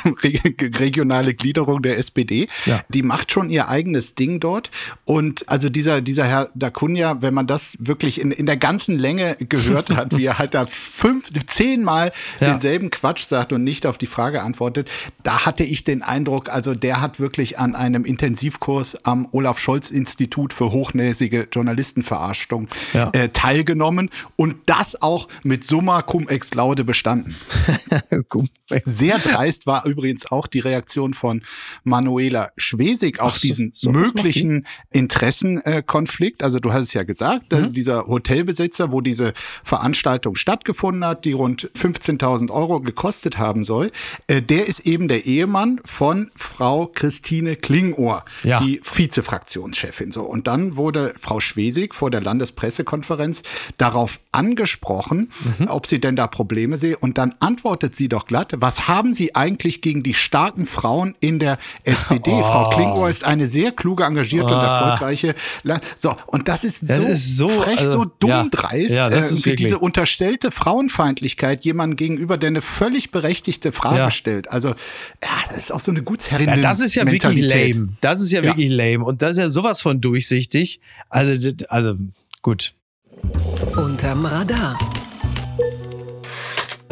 regionale 0.78 1.34
Gliederung 1.34 1.80
der 1.80 1.96
SPD, 1.96 2.48
ja. 2.66 2.80
die 2.88 3.02
macht 3.02 3.30
schon 3.30 3.50
ihr 3.50 3.68
eigenes 3.68 4.16
Ding 4.16 4.40
dort. 4.40 4.70
Und 5.04 5.48
also 5.48 5.68
dieser, 5.68 6.00
dieser 6.00 6.24
Herr 6.24 6.50
Dacunia, 6.54 7.22
wenn 7.22 7.34
man 7.34 7.46
das 7.46 7.76
wirklich 7.78 8.20
in, 8.20 8.32
in 8.32 8.46
der 8.46 8.56
ganzen 8.56 8.98
Länge 8.98 9.36
gehört 9.48 9.90
hat, 9.90 10.16
wie 10.16 10.24
er 10.24 10.38
halt 10.38 10.54
da 10.54 10.66
fünf, 10.66 11.30
zehnmal 11.46 12.12
ja. 12.40 12.50
denselben 12.50 12.90
Quatsch 12.90 13.24
sagt 13.24 13.52
und 13.52 13.62
nicht 13.62 13.86
auf 13.86 13.96
die 13.96 14.06
Frage 14.06 14.42
antwortet, 14.42 14.90
da 15.22 15.46
hatte 15.46 15.64
ich 15.64 15.84
den 15.84 16.02
Eindruck, 16.02 16.48
also 16.48 16.74
der 16.74 17.00
hat 17.00 17.20
wirklich 17.20 17.58
an 17.58 17.74
einem 17.74 18.04
Intensivkurs 18.04 19.04
am 19.04 19.28
Olaf 19.32 19.58
Scholz 19.58 19.90
Institut 19.90 20.52
für 20.52 20.72
hochnäsige 20.72 21.48
Journalistenverarschung 21.50 22.68
äh, 22.92 23.28
teilgenommen 23.30 24.10
und 24.36 24.56
das 24.66 25.00
auch 25.02 25.28
mit 25.42 25.64
Summa 25.64 26.02
cum 26.02 26.28
ex 26.28 26.54
laude 26.54 26.84
bestanden. 26.84 27.34
Sehr 28.84 29.18
dreist 29.18 29.66
war 29.66 29.86
übrigens 29.86 30.30
auch 30.30 30.46
die 30.46 30.60
Reaktion 30.60 31.14
von 31.14 31.42
Manuela 31.84 32.48
Schwesig 32.56 33.20
auf 33.20 33.38
so, 33.38 33.46
diesen 33.46 33.72
so 33.74 33.90
möglichen 33.90 34.66
Interessenkonflikt. 34.90 36.42
Also 36.42 36.58
du 36.58 36.72
hast 36.72 36.84
es 36.84 36.94
ja 36.94 37.02
gesagt, 37.02 37.52
äh, 37.52 37.60
mhm. 37.60 37.72
dieser 37.72 38.06
Hotelbesitzer, 38.06 38.92
wo 38.92 39.00
diese 39.00 39.32
Veranstaltung 39.62 40.34
stattgefunden 40.34 41.04
hat, 41.04 41.24
die 41.24 41.32
rund 41.32 41.70
15.000 41.76 42.50
Euro 42.50 42.80
gekostet 42.80 43.38
haben 43.38 43.64
soll, 43.64 43.90
äh, 44.26 44.40
der 44.42 44.66
ist 44.66 44.80
eben 44.80 44.93
der 45.08 45.26
Ehemann 45.26 45.80
von 45.84 46.30
Frau 46.36 46.86
Christine 46.86 47.56
Klingohr, 47.56 48.24
ja. 48.42 48.60
die 48.60 48.80
Vizefraktionschefin. 48.82 50.12
So 50.12 50.22
und 50.22 50.46
dann 50.46 50.76
wurde 50.76 51.14
Frau 51.18 51.40
Schwesig 51.40 51.94
vor 51.94 52.10
der 52.10 52.20
Landespressekonferenz 52.20 53.42
darauf 53.78 54.20
angesprochen, 54.32 55.30
mhm. 55.58 55.68
ob 55.68 55.86
sie 55.86 56.00
denn 56.00 56.16
da 56.16 56.26
Probleme 56.26 56.76
sehe. 56.76 56.96
Und 56.96 57.18
dann 57.18 57.34
antwortet 57.40 57.94
sie 57.94 58.08
doch 58.08 58.26
glatt, 58.26 58.52
was 58.56 58.88
haben 58.88 59.12
Sie 59.12 59.34
eigentlich 59.34 59.80
gegen 59.80 60.02
die 60.02 60.14
starken 60.14 60.66
Frauen 60.66 61.14
in 61.20 61.38
der 61.38 61.58
SPD? 61.84 62.30
Oh. 62.34 62.42
Frau 62.42 62.70
Klingohr 62.70 63.08
ist 63.08 63.24
eine 63.24 63.46
sehr 63.46 63.70
kluge, 63.70 64.02
engagierte 64.02 64.52
oh. 64.52 64.56
und 64.56 64.64
erfolgreiche. 64.64 65.34
So, 65.94 66.16
und 66.26 66.48
das 66.48 66.64
ist 66.64 66.88
das 66.88 67.02
so, 67.02 67.08
ist 67.08 67.36
so 67.36 67.48
frech, 67.48 67.78
also, 67.78 67.90
so 67.90 68.04
dumm 68.18 68.30
ja, 68.30 68.46
dreist, 68.50 68.96
ja, 68.96 69.08
das 69.08 69.30
äh, 69.30 69.34
ist 69.34 69.46
wie 69.46 69.54
diese 69.54 69.78
unterstellte 69.78 70.50
Frauenfeindlichkeit 70.50 71.64
jemandem 71.64 71.96
gegenüber, 71.96 72.38
der 72.38 72.48
eine 72.48 72.60
völlig 72.60 73.12
berechtigte 73.12 73.72
Frage 73.72 73.98
ja. 73.98 74.10
stellt. 74.10 74.50
Also, 74.50 74.74
ja, 75.22 75.28
das 75.48 75.58
ist 75.58 75.72
auch 75.72 75.80
so 75.80 75.90
eine 75.90 76.02
Gutsherrin. 76.02 76.46
Ja, 76.46 76.56
das 76.56 76.80
ist 76.80 76.94
ja 76.94 77.06
wirklich 77.06 77.50
lame. 77.50 77.88
Das 78.00 78.20
ist 78.20 78.32
ja, 78.32 78.40
ja 78.40 78.46
wirklich 78.46 78.70
lame. 78.70 79.04
Und 79.04 79.22
das 79.22 79.32
ist 79.32 79.38
ja 79.38 79.48
sowas 79.48 79.80
von 79.80 80.00
durchsichtig. 80.00 80.80
Also, 81.08 81.50
also 81.68 81.96
gut. 82.42 82.74
Unterm 83.76 84.26
Radar. 84.26 84.78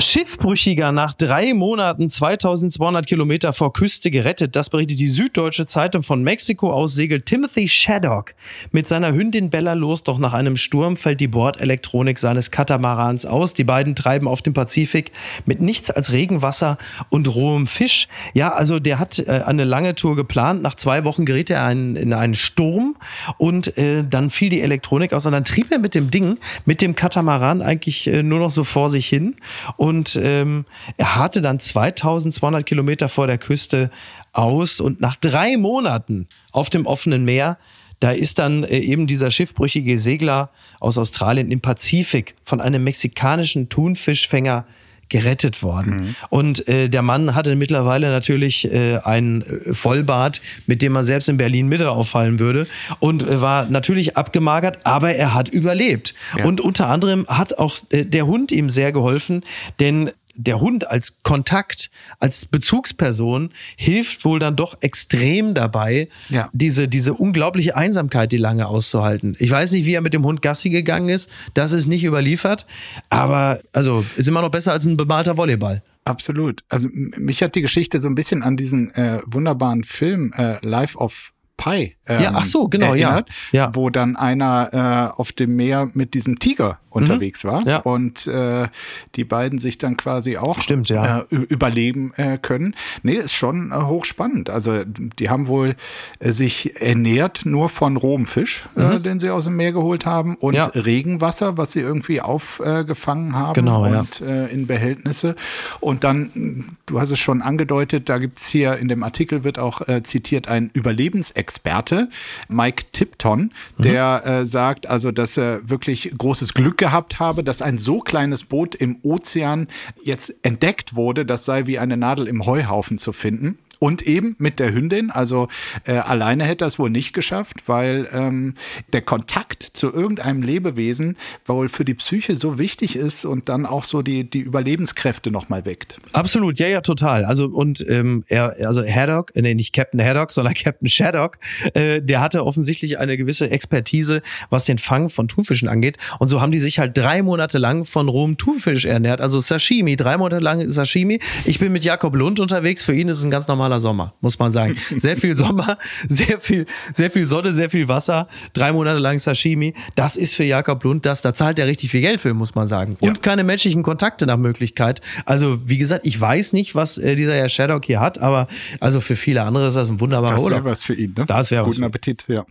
Schiffbrüchiger 0.03 0.91
nach 0.91 1.15
drei 1.15 1.55
Monaten 1.55 2.11
2200 2.11 3.07
Kilometer 3.07 3.53
vor 3.53 3.73
Küste 3.73 4.11
gerettet. 4.11 4.57
Das 4.57 4.69
berichtet 4.69 4.99
die 4.99 5.09
Süddeutsche 5.09 5.67
Zeitung 5.67 6.03
von 6.03 6.25
Mexiko 6.25 6.73
aus. 6.73 6.95
Segelt 6.95 7.27
Timothy 7.27 7.69
Shaddock 7.69 8.35
mit 8.73 8.89
seiner 8.89 9.13
Hündin 9.13 9.49
Bella 9.51 9.75
los. 9.75 10.03
Doch 10.03 10.19
nach 10.19 10.33
einem 10.33 10.57
Sturm 10.57 10.97
fällt 10.97 11.21
die 11.21 11.29
Bordelektronik 11.29 12.19
seines 12.19 12.51
Katamarans 12.51 13.27
aus. 13.27 13.55
Die 13.55 13.63
beiden 13.63 13.95
treiben 13.95 14.27
auf 14.27 14.43
dem 14.43 14.55
Pazifik 14.55 15.13
mit 15.47 15.61
nichts 15.61 15.91
als 15.91 16.11
Regenwasser 16.11 16.79
und 17.09 17.33
rohem 17.33 17.69
Fisch. 17.69 18.09
Ja, 18.35 18.53
also 18.53 18.81
der 18.81 18.99
hat 18.99 19.21
äh, 19.21 19.43
eine 19.47 19.65
lange 19.65 19.95
Tour 19.95 20.17
geplant. 20.17 20.63
Nach 20.63 20.75
zwei 20.75 21.05
Wochen 21.05 21.25
geriet 21.25 21.49
er 21.49 21.65
ein, 21.65 21.95
in 21.95 22.13
einen 22.13 22.35
Sturm 22.35 22.97
und 23.39 23.79
äh, 23.79 24.03
dann 24.09 24.31
fiel 24.31 24.49
die 24.49 24.63
Elektronik 24.63 25.13
aus. 25.13 25.27
Und 25.27 25.33
dann 25.33 25.45
trieb 25.45 25.71
er 25.71 25.79
mit 25.79 25.95
dem 25.95 26.11
Ding, 26.11 26.39
mit 26.65 26.83
dem 26.83 26.97
Katamaran 26.97 27.63
eigentlich 27.63 28.09
äh, 28.09 28.25
nur 28.25 28.41
noch 28.41 28.51
so 28.51 28.65
vor 28.65 28.91
sich 28.91 29.07
hin. 29.07 29.37
Und 29.77 29.92
und 29.93 30.19
ähm, 30.23 30.65
er 30.97 31.17
hatte 31.17 31.43
dann 31.43 31.61
2200 31.61 32.65
Kilometer 32.65 33.11
vor 33.11 33.27
der 33.27 33.37
Küste 33.37 33.91
aus 34.33 34.81
und 34.81 35.03
nach 35.03 35.17
drei 35.17 35.59
Monaten 35.59 36.29
auf 36.51 36.71
dem 36.71 36.87
offenen 36.87 37.27
Meer 37.27 37.59
da 38.01 38.11
ist 38.11 38.41
dann 38.41 38.65
äh, 38.65 38.79
eben 38.79 39.07
dieser 39.07 39.31
schiffbrüchige 39.31 39.97
Segler 39.97 40.51
aus 40.81 40.99
Australien 40.99 41.53
im 41.53 41.61
Pazifik 41.61 42.35
von 42.43 42.61
einem 42.61 42.83
mexikanischen 42.83 43.69
Thunfischfänger 43.69 44.65
gerettet 45.13 45.63
worden. 45.63 45.95
Mhm. 45.95 46.15
Und 46.31 46.69
äh, 46.69 46.89
der 46.89 47.03
Mann 47.03 47.35
hatte 47.35 47.55
mittlerweile 47.55 48.11
natürlich 48.11 48.73
äh, 48.73 48.97
einen 49.05 49.43
äh, 49.43 49.75
Vollbart, 49.75 50.41
mit 50.67 50.81
dem 50.81 50.93
man 50.93 51.05
selbst 51.05 51.29
in 51.29 51.37
Berlin 51.37 51.69
Mitte 51.69 51.91
auffallen 51.91 52.39
würde 52.39 52.67
und 52.99 53.23
äh, 53.23 53.41
war 53.43 53.67
natürlich 53.67 54.17
abgemagert, 54.17 54.79
aber 54.85 55.15
er 55.15 55.35
hat 55.35 55.51
überlebt. 55.51 56.15
Ja. 56.37 56.47
Und 56.47 56.63
unter 56.63 56.89
anderem 56.89 57.27
hat 57.29 57.59
auch 57.59 57.77
äh, 57.91 58.07
der 58.07 58.27
Hund 58.27 58.53
ihm 58.53 58.71
sehr 58.71 58.91
geholfen, 58.91 59.43
denn 59.81 60.11
der 60.35 60.61
Hund 60.61 60.89
als 60.89 61.19
Kontakt, 61.23 61.91
als 62.19 62.47
Bezugsperson 62.47 63.51
hilft 63.77 64.25
wohl 64.25 64.39
dann 64.39 64.57
doch 64.57 64.77
extrem 64.81 65.55
dabei, 65.55 66.09
ja. 66.29 66.49
diese, 66.53 66.89
diese 66.89 67.15
unglaubliche 67.15 67.77
Einsamkeit, 67.77 68.33
die 68.33 68.37
lange 68.37 68.67
auszuhalten. 68.67 69.37
Ich 69.39 69.51
weiß 69.51 69.73
nicht, 69.73 69.87
wie 69.87 69.95
er 69.95 70.01
mit 70.01 70.15
dem 70.15 70.25
Hund 70.25 70.43
Gassi 70.43 70.71
gegangen 70.71 71.09
ist. 71.09 71.31
Das 71.55 71.73
ist 71.73 71.87
nicht 71.87 72.05
überliefert. 72.05 72.67
Aber, 73.11 73.61
also, 73.73 74.05
ist 74.17 74.29
immer 74.29 74.43
noch 74.43 74.51
besser 74.51 74.73
als 74.73 74.87
ein 74.87 74.97
bemalter 74.97 75.37
Volleyball. 75.37 75.83
Absolut. 76.05 76.65
Also, 76.69 76.89
mich 76.91 77.43
hat 77.43 77.55
die 77.55 77.63
Geschichte 77.63 78.01
so 78.01 78.09
ein 78.09 78.15
bisschen 78.15 78.43
an 78.43 78.57
diesen 78.57 78.93
äh, 78.95 79.21
wunderbaren 79.27 79.85
Film 79.85 80.33
äh, 80.37 80.65
Life 80.67 80.99
of 80.99 81.33
Pi 81.57 81.97
ähm, 82.07 82.23
ja, 82.23 82.33
ach 82.35 82.45
so, 82.45 82.67
genau, 82.67 82.95
erinnert, 82.95 83.29
ja. 83.53 83.67
ja. 83.67 83.75
wo 83.75 83.89
dann 83.89 84.17
einer 84.17 85.13
äh, 85.15 85.21
auf 85.21 85.31
dem 85.31 85.55
Meer 85.55 85.89
mit 85.95 86.15
diesem 86.15 86.41
Tiger 86.41 86.81
unterwegs 86.91 87.45
mhm. 87.45 87.49
war 87.49 87.67
ja. 87.67 87.79
und 87.79 88.27
äh, 88.27 88.69
die 89.15 89.25
beiden 89.25 89.59
sich 89.59 89.79
dann 89.79 89.97
quasi 89.97 90.37
auch 90.37 90.61
Stimmt, 90.61 90.89
ja. 90.91 91.21
äh, 91.21 91.25
überleben 91.31 92.13
äh, 92.17 92.39
können. 92.39 92.75
Nee, 93.03 93.15
ist 93.15 93.33
schon 93.33 93.71
äh, 93.71 93.77
hochspannend. 93.77 94.51
Also 94.51 94.85
die 94.85 95.31
haben 95.31 95.47
wohl 95.47 95.75
äh, 96.19 96.33
sich 96.33 96.83
ernährt 96.83 97.43
nur 97.47 97.69
von 97.69 97.97
rohem 97.97 98.27
Fisch, 98.27 98.67
äh, 98.77 98.99
mhm. 98.99 99.03
den 99.05 99.21
sie 99.21 99.31
aus 99.31 99.45
dem 99.45 99.57
Meer 99.57 99.73
geholt 99.73 100.05
haben 100.05 100.35
und 100.35 100.55
ja. 100.55 100.65
Regenwasser, 100.65 101.57
was 101.57 101.73
sie 101.73 101.81
irgendwie 101.81 102.21
aufgefangen 102.21 103.37
haben 103.37 103.55
genau, 103.55 103.87
und 103.87 104.21
äh, 104.21 104.49
in 104.49 104.67
Behältnisse. 104.67 105.37
Und 105.81 106.05
dann, 106.05 106.77
du 106.87 107.01
hast 107.01 107.13
es 107.13 107.21
schon 107.21 107.43
angedeutet, 107.43 108.09
da 108.09 108.19
gibt's 108.19 108.49
hier 108.49 108.77
in 108.77 108.89
dem 108.89 109.03
Artikel 109.03 109.45
wird 109.45 109.59
auch 109.59 109.89
äh, 109.89 110.03
zitiert 110.03 110.49
ein 110.49 110.69
Überlebensexperiment 110.75 111.52
Experte, 111.53 112.09
Mike 112.49 112.85
Tipton, 112.93 113.53
der 113.77 114.23
äh, 114.25 114.47
sagt 114.47 114.89
also, 114.89 115.13
dass 115.13 115.37
er 115.37 115.69
wirklich 115.69 116.11
großes 116.17 116.55
Glück 116.55 116.79
gehabt 116.79 117.21
habe, 117.21 117.45
dass 117.45 117.61
ein 117.61 117.77
so 117.77 118.01
kleines 118.01 118.45
Boot 118.45 118.75
im 118.75 118.97
Ozean 119.03 119.69
jetzt 120.03 120.35
entdeckt 120.43 120.95
wurde, 120.95 121.27
das 121.27 121.45
sei 121.45 121.67
wie 121.67 121.79
eine 121.79 121.99
Nadel 121.99 122.27
im 122.27 122.47
Heuhaufen 122.47 122.97
zu 122.97 123.13
finden. 123.13 123.59
Und 123.83 124.03
eben 124.03 124.37
mit 124.39 124.61
der 124.61 124.73
Hündin, 124.73 125.11
also 125.11 125.49
äh, 125.89 125.95
alleine 125.95 126.45
hätte 126.45 126.65
er 126.65 126.69
es 126.69 126.79
wohl 126.79 126.89
nicht 126.89 127.13
geschafft, 127.15 127.67
weil 127.67 128.07
ähm, 128.13 128.55
der 128.93 129.03
Kontakt 129.03 129.65
zu 129.65 129.93
irgendeinem 129.93 130.41
Lebewesen 130.41 131.17
wohl 131.47 131.69
für 131.69 131.85
die 131.85 131.95
Psyche 131.95 132.37
so 132.37 132.61
wichtig 132.61 132.95
ist 132.95 133.25
und 133.25 133.49
dann 133.49 133.67
auch 133.67 133.83
so 133.83 134.03
die, 134.03 134.23
die 134.23 134.39
Überlebenskräfte 134.39 135.33
nochmal 135.33 135.67
weckt. 135.67 135.99
Absolut, 136.13 136.61
ja, 136.61 136.69
ja, 136.69 136.81
total. 136.81 137.25
Also 137.25 137.47
und 137.47 137.85
ähm, 137.89 138.23
er, 138.29 138.55
also 138.69 138.85
Haddock, 138.85 139.35
äh, 139.35 139.43
nee, 139.43 139.55
nicht 139.55 139.73
Captain 139.73 140.01
Haddock, 140.01 140.31
sondern 140.31 140.55
Captain 140.63 140.87
Shaddock, 140.87 141.39
äh, 141.75 142.01
der 142.01 142.21
hatte 142.21 142.47
offensichtlich 142.47 143.01
eine 143.01 143.17
gewisse 143.17 143.51
Expertise, 143.51 144.23
was 144.49 144.65
den 144.65 144.79
Fang 144.79 145.11
von 145.11 145.27
Thunfischen 145.27 145.67
angeht. 145.67 145.99
Und 146.21 146.29
so 146.29 146.41
haben 146.41 146.53
die 146.53 146.61
sich 146.61 146.79
halt 146.79 146.97
drei 146.97 147.21
Monate 147.21 147.59
lang 147.59 147.85
von 147.85 148.09
rohem 148.09 148.37
Thunfisch 148.37 148.85
ernährt, 148.85 149.21
also 149.21 149.41
Sashimi, 149.41 149.97
drei 149.97 150.19
Monate 150.19 150.39
lang 150.39 150.71
Sashimi. 150.71 151.19
Ich 151.47 151.59
bin 151.59 151.73
mit 151.73 151.83
Jakob 151.83 152.15
Lund 152.15 152.39
unterwegs, 152.39 152.85
für 152.85 152.95
ihn 152.95 153.09
ist 153.09 153.19
es 153.19 153.25
ein 153.25 153.33
ganz 153.33 153.49
normaler 153.49 153.72
Sommer, 153.81 154.15
muss 154.21 154.39
man 154.39 154.53
sagen. 154.53 154.77
Sehr 154.97 155.17
viel 155.17 155.37
Sommer, 155.37 155.79
sehr 156.09 156.41
viel, 156.41 156.67
sehr 156.93 157.11
viel 157.11 157.25
Sonne, 157.27 157.53
sehr 157.53 157.71
viel 157.71 157.89
Wasser, 157.89 158.29
drei 158.53 158.73
Monate 158.73 158.99
lang 158.99 159.19
Sashimi. 159.19 159.75
Das 159.95 160.17
ist 160.17 160.35
für 160.35 160.45
Jakob 160.45 160.83
Lund 160.85 161.07
das, 161.07 161.23
da 161.23 161.35
zahlt 161.35 161.59
er 161.59 161.67
richtig 161.67 161.91
viel 161.91 162.01
Geld 162.01 162.21
für, 162.21 162.35
muss 162.35 162.55
man 162.55 162.67
sagen. 162.69 162.97
Und 163.01 163.17
Ja. 163.17 163.21
keine 163.23 163.45
menschlichen 163.45 163.83
Kontakte 163.83 164.27
nach 164.27 164.37
Möglichkeit. 164.37 165.01
Also, 165.27 165.59
wie 165.69 165.79
gesagt, 165.79 166.07
ich 166.07 166.21
weiß 166.21 166.53
nicht, 166.53 166.75
was 166.75 166.99
äh, 166.99 167.17
dieser 167.17 167.35
Herr 167.35 167.49
Shaddock 167.49 167.85
hier 167.85 168.01
hat, 168.01 168.19
aber 168.19 168.47
also 168.81 169.01
für 169.01 169.17
viele 169.17 169.43
andere 169.43 169.67
ist 169.69 169.75
das 169.75 169.89
ein 169.91 170.01
wunderbarer 170.01 170.33
Das 170.35 170.45
wäre 170.45 170.55
Urlaub. 170.55 170.65
was 170.71 170.83
für 170.83 170.95
ihn, 170.95 171.15
ne? 171.17 171.25
Das 171.27 171.51
wäre 171.51 171.65
Guten 171.65 171.85
Appetit, 171.85 172.25
ja. 172.29 172.45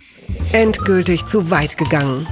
Endgültig 0.51 1.25
zu 1.25 1.49
weit 1.51 1.77
gegangen. 1.77 2.27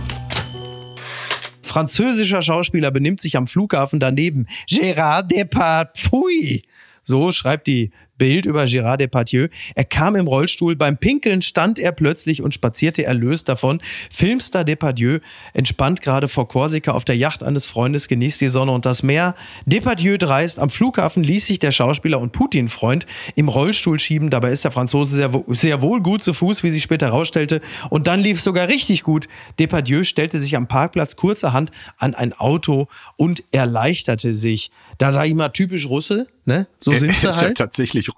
Französischer 1.61 2.41
Schauspieler 2.41 2.89
benimmt 2.91 3.21
sich 3.21 3.37
am 3.37 3.45
Flughafen 3.45 3.99
daneben. 3.99 4.47
Gérard 4.67 5.27
Depardieu. 5.31 6.59
So 7.03 7.31
schreibt 7.31 7.67
die 7.67 7.91
Bild 8.19 8.45
über 8.45 8.65
Gérard 8.65 8.97
Depardieu. 8.97 9.47
Er 9.73 9.85
kam 9.85 10.15
im 10.15 10.27
Rollstuhl, 10.27 10.75
beim 10.75 10.97
Pinkeln 10.97 11.41
stand 11.41 11.79
er 11.79 11.91
plötzlich 11.91 12.43
und 12.43 12.53
spazierte 12.53 13.03
erlöst 13.03 13.49
davon. 13.49 13.81
Filmstar 14.11 14.63
Depardieu 14.63 15.19
entspannt 15.53 16.03
gerade 16.03 16.27
vor 16.27 16.47
Korsika 16.47 16.91
auf 16.91 17.05
der 17.05 17.17
Yacht 17.17 17.41
eines 17.41 17.65
Freundes, 17.65 18.07
genießt 18.07 18.39
die 18.41 18.49
Sonne 18.49 18.71
und 18.71 18.85
das 18.85 19.01
Meer. 19.01 19.33
Depardieu 19.65 20.17
dreist. 20.17 20.59
Am 20.59 20.69
Flughafen 20.69 21.23
ließ 21.23 21.47
sich 21.47 21.57
der 21.57 21.71
Schauspieler 21.71 22.19
und 22.19 22.31
Putin-Freund 22.31 23.07
im 23.35 23.47
Rollstuhl 23.47 23.99
schieben. 23.99 24.29
Dabei 24.29 24.51
ist 24.51 24.63
der 24.63 24.71
Franzose 24.71 25.15
sehr, 25.15 25.43
sehr 25.47 25.81
wohl 25.81 26.01
gut 26.01 26.23
zu 26.23 26.33
Fuß, 26.35 26.61
wie 26.61 26.69
sich 26.69 26.83
später 26.83 27.07
herausstellte. 27.07 27.61
Und 27.89 28.07
dann 28.07 28.19
lief 28.19 28.37
es 28.37 28.43
sogar 28.43 28.67
richtig 28.67 29.03
gut. 29.03 29.27
Depardieu 29.59 30.03
stellte 30.03 30.37
sich 30.37 30.55
am 30.55 30.67
Parkplatz 30.67 31.15
kurzerhand 31.15 31.71
an 31.97 32.13
ein 32.13 32.33
Auto 32.33 32.87
und 33.15 33.43
erleichterte 33.51 34.33
sich. 34.33 34.71
Da 34.97 35.11
sah 35.13 35.23
ich 35.23 35.33
mal 35.33 35.49
typisch 35.49 35.87
Russe, 35.87 36.27
ne? 36.45 36.67
So 36.79 36.91
sind 36.91 37.11
sie 37.11 37.15
ist 37.15 37.23
ja 37.23 37.35
halt. 37.35 37.57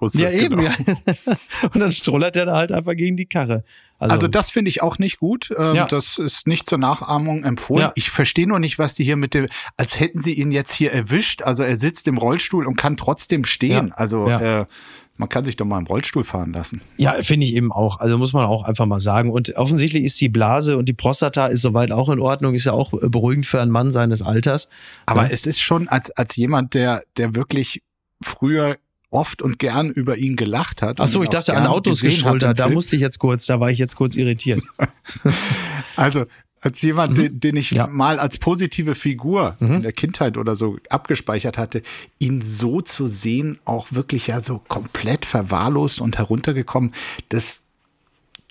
Russe. 0.00 0.22
Ja, 0.22 0.30
eben, 0.30 0.56
genau. 0.56 0.70
ja. 1.26 1.36
Und 1.74 1.80
dann 1.80 1.92
strollert 1.92 2.36
er 2.36 2.46
da 2.46 2.56
halt 2.56 2.72
einfach 2.72 2.94
gegen 2.96 3.16
die 3.16 3.26
Karre. 3.26 3.64
Also 3.98 4.26
das 4.26 4.50
finde 4.50 4.68
ich 4.68 4.82
auch 4.82 4.98
nicht 4.98 5.18
gut. 5.20 5.54
Ähm, 5.56 5.76
Ja. 5.76 5.86
Das 5.86 6.18
ist 6.18 6.48
nicht 6.48 6.68
zur 6.68 6.78
Nachahmung 6.78 7.44
empfohlen. 7.44 7.82
Ja. 7.82 7.92
Ich 7.94 8.10
verstehe 8.10 8.48
nur 8.48 8.58
nicht, 8.58 8.78
was 8.80 8.94
die 8.94 9.04
hier 9.04 9.16
mit 9.16 9.32
dem, 9.32 9.46
als 9.76 10.00
hätten 10.00 10.20
sie 10.20 10.32
ihn 10.32 10.50
jetzt 10.50 10.72
hier 10.72 10.92
erwischt. 10.92 11.42
Also 11.42 11.62
er 11.62 11.76
sitzt 11.76 12.08
im 12.08 12.18
Rollstuhl 12.18 12.66
und 12.66 12.76
kann 12.76 12.96
trotzdem 12.96 13.44
stehen. 13.44 13.92
Also. 13.92 14.26
Äh, 14.26 14.66
man 15.18 15.28
kann 15.28 15.44
sich 15.44 15.56
doch 15.56 15.66
mal 15.66 15.78
im 15.78 15.86
Rollstuhl 15.86 16.24
fahren 16.24 16.52
lassen. 16.54 16.80
Ja, 16.96 17.12
finde 17.22 17.46
ich 17.46 17.54
eben 17.54 17.70
auch. 17.70 18.00
Also 18.00 18.16
muss 18.16 18.32
man 18.32 18.46
auch 18.46 18.64
einfach 18.64 18.86
mal 18.86 18.98
sagen. 18.98 19.30
Und 19.30 19.54
offensichtlich 19.56 20.02
ist 20.04 20.20
die 20.20 20.30
Blase 20.30 20.78
und 20.78 20.88
die 20.88 20.94
Prostata 20.94 21.46
ist 21.48 21.60
soweit 21.60 21.92
auch 21.92 22.08
in 22.08 22.18
Ordnung, 22.18 22.54
ist 22.54 22.64
ja 22.64 22.72
auch 22.72 22.92
äh, 22.94 23.08
beruhigend 23.08 23.44
für 23.46 23.60
einen 23.60 23.70
Mann 23.70 23.92
seines 23.92 24.22
Alters. 24.22 24.68
Aber 25.06 25.24
Ja. 25.24 25.28
es 25.30 25.44
ist 25.46 25.60
schon 25.60 25.86
als, 25.86 26.10
als 26.12 26.34
jemand, 26.34 26.72
der, 26.74 27.02
der 27.18 27.34
wirklich 27.36 27.82
früher 28.24 28.76
oft 29.12 29.42
und 29.42 29.58
gern 29.58 29.90
über 29.90 30.16
ihn 30.16 30.36
gelacht 30.36 30.82
hat. 30.82 30.98
Ach 31.00 31.08
so, 31.08 31.22
ich 31.22 31.28
dachte 31.28 31.54
an 31.54 31.66
Autos 31.66 32.00
geschultert. 32.00 32.58
Da 32.58 32.68
musste 32.68 32.96
ich 32.96 33.02
jetzt 33.02 33.18
kurz, 33.18 33.46
da 33.46 33.60
war 33.60 33.70
ich 33.70 33.78
jetzt 33.78 33.96
kurz 33.96 34.16
irritiert. 34.16 34.62
Also 35.96 36.24
als 36.60 36.80
jemand, 36.82 37.18
den, 37.18 37.40
den 37.40 37.56
ich 37.56 37.72
Mhm. 37.72 37.76
Ja. 37.76 37.86
Mhm. 37.88 37.96
mal 37.96 38.20
als 38.20 38.38
positive 38.38 38.94
Figur 38.94 39.56
in 39.60 39.82
der 39.82 39.92
Kindheit 39.92 40.38
oder 40.38 40.54
so 40.54 40.78
abgespeichert 40.90 41.58
hatte, 41.58 41.82
ihn 42.18 42.40
so 42.40 42.80
zu 42.80 43.08
sehen, 43.08 43.58
auch 43.64 43.88
wirklich 43.90 44.28
ja 44.28 44.40
so 44.40 44.60
komplett 44.68 45.24
verwahrlost 45.24 46.00
und 46.00 46.18
heruntergekommen, 46.18 46.92
das 47.30 47.61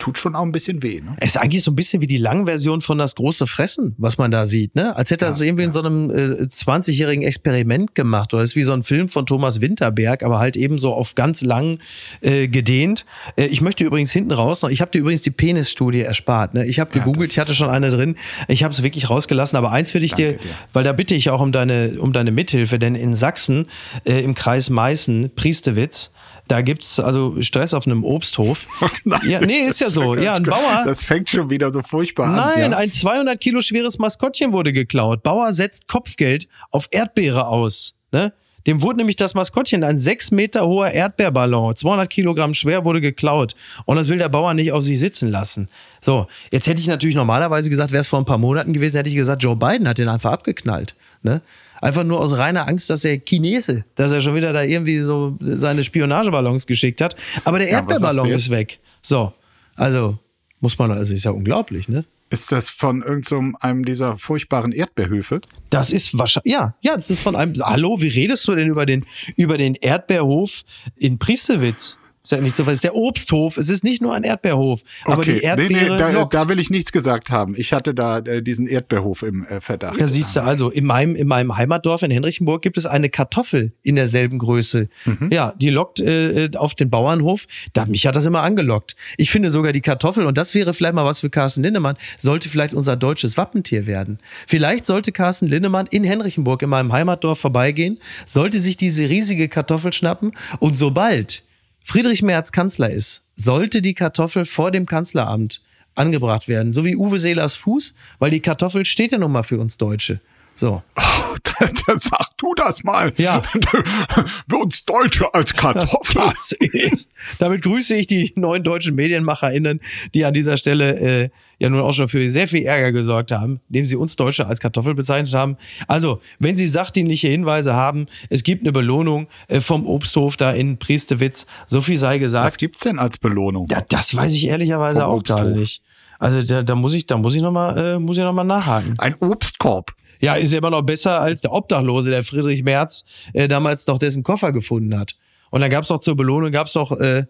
tut 0.01 0.17
schon 0.17 0.35
auch 0.35 0.41
ein 0.43 0.51
bisschen 0.51 0.81
weh. 0.83 0.99
Ne? 1.01 1.15
Es 1.19 1.35
ist 1.35 1.37
eigentlich 1.37 1.63
so 1.63 1.71
ein 1.71 1.75
bisschen 1.75 2.01
wie 2.01 2.07
die 2.07 2.17
Langversion 2.17 2.81
von 2.81 2.97
das 2.97 3.15
große 3.15 3.45
Fressen, 3.47 3.95
was 3.97 4.17
man 4.17 4.31
da 4.31 4.45
sieht, 4.45 4.75
ne? 4.75 4.95
Als 4.95 5.11
hätte 5.11 5.25
er 5.25 5.29
das 5.29 5.41
irgendwie 5.41 5.63
in 5.63 5.71
so 5.71 5.79
einem 5.81 6.09
äh, 6.09 6.43
20-jährigen 6.43 7.23
Experiment 7.23 7.95
gemacht. 7.95 8.33
Oder 8.33 8.43
ist 8.43 8.55
wie 8.55 8.63
so 8.63 8.73
ein 8.73 8.83
Film 8.83 9.09
von 9.09 9.25
Thomas 9.25 9.61
Winterberg, 9.61 10.23
aber 10.23 10.39
halt 10.39 10.55
eben 10.57 10.79
so 10.79 10.93
auf 10.93 11.15
ganz 11.15 11.41
lang 11.41 11.79
äh, 12.21 12.47
gedehnt. 12.47 13.05
Äh, 13.37 13.45
ich 13.45 13.61
möchte 13.61 13.83
übrigens 13.83 14.11
hinten 14.11 14.31
raus 14.31 14.61
noch, 14.63 14.69
ich 14.69 14.81
habe 14.81 14.91
dir 14.91 14.99
übrigens 14.99 15.21
die 15.21 15.31
Penisstudie 15.31 16.01
erspart. 16.01 16.53
Ne? 16.53 16.65
Ich 16.65 16.79
habe 16.79 16.91
gegoogelt, 16.91 17.27
das- 17.29 17.33
ich 17.33 17.39
hatte 17.39 17.53
schon 17.53 17.69
eine 17.69 17.89
drin. 17.89 18.15
Ich 18.47 18.63
habe 18.63 18.73
es 18.73 18.81
wirklich 18.83 19.09
rausgelassen, 19.09 19.57
aber 19.57 19.71
eins 19.71 19.93
würde 19.93 20.05
ich 20.05 20.13
dir, 20.13 20.33
dir. 20.33 20.39
weil 20.73 20.83
da 20.83 20.93
bitte 20.93 21.13
ich 21.15 21.29
auch 21.29 21.41
um 21.41 21.51
deine, 21.51 21.99
um 21.99 22.11
deine 22.13 22.31
Mithilfe, 22.31 22.79
denn 22.79 22.95
in 22.95 23.13
Sachsen, 23.13 23.67
äh, 24.05 24.21
im 24.23 24.33
Kreis 24.35 24.69
Meißen, 24.69 25.31
Priestewitz, 25.35 26.11
da 26.47 26.61
gibt's 26.61 26.99
also 26.99 27.41
Stress 27.41 27.73
auf 27.73 27.85
einem 27.87 28.03
Obsthof. 28.03 28.65
ja, 29.27 29.41
nee, 29.41 29.59
ist 29.59 29.79
ja 29.81 29.89
so. 29.89 30.15
Ja, 30.15 30.35
ein 30.35 30.43
Bauer. 30.43 30.83
Das 30.85 31.03
fängt 31.03 31.29
schon 31.29 31.49
wieder 31.49 31.71
so 31.71 31.81
furchtbar 31.81 32.27
an. 32.27 32.35
Nein, 32.35 32.71
ja. 32.71 32.77
ein 32.77 32.91
200 32.91 33.39
Kilo 33.39 33.61
schweres 33.61 33.99
Maskottchen 33.99 34.53
wurde 34.53 34.73
geklaut. 34.73 35.23
Bauer 35.23 35.53
setzt 35.53 35.87
Kopfgeld 35.87 36.47
auf 36.71 36.87
Erdbeere 36.91 37.47
aus. 37.47 37.95
Ne? 38.11 38.33
Dem 38.67 38.81
wurde 38.81 38.97
nämlich 38.97 39.15
das 39.15 39.33
Maskottchen, 39.33 39.83
ein 39.83 39.97
6 39.97 40.31
Meter 40.31 40.67
hoher 40.67 40.91
Erdbeerballon, 40.91 41.75
200 41.75 42.09
Kilogramm 42.09 42.53
schwer, 42.53 42.85
wurde 42.85 43.01
geklaut. 43.01 43.55
Und 43.85 43.95
das 43.95 44.07
will 44.07 44.17
der 44.17 44.29
Bauer 44.29 44.53
nicht 44.53 44.71
auf 44.71 44.83
sich 44.83 44.99
sitzen 44.99 45.29
lassen. 45.29 45.69
So, 46.01 46.27
jetzt 46.51 46.67
hätte 46.67 46.81
ich 46.81 46.87
natürlich 46.87 47.15
normalerweise 47.15 47.69
gesagt, 47.69 47.91
wäre 47.91 48.01
es 48.01 48.07
vor 48.07 48.19
ein 48.19 48.25
paar 48.25 48.37
Monaten 48.37 48.73
gewesen, 48.73 48.97
hätte 48.97 49.09
ich 49.09 49.15
gesagt, 49.15 49.41
Joe 49.43 49.55
Biden 49.55 49.87
hat 49.87 49.97
den 49.97 50.09
einfach 50.09 50.31
abgeknallt. 50.31 50.95
Ne? 51.23 51.41
Einfach 51.81 52.03
nur 52.03 52.19
aus 52.19 52.37
reiner 52.37 52.67
Angst, 52.67 52.89
dass 52.89 53.03
er 53.03 53.17
Chinese, 53.19 53.85
dass 53.95 54.11
er 54.11 54.21
schon 54.21 54.35
wieder 54.35 54.53
da 54.53 54.63
irgendwie 54.63 54.99
so 54.99 55.35
seine 55.41 55.83
Spionageballons 55.83 56.67
geschickt 56.67 57.01
hat. 57.01 57.15
Aber 57.43 57.57
der 57.57 57.69
Ja, 57.69 57.77
Erdbeerballon 57.79 58.29
ist 58.29 58.51
weg. 58.51 58.79
So, 59.01 59.33
also 59.75 60.19
muss 60.59 60.77
man, 60.77 60.91
also 60.91 61.13
ist 61.13 61.25
ja 61.25 61.31
unglaublich, 61.31 61.89
ne? 61.89 62.05
Ist 62.29 62.51
das 62.51 62.69
von 62.69 63.01
irgendeinem 63.01 63.57
einem 63.59 63.83
dieser 63.83 64.15
furchtbaren 64.15 64.71
Erdbeerhöfe? 64.71 65.41
Das 65.69 65.91
ist 65.91 66.17
wahrscheinlich, 66.17 66.53
ja, 66.53 66.75
ja, 66.81 66.93
das 66.93 67.09
ist 67.09 67.21
von 67.21 67.35
einem, 67.35 67.55
hallo, 67.59 67.99
wie 67.99 68.07
redest 68.07 68.47
du 68.47 68.55
denn 68.55 68.69
über 68.69 68.85
den, 68.85 69.03
über 69.35 69.57
den 69.57 69.75
Erdbeerhof 69.75 70.61
in 70.95 71.19
Priestewitz? 71.19 71.97
Ist 72.23 72.31
ja 72.31 72.39
nicht 72.39 72.55
so, 72.55 72.63
es 72.63 72.69
ist 72.69 72.83
der 72.83 72.95
Obsthof, 72.95 73.57
es 73.57 73.69
ist 73.69 73.83
nicht 73.83 74.01
nur 74.01 74.13
ein 74.13 74.23
Erdbeerhof, 74.23 74.81
aber 75.05 75.25
die 75.25 75.39
Erdbeere 75.39 75.97
da, 75.97 76.11
lockt. 76.11 76.33
da 76.33 76.47
will 76.47 76.59
ich 76.59 76.69
nichts 76.69 76.91
gesagt 76.91 77.31
haben. 77.31 77.55
Ich 77.57 77.73
hatte 77.73 77.95
da 77.95 78.19
äh, 78.19 78.43
diesen 78.43 78.67
Erdbeerhof 78.67 79.23
im 79.23 79.43
äh, 79.45 79.59
Verdacht. 79.59 79.99
Ja, 79.99 80.07
siehst 80.07 80.35
du, 80.35 80.43
also 80.43 80.69
in 80.69 80.85
meinem, 80.85 81.15
in 81.15 81.27
meinem 81.27 81.57
Heimatdorf 81.57 82.03
in 82.03 82.11
Henrichenburg 82.11 82.61
gibt 82.61 82.77
es 82.77 82.85
eine 82.85 83.09
Kartoffel 83.09 83.73
in 83.81 83.95
derselben 83.95 84.37
Größe. 84.37 84.89
Ja, 85.31 85.53
die 85.57 85.69
lockt 85.69 85.99
äh, 85.99 86.49
auf 86.55 86.75
den 86.75 86.89
Bauernhof. 86.89 87.47
Da, 87.73 87.85
mich 87.85 88.05
hat 88.05 88.15
das 88.15 88.25
immer 88.25 88.43
angelockt. 88.43 88.95
Ich 89.17 89.31
finde 89.31 89.49
sogar 89.49 89.73
die 89.73 89.81
Kartoffel, 89.81 90.25
und 90.25 90.37
das 90.37 90.53
wäre 90.53 90.73
vielleicht 90.73 90.93
mal 90.93 91.05
was 91.05 91.21
für 91.21 91.29
Carsten 91.29 91.63
Lindemann, 91.63 91.97
sollte 92.17 92.49
vielleicht 92.49 92.73
unser 92.73 92.95
deutsches 92.95 93.37
Wappentier 93.37 93.87
werden. 93.87 94.19
Vielleicht 94.47 94.85
sollte 94.85 95.11
Carsten 95.11 95.47
Lindemann 95.47 95.87
in 95.87 96.03
Henrichenburg 96.03 96.61
in 96.61 96.69
meinem 96.69 96.91
Heimatdorf 96.91 97.39
vorbeigehen, 97.39 97.99
sollte 98.25 98.59
sich 98.59 98.77
diese 98.77 99.09
riesige 99.09 99.49
Kartoffel 99.49 99.93
schnappen 99.93 100.33
und 100.59 100.77
sobald 100.77 101.43
Friedrich 101.83 102.21
Merz 102.21 102.51
Kanzler 102.51 102.89
ist, 102.89 103.23
sollte 103.35 103.81
die 103.81 103.93
Kartoffel 103.93 104.45
vor 104.45 104.71
dem 104.71 104.85
Kanzleramt 104.85 105.61
angebracht 105.95 106.47
werden. 106.47 106.73
So 106.73 106.85
wie 106.85 106.95
Uwe 106.95 107.19
Seelers 107.19 107.55
Fuß, 107.55 107.95
weil 108.19 108.31
die 108.31 108.39
Kartoffel 108.39 108.85
steht 108.85 109.11
ja 109.11 109.17
nun 109.17 109.31
mal 109.31 109.43
für 109.43 109.59
uns 109.59 109.77
Deutsche. 109.77 110.21
So. 110.55 110.81
da 111.87 111.97
sag 111.97 112.37
du 112.37 112.53
das 112.55 112.83
mal. 112.83 113.13
Ja. 113.17 113.41
Für 114.49 114.57
uns 114.57 114.85
Deutsche 114.85 115.33
als 115.33 115.53
Kartoffel. 115.53 116.21
Das 116.21 116.51
ist. 116.59 117.11
Damit 117.39 117.61
grüße 117.63 117.95
ich 117.95 118.07
die 118.07 118.33
neuen 118.35 118.63
deutschen 118.63 118.95
MedienmacherInnen, 118.95 119.79
die 120.13 120.25
an 120.25 120.33
dieser 120.33 120.57
Stelle 120.57 120.99
äh, 120.99 121.29
ja 121.59 121.69
nun 121.69 121.81
auch 121.81 121.93
schon 121.93 122.07
für 122.07 122.29
sehr 122.31 122.47
viel 122.47 122.63
Ärger 122.63 122.91
gesorgt 122.91 123.31
haben, 123.31 123.61
indem 123.69 123.85
sie 123.85 123.95
uns 123.95 124.15
Deutsche 124.15 124.47
als 124.47 124.59
Kartoffel 124.59 124.95
bezeichnet 124.95 125.33
haben. 125.33 125.57
Also, 125.87 126.21
wenn 126.39 126.55
Sie 126.55 126.67
sachdienliche 126.67 127.27
Hinweise 127.27 127.73
haben, 127.73 128.07
es 128.29 128.43
gibt 128.43 128.63
eine 128.63 128.71
Belohnung 128.71 129.27
äh, 129.47 129.59
vom 129.59 129.85
Obsthof 129.85 130.37
da 130.37 130.51
in 130.51 130.77
Priestewitz, 130.77 131.45
so 131.67 131.81
viel 131.81 131.97
sei 131.97 132.17
gesagt. 132.17 132.45
Was 132.45 132.57
gibt's 132.57 132.81
denn 132.81 132.99
als 132.99 133.17
Belohnung? 133.17 133.67
Ja, 133.69 133.81
das 133.87 134.15
weiß 134.15 134.33
ich 134.33 134.47
ehrlicherweise 134.47 135.01
Vom 135.01 135.09
auch 135.09 135.19
Obsthof. 135.19 135.37
gerade 135.37 135.51
nicht. 135.51 135.81
Also 136.19 136.41
da, 136.43 136.61
da 136.61 136.75
muss 136.75 136.93
ich, 136.93 137.07
da 137.07 137.17
muss 137.17 137.35
ich 137.35 137.41
noch 137.41 137.51
mal, 137.51 137.77
äh, 137.77 137.99
muss 137.99 138.17
ich 138.17 138.23
noch 138.23 138.33
mal 138.33 138.43
nachhaken. 138.43 138.93
Ein 138.99 139.15
Obstkorb. 139.19 139.93
Ja, 140.21 140.35
ist 140.35 140.51
ja 140.51 140.59
immer 140.59 140.69
noch 140.69 140.83
besser 140.83 141.19
als 141.19 141.41
der 141.41 141.51
Obdachlose, 141.51 142.09
der 142.09 142.23
Friedrich 142.23 142.63
Merz 142.63 143.05
äh, 143.33 143.47
damals 143.47 143.85
doch 143.85 143.97
dessen 143.97 144.23
Koffer 144.23 144.51
gefunden 144.51 144.97
hat. 144.97 145.15
Und 145.49 145.61
dann 145.61 145.69
gab's 145.69 145.89
doch 145.89 145.99
zur 145.99 146.15
Belohnung, 146.15 146.51
gab's 146.51 146.73
doch 146.73 146.91
äh, 146.91 147.25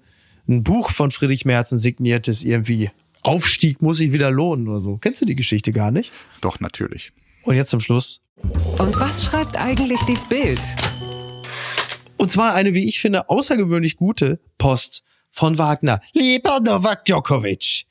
ein 0.48 0.64
Buch 0.64 0.92
von 0.92 1.12
Friedrich 1.12 1.46
Merzen 1.46 1.78
signiert 1.78 2.28
ist, 2.28 2.44
irgendwie 2.44 2.92
Aufstieg 3.24 3.82
muss 3.82 4.00
sich 4.00 4.12
wieder 4.12 4.32
lohnen 4.32 4.68
oder 4.68 4.82
so. 4.82 4.98
Kennst 4.98 5.22
du 5.22 5.26
die 5.26 5.36
Geschichte 5.36 5.72
gar 5.72 5.92
nicht? 5.92 6.12
Doch, 6.42 6.60
natürlich. 6.60 7.12
Und 7.44 7.56
jetzt 7.56 7.70
zum 7.70 7.80
Schluss. 7.80 8.22
Und 8.78 9.00
was 9.00 9.24
schreibt 9.26 9.58
eigentlich 9.58 10.00
die 10.02 10.18
Bild? 10.30 10.60
Und 12.18 12.32
zwar 12.32 12.54
eine, 12.54 12.74
wie 12.74 12.88
ich 12.88 13.00
finde, 13.00 13.30
außergewöhnlich 13.30 13.96
gute 13.96 14.40
Post 14.58 15.04
von 15.32 15.58
Wagner. 15.58 16.02
Lieber 16.14 16.60
Novak 16.60 17.06
Djokovic, 17.06 17.86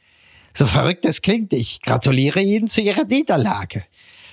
so 0.53 0.67
verrückt 0.67 1.05
es 1.05 1.23
klingt, 1.23 1.53
ich 1.53 1.81
gratuliere 1.81 2.41
Ihnen 2.41 2.69
zu 2.69 2.81
Ihrer 2.81 3.05
Niederlage. 3.05 3.85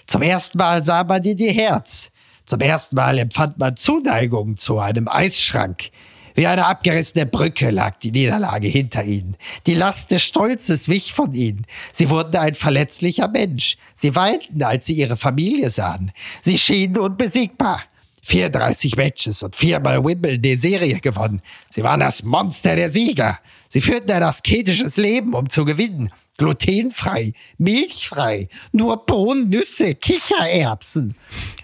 Zum 0.07 0.21
ersten 0.21 0.57
Mal 0.57 0.83
sah 0.83 1.03
man 1.03 1.23
in 1.23 1.37
Ihr 1.37 1.51
Herz. 1.51 2.11
Zum 2.45 2.61
ersten 2.61 2.95
Mal 2.95 3.19
empfand 3.19 3.57
man 3.57 3.75
Zuneigung 3.75 4.57
zu 4.57 4.79
einem 4.79 5.09
Eisschrank. 5.09 5.89
Wie 6.33 6.47
eine 6.47 6.65
abgerissene 6.65 7.25
Brücke 7.25 7.71
lag 7.71 7.97
die 7.97 8.11
Niederlage 8.11 8.67
hinter 8.67 9.03
ihnen. 9.03 9.35
Die 9.65 9.73
Last 9.73 10.11
des 10.11 10.23
Stolzes 10.23 10.87
wich 10.87 11.11
von 11.11 11.33
ihnen. 11.33 11.65
Sie 11.91 12.09
wurden 12.09 12.35
ein 12.37 12.53
verletzlicher 12.53 13.27
Mensch. 13.27 13.75
Sie 13.95 14.15
weinten, 14.15 14.61
als 14.61 14.85
sie 14.85 14.93
ihre 14.93 15.17
Familie 15.17 15.71
sahen. 15.71 16.11
Sie 16.41 16.57
schienen 16.57 16.99
unbesiegbar. 16.99 17.81
34 18.21 18.95
Matches 18.97 19.41
und 19.41 19.55
viermal 19.55 20.03
Wimbledon 20.03 20.41
die 20.41 20.57
Serie 20.57 20.99
gewonnen. 20.99 21.41
Sie 21.71 21.83
waren 21.83 22.01
das 22.01 22.23
Monster 22.23 22.75
der 22.75 22.91
Sieger. 22.91 23.39
Sie 23.67 23.81
führten 23.81 24.11
ein 24.11 24.23
asketisches 24.23 24.97
Leben, 24.97 25.33
um 25.33 25.49
zu 25.49 25.65
gewinnen. 25.65 26.11
Glutenfrei, 26.37 27.33
milchfrei, 27.57 28.47
nur 28.71 29.05
Bohnen, 29.05 29.49
Nüsse, 29.49 29.95
Kichererbsen. 29.95 31.15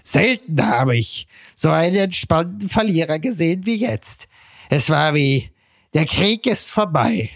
Selten 0.02 0.66
habe 0.66 0.96
ich 0.96 1.28
so 1.54 1.70
einen 1.70 1.96
entspannten 1.96 2.68
Verlierer 2.68 3.18
gesehen 3.20 3.64
wie 3.66 3.76
jetzt. 3.76 4.28
Es 4.68 4.90
war 4.90 5.14
wie, 5.14 5.50
der 5.94 6.06
Krieg 6.06 6.46
ist 6.46 6.72
vorbei. 6.72 7.30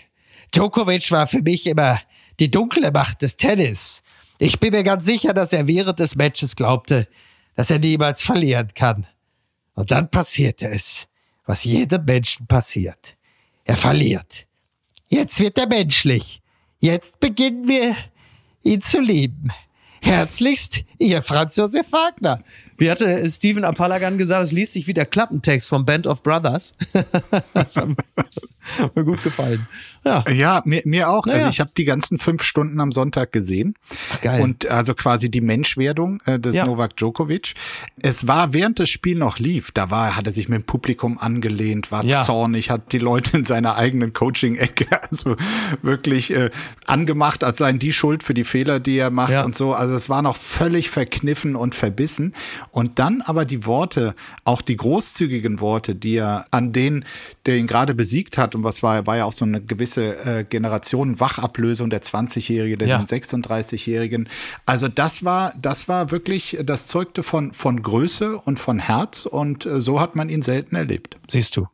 Djokovic 0.52 1.10
war 1.12 1.26
für 1.26 1.42
mich 1.42 1.66
immer 1.66 2.00
die 2.40 2.50
dunkle 2.50 2.90
Macht 2.90 3.22
des 3.22 3.36
Tennis. 3.36 4.02
Ich 4.38 4.58
bin 4.58 4.72
mir 4.72 4.84
ganz 4.84 5.06
sicher, 5.06 5.32
dass 5.32 5.52
er 5.52 5.66
während 5.66 6.00
des 6.00 6.16
Matches 6.16 6.56
glaubte, 6.56 7.08
dass 7.54 7.70
er 7.70 7.78
niemals 7.78 8.22
verlieren 8.22 8.72
kann. 8.74 9.06
Und 9.74 9.90
dann 9.92 10.10
passierte 10.10 10.68
es, 10.68 11.06
was 11.46 11.64
jedem 11.64 12.04
Menschen 12.04 12.46
passiert. 12.46 13.16
Er 13.64 13.76
verliert. 13.76 14.46
Jetzt 15.08 15.38
wird 15.40 15.58
er 15.58 15.66
menschlich. 15.66 16.40
Jetzt 16.80 17.18
beginnen 17.18 17.66
wir, 17.66 17.96
ihn 18.62 18.80
zu 18.80 19.00
lieben. 19.00 19.50
Herzlichst, 20.02 20.80
Ihr 20.98 21.22
Franz 21.22 21.56
Josef 21.56 21.86
Wagner. 21.92 22.40
Wie 22.76 22.90
hatte 22.90 23.28
Steven 23.28 23.64
Apalagan 23.64 24.18
gesagt, 24.18 24.44
es 24.44 24.52
liest 24.52 24.72
sich 24.72 24.86
wie 24.86 24.94
der 24.94 25.06
Klappentext 25.06 25.68
vom 25.68 25.84
Band 25.84 26.06
of 26.06 26.22
Brothers. 26.22 26.74
das 27.54 27.76
hat 27.76 28.94
mir 28.94 29.04
gut 29.04 29.22
gefallen. 29.24 29.66
Ja, 30.04 30.24
Ja, 30.30 30.62
mir, 30.64 30.82
mir 30.84 31.08
auch. 31.08 31.26
Naja. 31.26 31.38
Also 31.38 31.48
ich 31.50 31.60
habe 31.60 31.70
die 31.76 31.84
ganzen 31.84 32.18
fünf 32.18 32.42
Stunden 32.42 32.78
am 32.80 32.92
Sonntag 32.92 33.32
gesehen. 33.32 33.74
Ach, 34.12 34.20
geil. 34.20 34.42
Und 34.42 34.68
also 34.68 34.94
quasi 34.94 35.30
die 35.30 35.40
Menschwerdung 35.40 36.20
äh, 36.26 36.38
des 36.38 36.54
Ja. 36.56 36.66
Novak 36.66 36.96
Djokovic. 36.96 37.54
Es 38.00 38.26
war 38.28 38.52
während 38.52 38.78
das 38.78 38.90
Spiel 38.90 39.16
noch 39.18 39.38
lief, 39.38 39.72
da 39.72 39.90
war, 39.90 40.16
hat 40.16 40.26
er 40.26 40.32
sich 40.32 40.48
mit 40.48 40.60
dem 40.62 40.66
Publikum 40.66 41.18
angelehnt, 41.18 41.90
war 41.90 42.04
Ja. 42.04 42.22
zornig, 42.22 42.70
hat 42.70 42.92
die 42.92 42.98
Leute 42.98 43.38
in 43.38 43.44
seiner 43.44 43.76
eigenen 43.76 44.12
Coaching-Ecke 44.12 44.86
also 45.10 45.36
wirklich 45.82 46.32
äh, 46.32 46.50
angemacht, 46.86 47.42
als 47.42 47.58
seien 47.58 47.78
die 47.80 47.92
schuld 47.92 48.22
für 48.22 48.34
die 48.34 48.44
Fehler, 48.44 48.78
die 48.78 48.98
er 48.98 49.10
macht 49.10 49.32
Ja. 49.32 49.44
und 49.44 49.56
so. 49.56 49.74
Also 49.74 49.87
es 49.92 50.08
war 50.08 50.22
noch 50.22 50.36
völlig 50.36 50.90
verkniffen 50.90 51.56
und 51.56 51.74
verbissen. 51.74 52.34
Und 52.70 52.98
dann 52.98 53.22
aber 53.22 53.44
die 53.44 53.66
Worte, 53.66 54.14
auch 54.44 54.62
die 54.62 54.76
großzügigen 54.76 55.60
Worte, 55.60 55.94
die 55.94 56.16
er 56.16 56.46
an 56.50 56.72
den, 56.72 57.04
der 57.46 57.56
ihn 57.56 57.66
gerade 57.66 57.94
besiegt 57.94 58.38
hat, 58.38 58.54
und 58.54 58.64
was 58.64 58.82
war, 58.82 59.06
war 59.06 59.16
ja 59.16 59.24
auch 59.24 59.32
so 59.32 59.44
eine 59.44 59.60
gewisse 59.60 60.16
äh, 60.24 60.44
Generation 60.44 61.20
Wachablösung 61.20 61.90
der 61.90 62.02
20-Jährige, 62.02 62.76
der 62.78 62.88
Ja. 62.88 62.98
den 62.98 63.06
36-Jährigen. 63.06 64.28
Also 64.66 64.88
das 64.88 65.24
war, 65.24 65.52
das 65.60 65.88
war 65.88 66.10
wirklich, 66.10 66.58
das 66.64 66.86
zeugte 66.86 67.22
von, 67.22 67.52
von 67.52 67.82
Größe 67.82 68.38
und 68.38 68.58
von 68.58 68.78
Herz 68.78 69.26
und 69.26 69.66
äh, 69.66 69.80
so 69.80 70.00
hat 70.00 70.16
man 70.16 70.28
ihn 70.28 70.42
selten 70.42 70.76
erlebt. 70.76 71.16
siehst 71.30 71.56
du. 71.56 71.66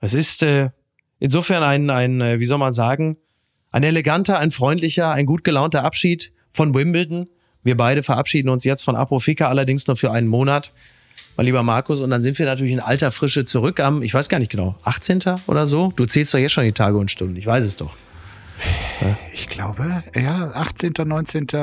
Es 0.00 0.14
ist 0.14 0.42
äh, 0.42 0.70
insofern 1.18 1.62
ein, 1.62 1.88
ein, 1.90 2.20
äh, 2.20 2.38
wie 2.40 2.44
soll 2.46 2.58
man 2.58 2.72
sagen, 2.72 3.16
ein 3.70 3.82
eleganter, 3.82 4.38
ein 4.38 4.50
freundlicher, 4.50 5.10
ein 5.10 5.26
gut 5.26 5.42
gelaunter 5.44 5.82
Abschied 5.84 6.32
von 6.52 6.74
Wimbledon. 6.74 7.28
Wir 7.64 7.76
beide 7.76 8.02
verabschieden 8.02 8.50
uns 8.50 8.64
jetzt 8.64 8.84
von 8.84 8.94
Aprofika, 8.94 9.48
allerdings 9.48 9.86
nur 9.86 9.96
für 9.96 10.10
einen 10.10 10.28
Monat. 10.28 10.72
Mein 11.36 11.46
lieber 11.46 11.64
Markus, 11.64 12.00
und 12.00 12.10
dann 12.10 12.22
sind 12.22 12.38
wir 12.38 12.46
natürlich 12.46 12.72
in 12.72 12.80
alter 12.80 13.10
Frische 13.10 13.44
zurück 13.44 13.80
am, 13.80 14.02
ich 14.02 14.14
weiß 14.14 14.28
gar 14.28 14.38
nicht 14.38 14.52
genau, 14.52 14.76
18. 14.84 15.20
oder 15.48 15.66
so? 15.66 15.92
Du 15.96 16.06
zählst 16.06 16.32
doch 16.32 16.38
jetzt 16.38 16.52
schon 16.52 16.64
die 16.64 16.72
Tage 16.72 16.96
und 16.96 17.10
Stunden, 17.10 17.34
ich 17.36 17.46
weiß 17.46 17.64
es 17.64 17.74
doch. 17.76 17.96
Ich 19.32 19.48
glaube, 19.48 20.04
ja, 20.14 20.52
18., 20.54 20.92
19. 21.04 21.46
äh, 21.52 21.56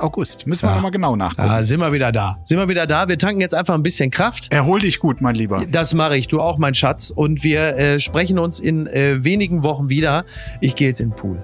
August. 0.00 0.46
Müssen 0.46 0.66
wir 0.66 0.74
nochmal 0.74 0.90
genau 0.90 1.14
nachgucken. 1.14 1.48
Ah, 1.48 1.62
sind 1.62 1.78
wir 1.78 1.92
wieder 1.92 2.10
da. 2.10 2.38
Sind 2.44 2.58
wir 2.58 2.68
wieder 2.68 2.86
da. 2.86 3.06
Wir 3.08 3.18
tanken 3.18 3.42
jetzt 3.42 3.54
einfach 3.54 3.74
ein 3.74 3.82
bisschen 3.82 4.10
Kraft. 4.10 4.50
Erhol 4.52 4.80
dich 4.80 4.98
gut, 4.98 5.20
mein 5.20 5.34
Lieber. 5.34 5.64
Das 5.70 5.92
mache 5.92 6.16
ich, 6.16 6.26
du 6.28 6.40
auch, 6.40 6.56
mein 6.56 6.74
Schatz. 6.74 7.10
Und 7.10 7.44
wir 7.44 7.76
äh, 7.76 8.00
sprechen 8.00 8.38
uns 8.38 8.60
in 8.60 8.86
äh, 8.86 9.22
wenigen 9.22 9.62
Wochen 9.62 9.90
wieder. 9.90 10.24
Ich 10.60 10.74
gehe 10.74 10.88
jetzt 10.88 11.00
in 11.00 11.10
den 11.10 11.16
Pool. 11.16 11.38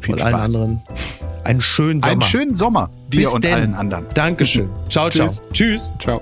Viel 0.00 0.14
und 0.14 0.22
allen 0.22 0.34
Spaß. 0.34 0.54
anderen 0.54 0.82
einen 1.44 1.60
schönen 1.60 2.00
Sommer. 2.00 2.12
Einen 2.12 2.22
schönen 2.22 2.54
Sommer, 2.54 2.90
dir 3.08 3.20
Bis 3.20 3.28
und 3.28 3.44
denn. 3.44 3.54
allen 3.54 3.74
anderen. 3.74 4.06
Dankeschön. 4.14 4.68
Ciao, 4.88 5.10
ciao. 5.10 5.28
Tschüss. 5.28 5.42
Tschüss. 5.52 5.92
Ciao. 5.98 6.20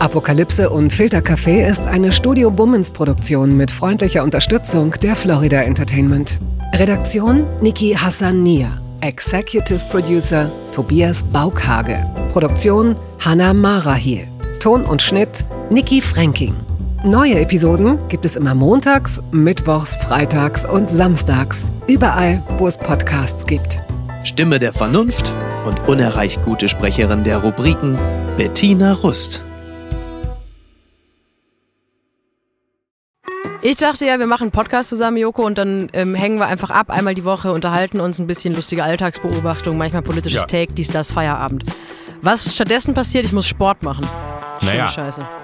Apokalypse 0.00 0.68
und 0.68 0.92
Filtercafé 0.92 1.66
ist 1.66 1.86
eine 1.86 2.12
Studio 2.12 2.50
Bummens 2.50 2.90
Produktion 2.90 3.56
mit 3.56 3.70
freundlicher 3.70 4.22
Unterstützung 4.22 4.90
der 5.02 5.16
Florida 5.16 5.62
Entertainment. 5.62 6.38
Redaktion 6.74 7.46
Niki 7.62 7.94
Hassania. 7.94 8.68
Executive 9.00 9.80
Producer 9.90 10.50
Tobias 10.74 11.22
Baukhage. 11.22 12.04
Produktion 12.32 12.96
Hanna 13.20 13.54
Marahiel. 13.54 14.26
Ton 14.60 14.84
und 14.84 15.00
Schnitt 15.00 15.44
Niki 15.70 16.00
Fränking. 16.00 16.54
Neue 17.06 17.38
Episoden 17.38 17.98
gibt 18.08 18.24
es 18.24 18.34
immer 18.34 18.54
montags, 18.54 19.20
mittwochs, 19.30 19.94
freitags 19.94 20.64
und 20.64 20.88
samstags. 20.88 21.66
Überall, 21.86 22.42
wo 22.56 22.66
es 22.66 22.78
Podcasts 22.78 23.44
gibt. 23.44 23.78
Stimme 24.24 24.58
der 24.58 24.72
Vernunft 24.72 25.30
und 25.66 25.86
unerreicht 25.86 26.42
gute 26.46 26.66
Sprecherin 26.66 27.22
der 27.22 27.36
Rubriken 27.36 27.98
Bettina 28.38 28.94
Rust. 28.94 29.42
Ich 33.60 33.76
dachte 33.76 34.06
ja, 34.06 34.18
wir 34.18 34.26
machen 34.26 34.44
einen 34.44 34.52
Podcast 34.52 34.88
zusammen, 34.88 35.18
Joko, 35.18 35.44
und 35.44 35.58
dann 35.58 35.90
ähm, 35.92 36.14
hängen 36.14 36.38
wir 36.38 36.46
einfach 36.46 36.70
ab, 36.70 36.88
einmal 36.88 37.14
die 37.14 37.24
Woche, 37.24 37.52
unterhalten 37.52 38.00
uns 38.00 38.18
ein 38.18 38.26
bisschen 38.26 38.54
lustige 38.54 38.82
Alltagsbeobachtung, 38.82 39.76
manchmal 39.76 40.00
politisches 40.00 40.40
Ja. 40.40 40.46
Take, 40.46 40.72
dies, 40.72 40.88
das, 40.88 41.10
Feierabend. 41.10 41.64
Was 42.22 42.54
stattdessen 42.54 42.94
passiert, 42.94 43.26
ich 43.26 43.32
muss 43.34 43.46
Sport 43.46 43.82
machen. 43.82 44.08
Schöne 44.60 44.72
Naja. 44.72 44.88
Scheiße. 44.88 45.43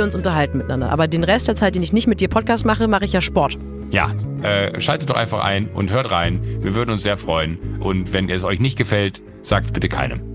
uns 0.03 0.15
unterhalten 0.15 0.57
miteinander. 0.57 0.89
Aber 0.89 1.07
den 1.07 1.23
Rest 1.23 1.47
der 1.47 1.55
Zeit, 1.55 1.75
den 1.75 1.83
ich 1.83 1.93
nicht 1.93 2.07
mit 2.07 2.21
dir 2.21 2.29
Podcast 2.29 2.65
mache, 2.65 2.87
mache 2.87 3.05
ich 3.05 3.13
ja 3.13 3.21
Sport. 3.21 3.57
Ja, 3.89 4.11
äh, 4.41 4.79
schaltet 4.79 5.09
doch 5.09 5.15
einfach 5.17 5.43
ein 5.43 5.67
und 5.67 5.91
hört 5.91 6.11
rein. 6.11 6.39
Wir 6.61 6.75
würden 6.75 6.91
uns 6.91 7.03
sehr 7.03 7.17
freuen. 7.17 7.59
Und 7.79 8.13
wenn 8.13 8.29
es 8.29 8.43
euch 8.43 8.59
nicht 8.59 8.77
gefällt, 8.77 9.21
sagt 9.41 9.65
es 9.65 9.71
bitte 9.71 9.89
keinem. 9.89 10.30